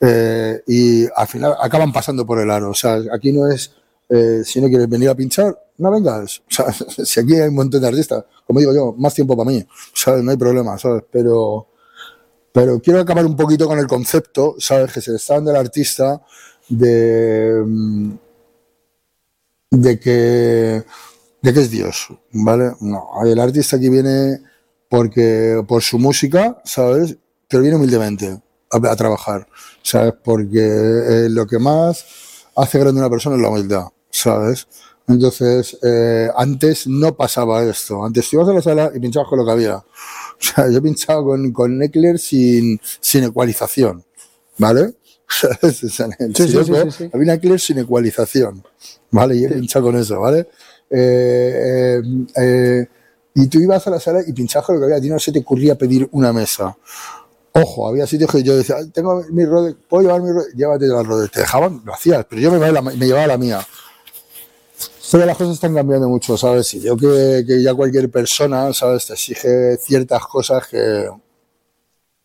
[0.00, 2.70] Eh, y al final acaban pasando por el aro.
[2.70, 3.72] O sea, aquí no es,
[4.14, 6.42] eh, si no quieres venir a pinchar, no vengas.
[7.04, 9.66] Si aquí hay un montón de artistas, como digo yo, más tiempo para mí.
[9.92, 10.22] ¿sabes?
[10.22, 11.02] No hay problema, ¿sabes?
[11.10, 11.68] Pero,
[12.52, 14.92] pero quiero acabar un poquito con el concepto, ¿sabes?
[14.92, 16.22] Que se le está dando al artista
[16.68, 18.12] de, mm,
[19.70, 20.84] de que
[21.44, 22.72] de que es Dios, ¿vale?
[22.80, 24.40] No, el artista aquí viene
[24.88, 27.18] porque por su música, ¿sabes?
[27.48, 29.46] Pero viene humildemente a, trabajar,
[29.82, 30.14] ¿sabes?
[30.24, 32.02] Porque eh, lo que más
[32.56, 34.68] hace grande una persona es la humildad, ¿sabes?
[35.06, 38.04] Entonces, eh, antes no pasaba esto.
[38.04, 39.76] Antes ibas a la sala y pinchabas con lo que había.
[40.36, 44.04] O sea, yo pinchaba con, con Eckler sin, sin ecualización,
[44.58, 44.94] ¿vale?
[45.28, 45.76] ¿Sabes?
[45.76, 47.10] Sí, sí, sí, Siroco sí, sí.
[47.12, 48.64] Había una Eckler sin ecualización,
[49.12, 49.36] ¿vale?
[49.36, 50.48] Y he pinchado con eso, ¿vale?
[50.90, 52.02] Eh, eh,
[52.36, 52.86] eh,
[53.36, 54.96] y tú ibas a la sala y pinchabas con lo que había.
[54.96, 56.76] A ti no se te ocurría pedir una mesa.
[57.52, 60.52] Ojo, había sitios que yo decía, "Ay, tengo mi Rode, ¿puedo llevar mi Rode?
[60.56, 61.28] Llévate la Rode.
[61.28, 63.64] Te dejaban, lo hacías, pero yo me llevaba la, me llevaba la mía.
[65.10, 66.72] Pero las cosas están cambiando mucho, ¿sabes?
[66.74, 69.06] Y yo que, que ya cualquier persona, ¿sabes?
[69.06, 71.08] Te exige ciertas cosas que,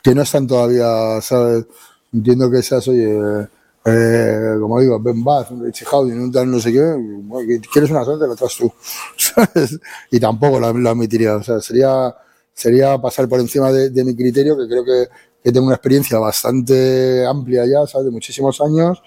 [0.01, 1.65] que no están todavía, ¿sabes?
[2.14, 3.47] Entiendo que seas, oye,
[3.85, 8.27] eh, como digo, Ben Bath, Richie Howden, un tal no sé qué, quieres una suerte,
[8.27, 8.72] lo traes tú,
[9.18, 9.80] ¿sabes?
[10.11, 12.15] Y tampoco lo admitiría, o sea, sería,
[12.53, 15.07] sería pasar por encima de, de mi criterio, que creo que,
[15.43, 18.06] que tengo una experiencia bastante amplia ya, ¿sabes?
[18.06, 19.01] De muchísimos años,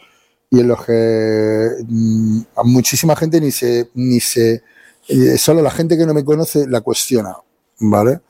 [0.52, 4.62] y en los que mm, a muchísima gente ni se, ni se,
[5.08, 7.34] eh, solo la gente que no me conoce la cuestiona,
[7.80, 8.20] ¿vale?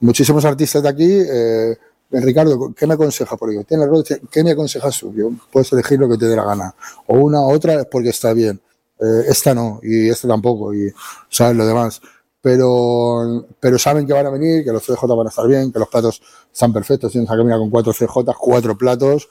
[0.00, 1.74] Muchísimos artistas de aquí, eh,
[2.10, 3.38] Ricardo, ¿qué me aconsejas?
[3.38, 3.86] Porque tiene
[4.30, 5.14] ¿qué me aconsejas tú?
[5.14, 6.74] Yo, puedes elegir lo que te dé la gana.
[7.06, 8.60] O una u otra es porque está bien.
[9.00, 10.92] Eh, esta no, y esta tampoco, y
[11.30, 12.02] sabes lo demás.
[12.42, 15.78] Pero, pero saben que van a venir, que los CJ van a estar bien, que
[15.78, 16.20] los platos
[16.52, 17.10] están perfectos.
[17.12, 19.28] Tienes que caminar con cuatro CJ, cuatro platos.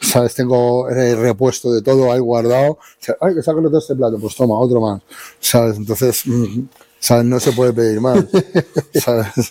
[0.00, 0.34] ¿Sabes?
[0.34, 2.72] Tengo repuesto de todo ahí guardado.
[2.72, 5.02] O sea, Ay, que saco otro este plato, pues toma, otro más.
[5.40, 5.76] ¿Sabes?
[5.76, 6.64] Entonces, mm,
[6.98, 7.24] ¿sabes?
[7.24, 8.24] No se puede pedir más.
[8.94, 9.50] ¿Sabes?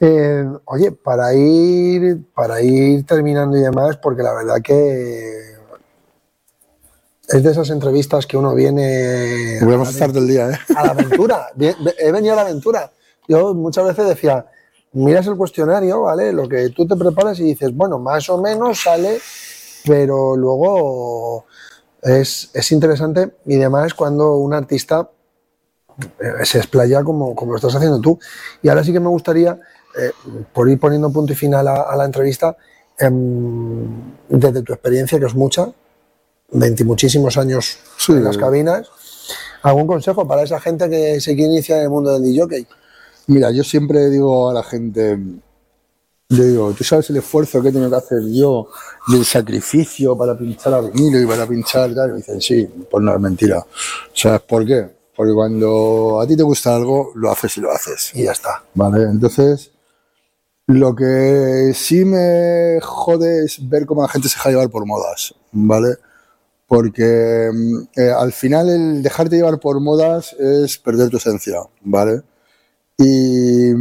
[0.00, 5.50] Eh, oye, para ir, para ir terminando y demás, porque la verdad que
[7.28, 10.58] es de esas entrevistas que uno viene Podemos estar todo el día, ¿eh?
[10.74, 11.46] a la aventura.
[11.98, 12.90] He venido a la aventura.
[13.28, 14.46] Yo muchas veces decía,
[14.92, 16.32] miras el cuestionario, ¿vale?
[16.32, 19.20] Lo que tú te preparas y dices, bueno, más o menos sale,
[19.86, 21.46] pero luego
[22.02, 25.08] es, es interesante y demás cuando un artista
[26.18, 28.18] eh, se explaya como, como lo estás haciendo tú.
[28.62, 29.58] Y ahora sí que me gustaría,
[29.98, 30.10] eh,
[30.52, 32.56] por ir poniendo punto y final a, la entrevista,
[32.98, 33.86] em,
[34.28, 35.70] desde tu experiencia, que es mucha,
[36.84, 37.78] muchísimos años
[38.08, 38.88] en las cabinas,
[39.62, 42.66] ¿algún consejo para esa gente que se quiere iniciar en el mundo del DJ?
[43.26, 45.18] Mira, yo siempre digo a la gente,
[46.30, 48.68] yo digo, ¿tú sabes el esfuerzo que he tenido que hacer yo
[49.08, 52.10] y el sacrificio para pinchar a vinilo y para pinchar tal?
[52.10, 53.66] Y me dicen, sí, pues no es mentira.
[54.14, 54.88] ¿Sabes por qué?
[55.16, 58.12] Porque cuando a ti te gusta algo, lo haces y lo haces.
[58.14, 58.62] Y ya está.
[58.74, 59.72] Vale, entonces,
[60.68, 65.34] lo que sí me jode es ver cómo la gente se deja llevar por modas,
[65.50, 65.96] ¿vale?
[66.68, 67.50] Porque
[67.96, 72.22] eh, al final el dejarte llevar por modas es perder tu esencia, ¿vale?
[72.98, 73.72] Y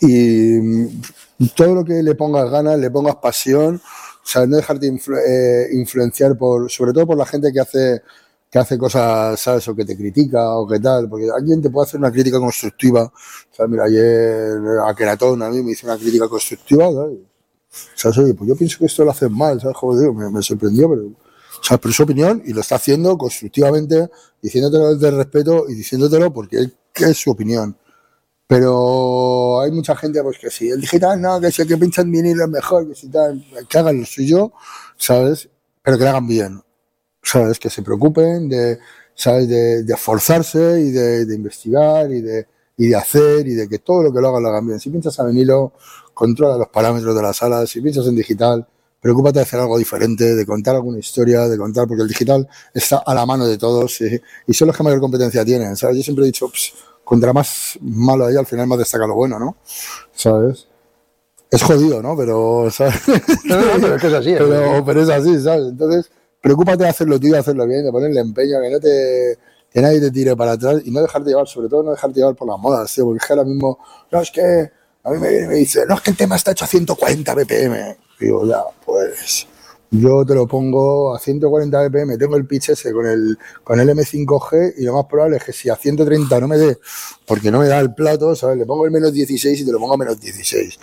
[0.00, 5.68] y todo lo que le pongas ganas, le pongas pasión, o sea, no dejarte eh,
[5.72, 8.02] influenciar por, sobre todo por la gente que hace
[8.50, 9.68] que hace cosas, ¿sabes?
[9.68, 13.04] O que te critica o que tal, porque alguien te puede hacer una crítica constructiva.
[13.04, 17.18] O sea, mira, ayer a Keratón a mí me hizo una crítica constructiva, ¿sabes?
[17.94, 19.76] Sea, oye, pues yo pienso que esto lo hacen mal, ¿sabes?
[19.76, 21.10] Joder, me, me sorprendió, pero,
[21.62, 24.08] sea, pero su opinión y lo está haciendo constructivamente,
[24.40, 27.76] diciéndotelo desde respeto y diciéndotelo porque es su opinión.
[28.48, 32.00] Pero hay mucha gente pues que sí, el digital no, que si el que pincha
[32.00, 34.52] en vinilo es mejor, que si tal, que hagan lo suyo,
[34.96, 35.50] ¿sabes?
[35.82, 36.62] Pero que lo hagan bien,
[37.22, 37.58] ¿sabes?
[37.58, 38.78] Que se preocupen de,
[39.14, 39.48] ¿sabes?
[39.48, 42.46] De, de esforzarse y de, de, investigar y de,
[42.78, 44.80] y de hacer y de que todo lo que lo hagan lo hagan bien.
[44.80, 45.74] Si pinchas a vinilo,
[46.14, 48.66] controla los parámetros de la sala, si pinchas en digital,
[48.98, 53.02] preocúpate de hacer algo diferente, de contar alguna historia, de contar, porque el digital está
[53.04, 55.98] a la mano de todos y, y son los que mayor competencia tienen, ¿sabes?
[55.98, 56.72] Yo siempre he dicho, pues,
[57.08, 59.56] contra más malo hay, al final más destaca lo bueno, ¿no?
[60.12, 60.68] ¿Sabes?
[61.50, 62.14] Es jodido, ¿no?
[62.14, 63.00] Pero, ¿sabes?
[63.48, 64.34] pero es que es así.
[64.38, 65.68] Pero, pero, es así, ¿sabes?
[65.68, 66.10] Entonces,
[66.42, 69.38] preocúpate de hacerlo tuyo, de hacerlo bien, de ponerle empeño, que no te
[69.72, 72.34] que nadie te tire para atrás y no dejarte llevar, sobre todo no dejarte llevar
[72.34, 73.78] por las modas, tío, porque ahora mismo,
[74.10, 74.70] no, es que
[75.02, 76.68] a mí me viene y me dice, no, es que el tema está hecho a
[76.68, 77.96] 140 BPM.
[78.20, 79.46] digo, ya, pues,
[79.90, 83.88] yo te lo pongo a 140 BPM, tengo el pitch ese con el, con el
[83.88, 86.78] M5G y lo más probable es que si a 130 no me dé,
[87.26, 88.58] porque no me da el plato, ¿sabes?
[88.58, 90.78] Le pongo el menos 16 y te lo pongo a menos 16.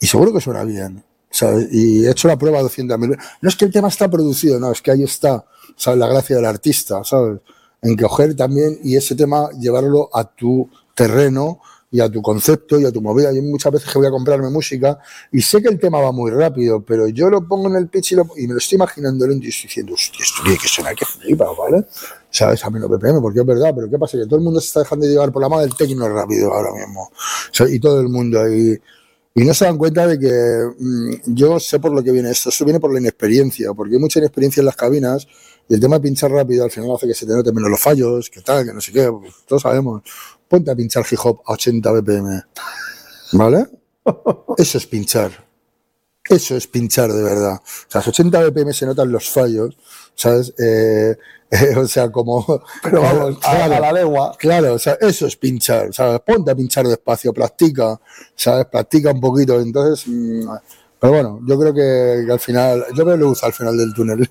[0.00, 1.68] Y seguro que suena bien, ¿sabes?
[1.70, 4.80] Y he hecho la prueba 200.000 No es que el tema está producido, no, es
[4.80, 5.44] que ahí está,
[5.76, 5.98] ¿sabes?
[5.98, 7.40] La gracia del artista, ¿sabes?
[7.82, 11.60] En coger también y ese tema llevarlo a tu terreno
[11.90, 13.32] y a tu concepto y a tu movida.
[13.32, 14.98] Yo muchas veces que voy a comprarme música
[15.32, 18.12] y sé que el tema va muy rápido, pero yo lo pongo en el pitch
[18.12, 20.94] y, lo, y me lo estoy imaginando y estoy diciendo, hostia, esto tiene que sonar
[20.94, 21.84] que flipa, ¿vale?
[22.30, 22.64] ¿Sabes?
[22.64, 24.16] A menos BPM, porque es verdad, pero ¿qué pasa?
[24.18, 26.52] Que todo el mundo se está dejando de llevar por la mano del tecno rápido
[26.52, 27.10] ahora mismo.
[27.68, 28.40] Y todo el mundo.
[29.32, 30.30] Y no se dan cuenta de que
[30.78, 32.50] mmm, yo sé por lo que viene esto.
[32.50, 35.26] Esto viene por la inexperiencia, porque hay mucha inexperiencia en las cabinas
[35.68, 37.80] y el tema de pinchar rápido al final hace que se te noten menos los
[37.80, 39.08] fallos, que tal, que no sé qué,
[39.46, 40.02] todos sabemos
[40.50, 42.42] ponte a pinchar hip hop a 80 BPM.
[43.34, 43.68] ¿Vale?
[44.58, 45.30] Eso es pinchar.
[46.28, 47.54] Eso es pinchar de verdad.
[47.54, 49.78] O sea, a 80 BPM se notan los fallos,
[50.14, 50.52] ¿sabes?
[50.58, 51.16] Eh,
[51.50, 52.44] eh, o sea, como.
[52.82, 54.36] Pero vamos, claro, a la lengua.
[54.38, 56.20] Claro, o sea, eso es pinchar, ¿sabes?
[56.20, 58.00] Ponte a pinchar despacio, practica,
[58.34, 58.66] ¿sabes?
[58.66, 59.60] Practica un poquito.
[59.60, 60.06] Entonces.
[60.08, 60.50] Mmm,
[60.98, 62.84] pero bueno, yo creo que, que, al final.
[62.94, 64.30] Yo veo luz al final del túnel.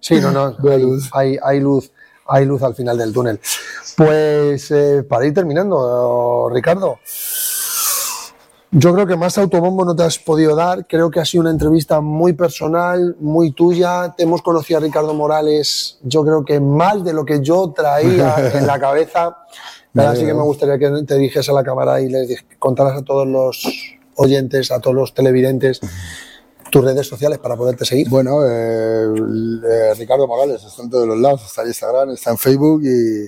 [0.00, 0.56] Sí, no, no.
[0.62, 1.10] veo luz.
[1.12, 1.92] Hay, hay luz
[2.30, 3.40] hay luz al final del túnel.
[3.96, 6.98] Pues eh, para ir terminando, Ricardo,
[8.72, 10.86] yo creo que más autobombo no te has podido dar.
[10.86, 14.14] Creo que ha sido una entrevista muy personal, muy tuya.
[14.16, 18.52] Te hemos conocido a Ricardo Morales, yo creo que más de lo que yo traía
[18.54, 19.36] en la cabeza.
[19.96, 23.26] Así que me gustaría que te diriges a la cámara y les contaras a todos
[23.26, 23.66] los
[24.14, 25.80] oyentes, a todos los televidentes,
[26.70, 28.08] tus redes sociales para poderte seguir.
[28.08, 29.06] Bueno, eh,
[29.68, 33.24] eh, Ricardo Morales está en todos los lados, está en Instagram, está en Facebook y,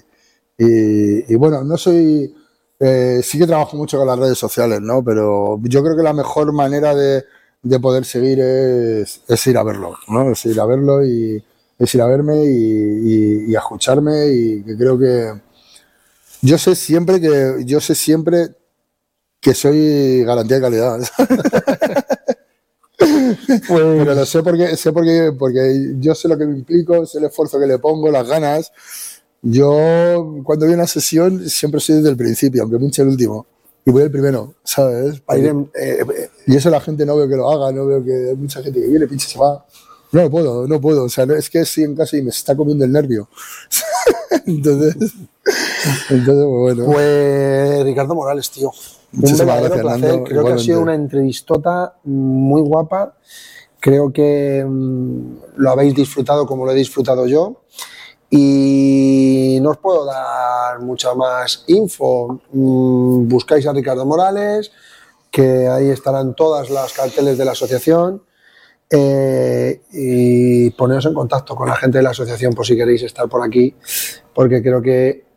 [0.59, 2.35] y, y bueno, no soy,
[2.78, 5.02] eh, sí que trabajo mucho con las redes sociales, ¿no?
[5.05, 7.24] Pero yo creo que la mejor manera de,
[7.62, 10.31] de poder seguir es, es, ir a verlo, ¿no?
[10.31, 11.43] Es ir a verlo y
[11.78, 15.32] es ir a verme y, y a escucharme y que creo que
[16.43, 18.48] yo sé siempre que yo sé siempre
[19.40, 21.01] que soy garantía de calidad.
[23.47, 23.62] Pues...
[23.69, 27.24] Pero lo sé porque, sé porque, porque yo sé lo que me implico, sé el
[27.24, 28.73] esfuerzo que le pongo, las ganas.
[29.43, 33.47] Yo, cuando voy a una sesión, siempre soy desde el principio, aunque pinche el último.
[33.85, 35.23] Y voy el primero, ¿sabes?
[35.37, 36.05] Ir, eh,
[36.47, 38.81] y eso la gente no veo que lo haga, no veo que hay mucha gente
[38.81, 39.66] que viene, pinche se va.
[40.12, 41.05] No puedo, no puedo.
[41.05, 43.29] O sea, es que estoy en casa y me está comiendo el nervio.
[44.47, 45.12] entonces,
[46.11, 46.85] entonces, bueno.
[46.85, 48.70] Pues Ricardo Morales, tío.
[49.14, 50.22] Un verdadero placer.
[50.24, 53.14] Creo que ha sido una entrevistota muy guapa.
[53.80, 57.62] Creo que mmm, lo habéis disfrutado como lo he disfrutado yo.
[58.30, 62.40] Y no os puedo dar mucha más info.
[62.52, 64.72] Mm, buscáis a Ricardo Morales,
[65.30, 68.22] que ahí estarán todas las carteles de la asociación.
[68.94, 73.26] Eh, y poneros en contacto con la gente de la asociación por si queréis estar
[73.26, 73.74] por aquí,
[74.34, 75.31] porque creo que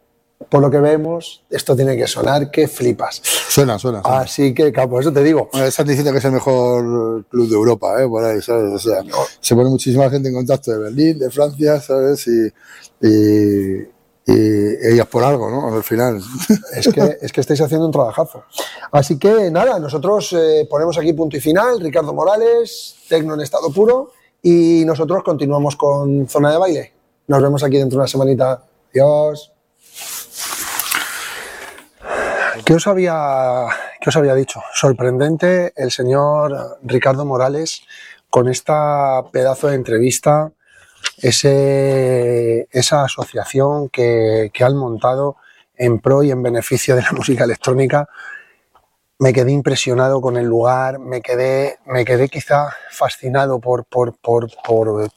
[0.50, 3.22] por lo que vemos, esto tiene que sonar que flipas.
[3.24, 4.02] Suena, suena.
[4.04, 5.50] Así que, por eso te digo.
[5.54, 8.08] están diciendo que es el mejor club de Europa, ¿eh?
[8.08, 8.74] Por ahí, ¿sabes?
[8.74, 9.02] O sea,
[9.40, 12.28] se pone muchísima gente en contacto de Berlín, de Francia, ¿sabes?
[12.28, 12.52] Y,
[13.02, 13.96] y,
[14.28, 15.76] ellas por algo, ¿no?
[15.76, 16.20] Al final.
[16.76, 18.44] Es que, es que estáis haciendo un trabajazo.
[18.92, 21.80] Así que, nada, nosotros eh, ponemos aquí punto y final.
[21.80, 24.12] Ricardo Morales, Tecno en estado puro.
[24.42, 26.94] Y nosotros continuamos con Zona de Baile.
[27.28, 28.64] Nos vemos aquí dentro de una semanita.
[28.92, 29.55] Adiós.
[32.64, 33.66] ¿Qué os, había,
[34.06, 34.62] os había dicho?
[34.74, 37.84] Sorprendente el señor Ricardo Morales
[38.30, 40.52] con esta pedazo de entrevista,
[41.18, 45.38] ese, esa asociación que, que han montado
[45.76, 48.08] en pro y en beneficio de la música electrónica
[49.18, 54.52] me quedé impresionado con el lugar, me quedé, me quedé quizá fascinado por, por, por,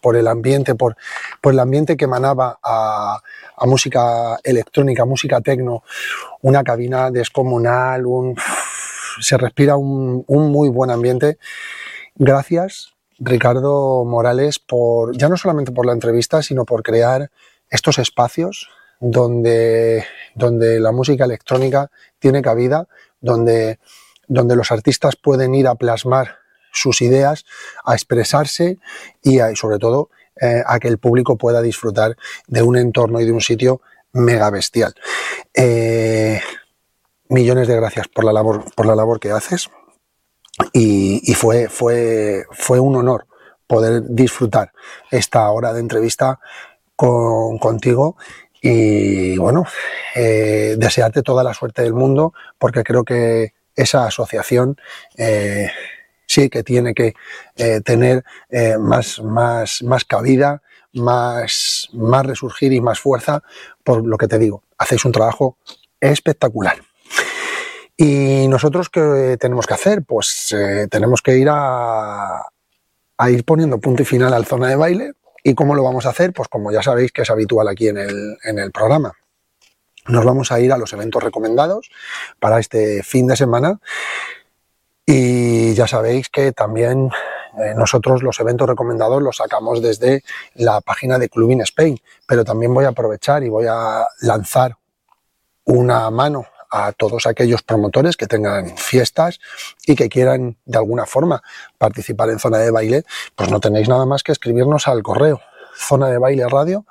[0.01, 0.97] por el ambiente, por,
[1.43, 3.21] el ambiente que emanaba a,
[3.67, 5.83] música electrónica, música tecno,
[6.43, 8.37] una cabina descomunal, un,
[9.21, 11.39] se respira un, un muy buen ambiente.
[12.15, 17.31] Gracias, Ricardo Morales, por ya no solamente por la entrevista, sino por crear
[17.69, 18.71] estos espacios
[19.01, 20.05] donde,
[20.35, 22.89] donde la música electrónica tiene cabida
[23.21, 23.79] donde,
[24.27, 26.37] donde los artistas pueden ir a plasmar
[26.73, 27.45] sus ideas,
[27.85, 28.79] a expresarse
[29.23, 30.11] y, sobre todo
[30.41, 32.17] eh, a que el público pueda disfrutar
[32.47, 33.81] de un entorno y de un sitio
[34.13, 34.95] mega bestial.
[35.55, 36.41] Eh,
[37.29, 39.69] millones de gracias por la labor, por la labor que haces
[40.73, 43.27] y, fue, fue, fue un honor
[43.67, 44.73] poder disfrutar
[45.11, 46.41] esta hora de entrevista
[46.97, 48.17] con, contigo
[48.61, 49.65] y bueno,
[50.15, 54.77] eh, desearte toda la suerte del mundo porque creo que esa asociación
[55.17, 55.71] eh,
[56.27, 57.15] sí que tiene que
[57.57, 58.25] eh, tener
[58.81, 60.63] más, más, más cabida,
[60.95, 63.43] más, más resurgir y más fuerza
[63.85, 65.59] por lo que te digo, hacéis un trabajo
[66.01, 66.79] espectacular.
[67.97, 70.03] ¿Y nosotros qué tenemos que hacer?
[70.05, 70.55] Pues
[70.89, 72.43] tenemos que ir a,
[73.19, 75.13] a ir poniendo punto y final al zona de baile,
[75.43, 76.33] ¿Y cómo lo vamos a hacer?
[76.33, 79.13] Pues como ya sabéis que es habitual aquí en el, programa.
[80.07, 81.91] Nos vamos a ir a los eventos recomendados
[82.39, 83.79] para este fin de semana.
[85.07, 87.11] Y ya sabéis que también
[87.59, 90.23] eh, nosotros los eventos recomendados los sacamos desde
[90.55, 94.77] la página de Club in Spain, pero también voy a aprovechar y voy a lanzar
[95.65, 99.41] una mano a todos aquellos promotores que tengan fiestas
[99.87, 101.43] y que quieran de alguna forma
[101.79, 103.05] participar en zona de baile,
[103.35, 105.41] pues no tenéis nada más que escribirnos al correo
[105.79, 106.85] zona de baile radio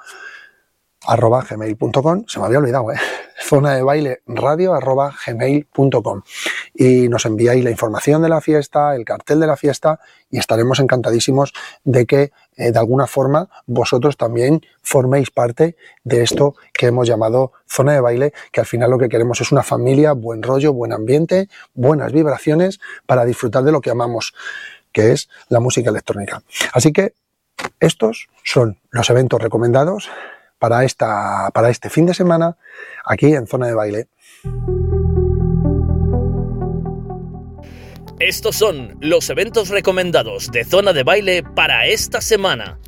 [1.08, 2.98] arroba gmail.com, se me había olvidado, ¿eh?
[3.40, 6.22] zona de baile radio arroba gmail.com
[6.74, 10.80] y nos enviáis la información de la fiesta, el cartel de la fiesta y estaremos
[10.80, 11.54] encantadísimos
[11.84, 17.54] de que eh, de alguna forma vosotros también forméis parte de esto que hemos llamado
[17.68, 20.92] zona de baile, que al final lo que queremos es una familia, buen rollo, buen
[20.92, 24.34] ambiente, buenas vibraciones para disfrutar de lo que amamos,
[24.92, 26.44] que es la música electrónica.
[26.74, 27.14] Así que
[27.80, 30.10] estos son los eventos recomendados
[30.60, 32.58] para, esta, para este fin de semana
[33.06, 34.08] aquí en Zona de Baile.
[38.20, 42.80] Estos son los eventos recomendados de Zona de Baile para esta semana.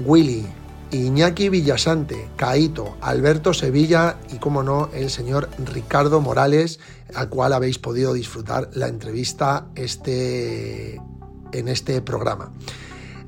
[0.06, 0.46] Willy,
[0.92, 6.80] Iñaki Villasante, Caito, Alberto Sevilla y, como no, el señor Ricardo Morales,
[7.16, 11.02] al cual habéis podido disfrutar la entrevista este,
[11.52, 12.52] en este programa.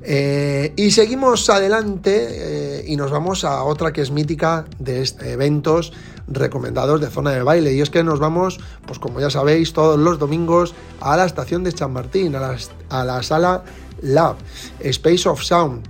[0.08, 5.92] Eh, y seguimos adelante eh, y nos vamos a otra que es mítica de eventos
[6.28, 7.72] recomendados de zona de baile.
[7.72, 11.64] Y es que nos vamos, pues como ya sabéis, todos los domingos a la estación
[11.64, 12.56] de San Martín, a la,
[12.88, 13.64] a la sala
[14.02, 14.36] Lab,
[14.80, 15.88] Space of Sound.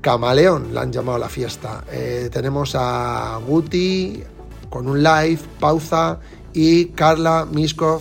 [0.00, 1.84] Camaleón la han llamado la fiesta.
[1.90, 4.22] Eh, tenemos a Guti
[4.68, 6.18] con un live, pausa
[6.52, 8.00] y Carla Miskov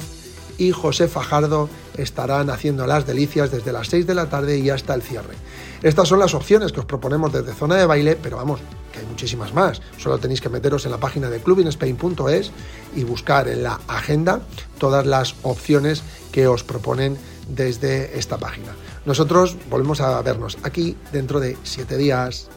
[0.58, 4.94] y José Fajardo estarán haciendo las delicias desde las 6 de la tarde y hasta
[4.94, 5.36] el cierre.
[5.82, 8.60] Estas son las opciones que os proponemos desde zona de baile, pero vamos,
[8.94, 9.82] que hay muchísimas más.
[9.98, 12.52] Solo tenéis que meteros en la página de clubinspain.es
[12.96, 14.42] y buscar en la agenda
[14.78, 17.18] todas las opciones que os proponen
[17.48, 18.74] desde esta página.
[19.06, 22.50] Nosotros volvemos a vernos aquí dentro de siete días.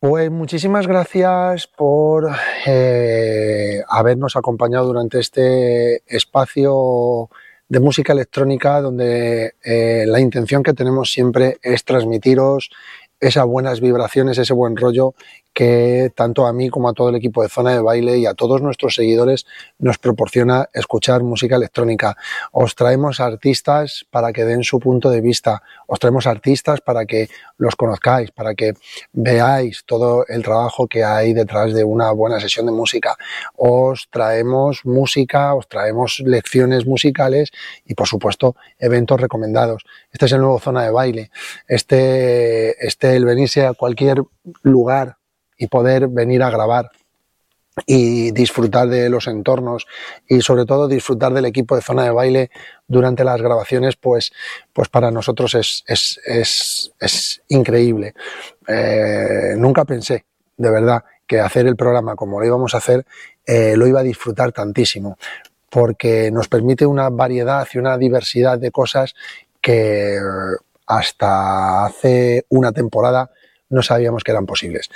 [0.00, 2.30] Pues muchísimas gracias por
[2.66, 7.28] eh, habernos acompañado durante este espacio
[7.68, 12.70] de música electrónica donde eh, la intención que tenemos siempre es transmitiros
[13.18, 15.14] esas buenas vibraciones, ese buen rollo
[15.58, 18.34] que tanto a mí como a todo el equipo de Zona de Baile y a
[18.34, 19.44] todos nuestros seguidores
[19.80, 22.16] nos proporciona escuchar música electrónica.
[22.52, 27.28] Os traemos artistas para que den su punto de vista, os traemos artistas para que
[27.56, 28.74] los conozcáis, para que
[29.12, 33.16] veáis todo el trabajo que hay detrás de una buena sesión de música.
[33.56, 37.50] Os traemos música, os traemos lecciones musicales
[37.84, 39.82] y por supuesto eventos recomendados.
[40.12, 41.32] Este es el nuevo Zona de Baile.
[41.66, 44.22] Este, este el venirse a cualquier
[44.62, 45.17] lugar
[45.58, 46.90] y poder venir a grabar
[47.86, 49.86] y disfrutar de los entornos
[50.26, 52.50] y sobre todo disfrutar del equipo de zona de baile
[52.86, 54.32] durante las grabaciones, pues,
[54.72, 56.20] pues para nosotros es, es,
[56.98, 58.14] es, increíble.
[58.66, 60.24] Eh, nunca pensé,
[60.56, 63.04] de verdad, que hacer el programa como lo íbamos a hacer,
[63.46, 65.18] eh, lo iba a disfrutar tantísimo,
[65.70, 69.14] porque nos permite una variedad y una diversidad de cosas
[69.60, 70.18] que
[70.86, 73.30] hasta hace una temporada
[73.70, 74.88] no sabíamos que eran posibles.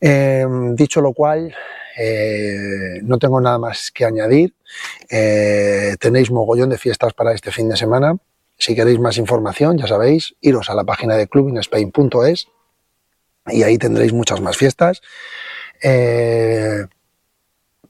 [0.00, 1.54] Em, dicho lo cual,
[1.98, 4.54] eh, no tengo nada más que añadir.
[5.10, 8.16] Eh, tenéis mogollón de fiestas para este fin de semana.
[8.58, 12.48] Si queréis más información, ya sabéis, iros a la página de clubinspain.es
[13.46, 15.00] y ahí tendréis muchas más fiestas.
[15.82, 16.84] Eh,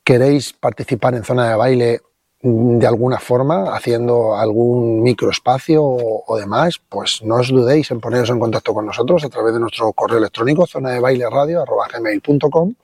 [0.05, 2.01] queréis participar en zona de baile
[2.43, 8.31] de alguna forma, haciendo algún microespacio o, o, demás, pues no os dudéis en poneros
[8.31, 12.75] en contacto con nosotros a través de nuestro correo electrónico, zona de baile radio, gmail.com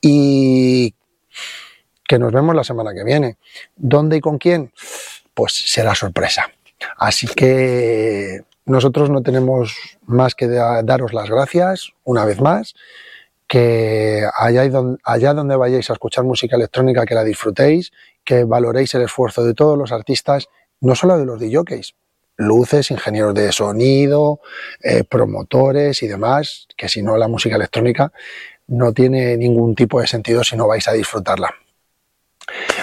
[0.00, 0.92] y
[2.06, 3.36] que nos vemos la semana que viene.
[3.76, 4.72] ¿Dónde y con quién?
[5.32, 6.50] Pues será sorpresa.
[6.96, 9.76] Así que nosotros no tenemos
[10.06, 12.74] más que daros las gracias una vez más
[13.48, 17.92] que allá donde vayáis a escuchar música electrónica que la disfrutéis
[18.26, 20.48] que valoréis el esfuerzo de todos los artistas,
[20.80, 21.94] no solo de los DJs,
[22.36, 24.40] luces, ingenieros de sonido,
[24.82, 28.12] eh, promotores y demás, que si no la música electrónica
[28.66, 31.54] no tiene ningún tipo de sentido si no vais a disfrutarla.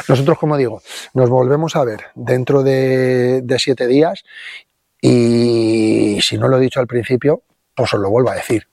[0.07, 0.82] Nosotros, como digo,
[1.14, 4.24] nos volvemos a ver dentro de, de siete días
[5.02, 7.44] y si no lo he dicho al principio,
[7.76, 8.68] pues os lo vuelvo a decir.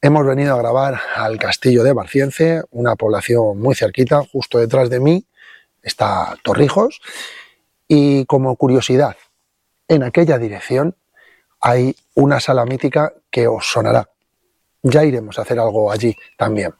[0.00, 4.98] Hemos venido a grabar al castillo de Barciense, una población muy cerquita, justo detrás de
[4.98, 5.26] mí,
[5.82, 7.00] está Torrijos
[7.88, 9.16] Y como curiosidad,
[9.88, 10.96] en aquella dirección
[11.60, 14.08] hay una sala mítica que os sonará.
[14.82, 16.74] Ya iremos a hacer algo allí también.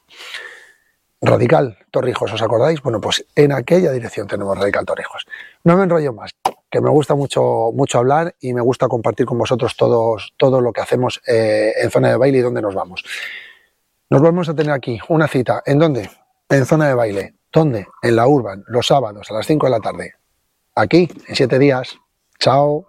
[1.20, 2.83] Radical Torrijos, ¿os acordáis?
[2.83, 5.24] Bueno, pues en aquella dirección tenemos Radical Torrijos.
[5.62, 6.33] No me enrollo más,
[6.69, 10.73] que me gusta mucho, mucho hablar y me gusta compartir con vosotros todos, todo lo
[10.73, 13.05] que hacemos eh, en zona de baile y dónde nos vamos.
[14.11, 15.62] Nos vamos a tener aquí una cita.
[15.65, 16.11] ¿En dónde?
[16.49, 17.35] En zona de baile.
[17.53, 17.87] ¿Dónde?
[18.03, 20.15] En la Urban, los sábados a las 5 de la tarde.
[20.74, 21.99] Aquí, en siete días.
[22.39, 22.87] Chao.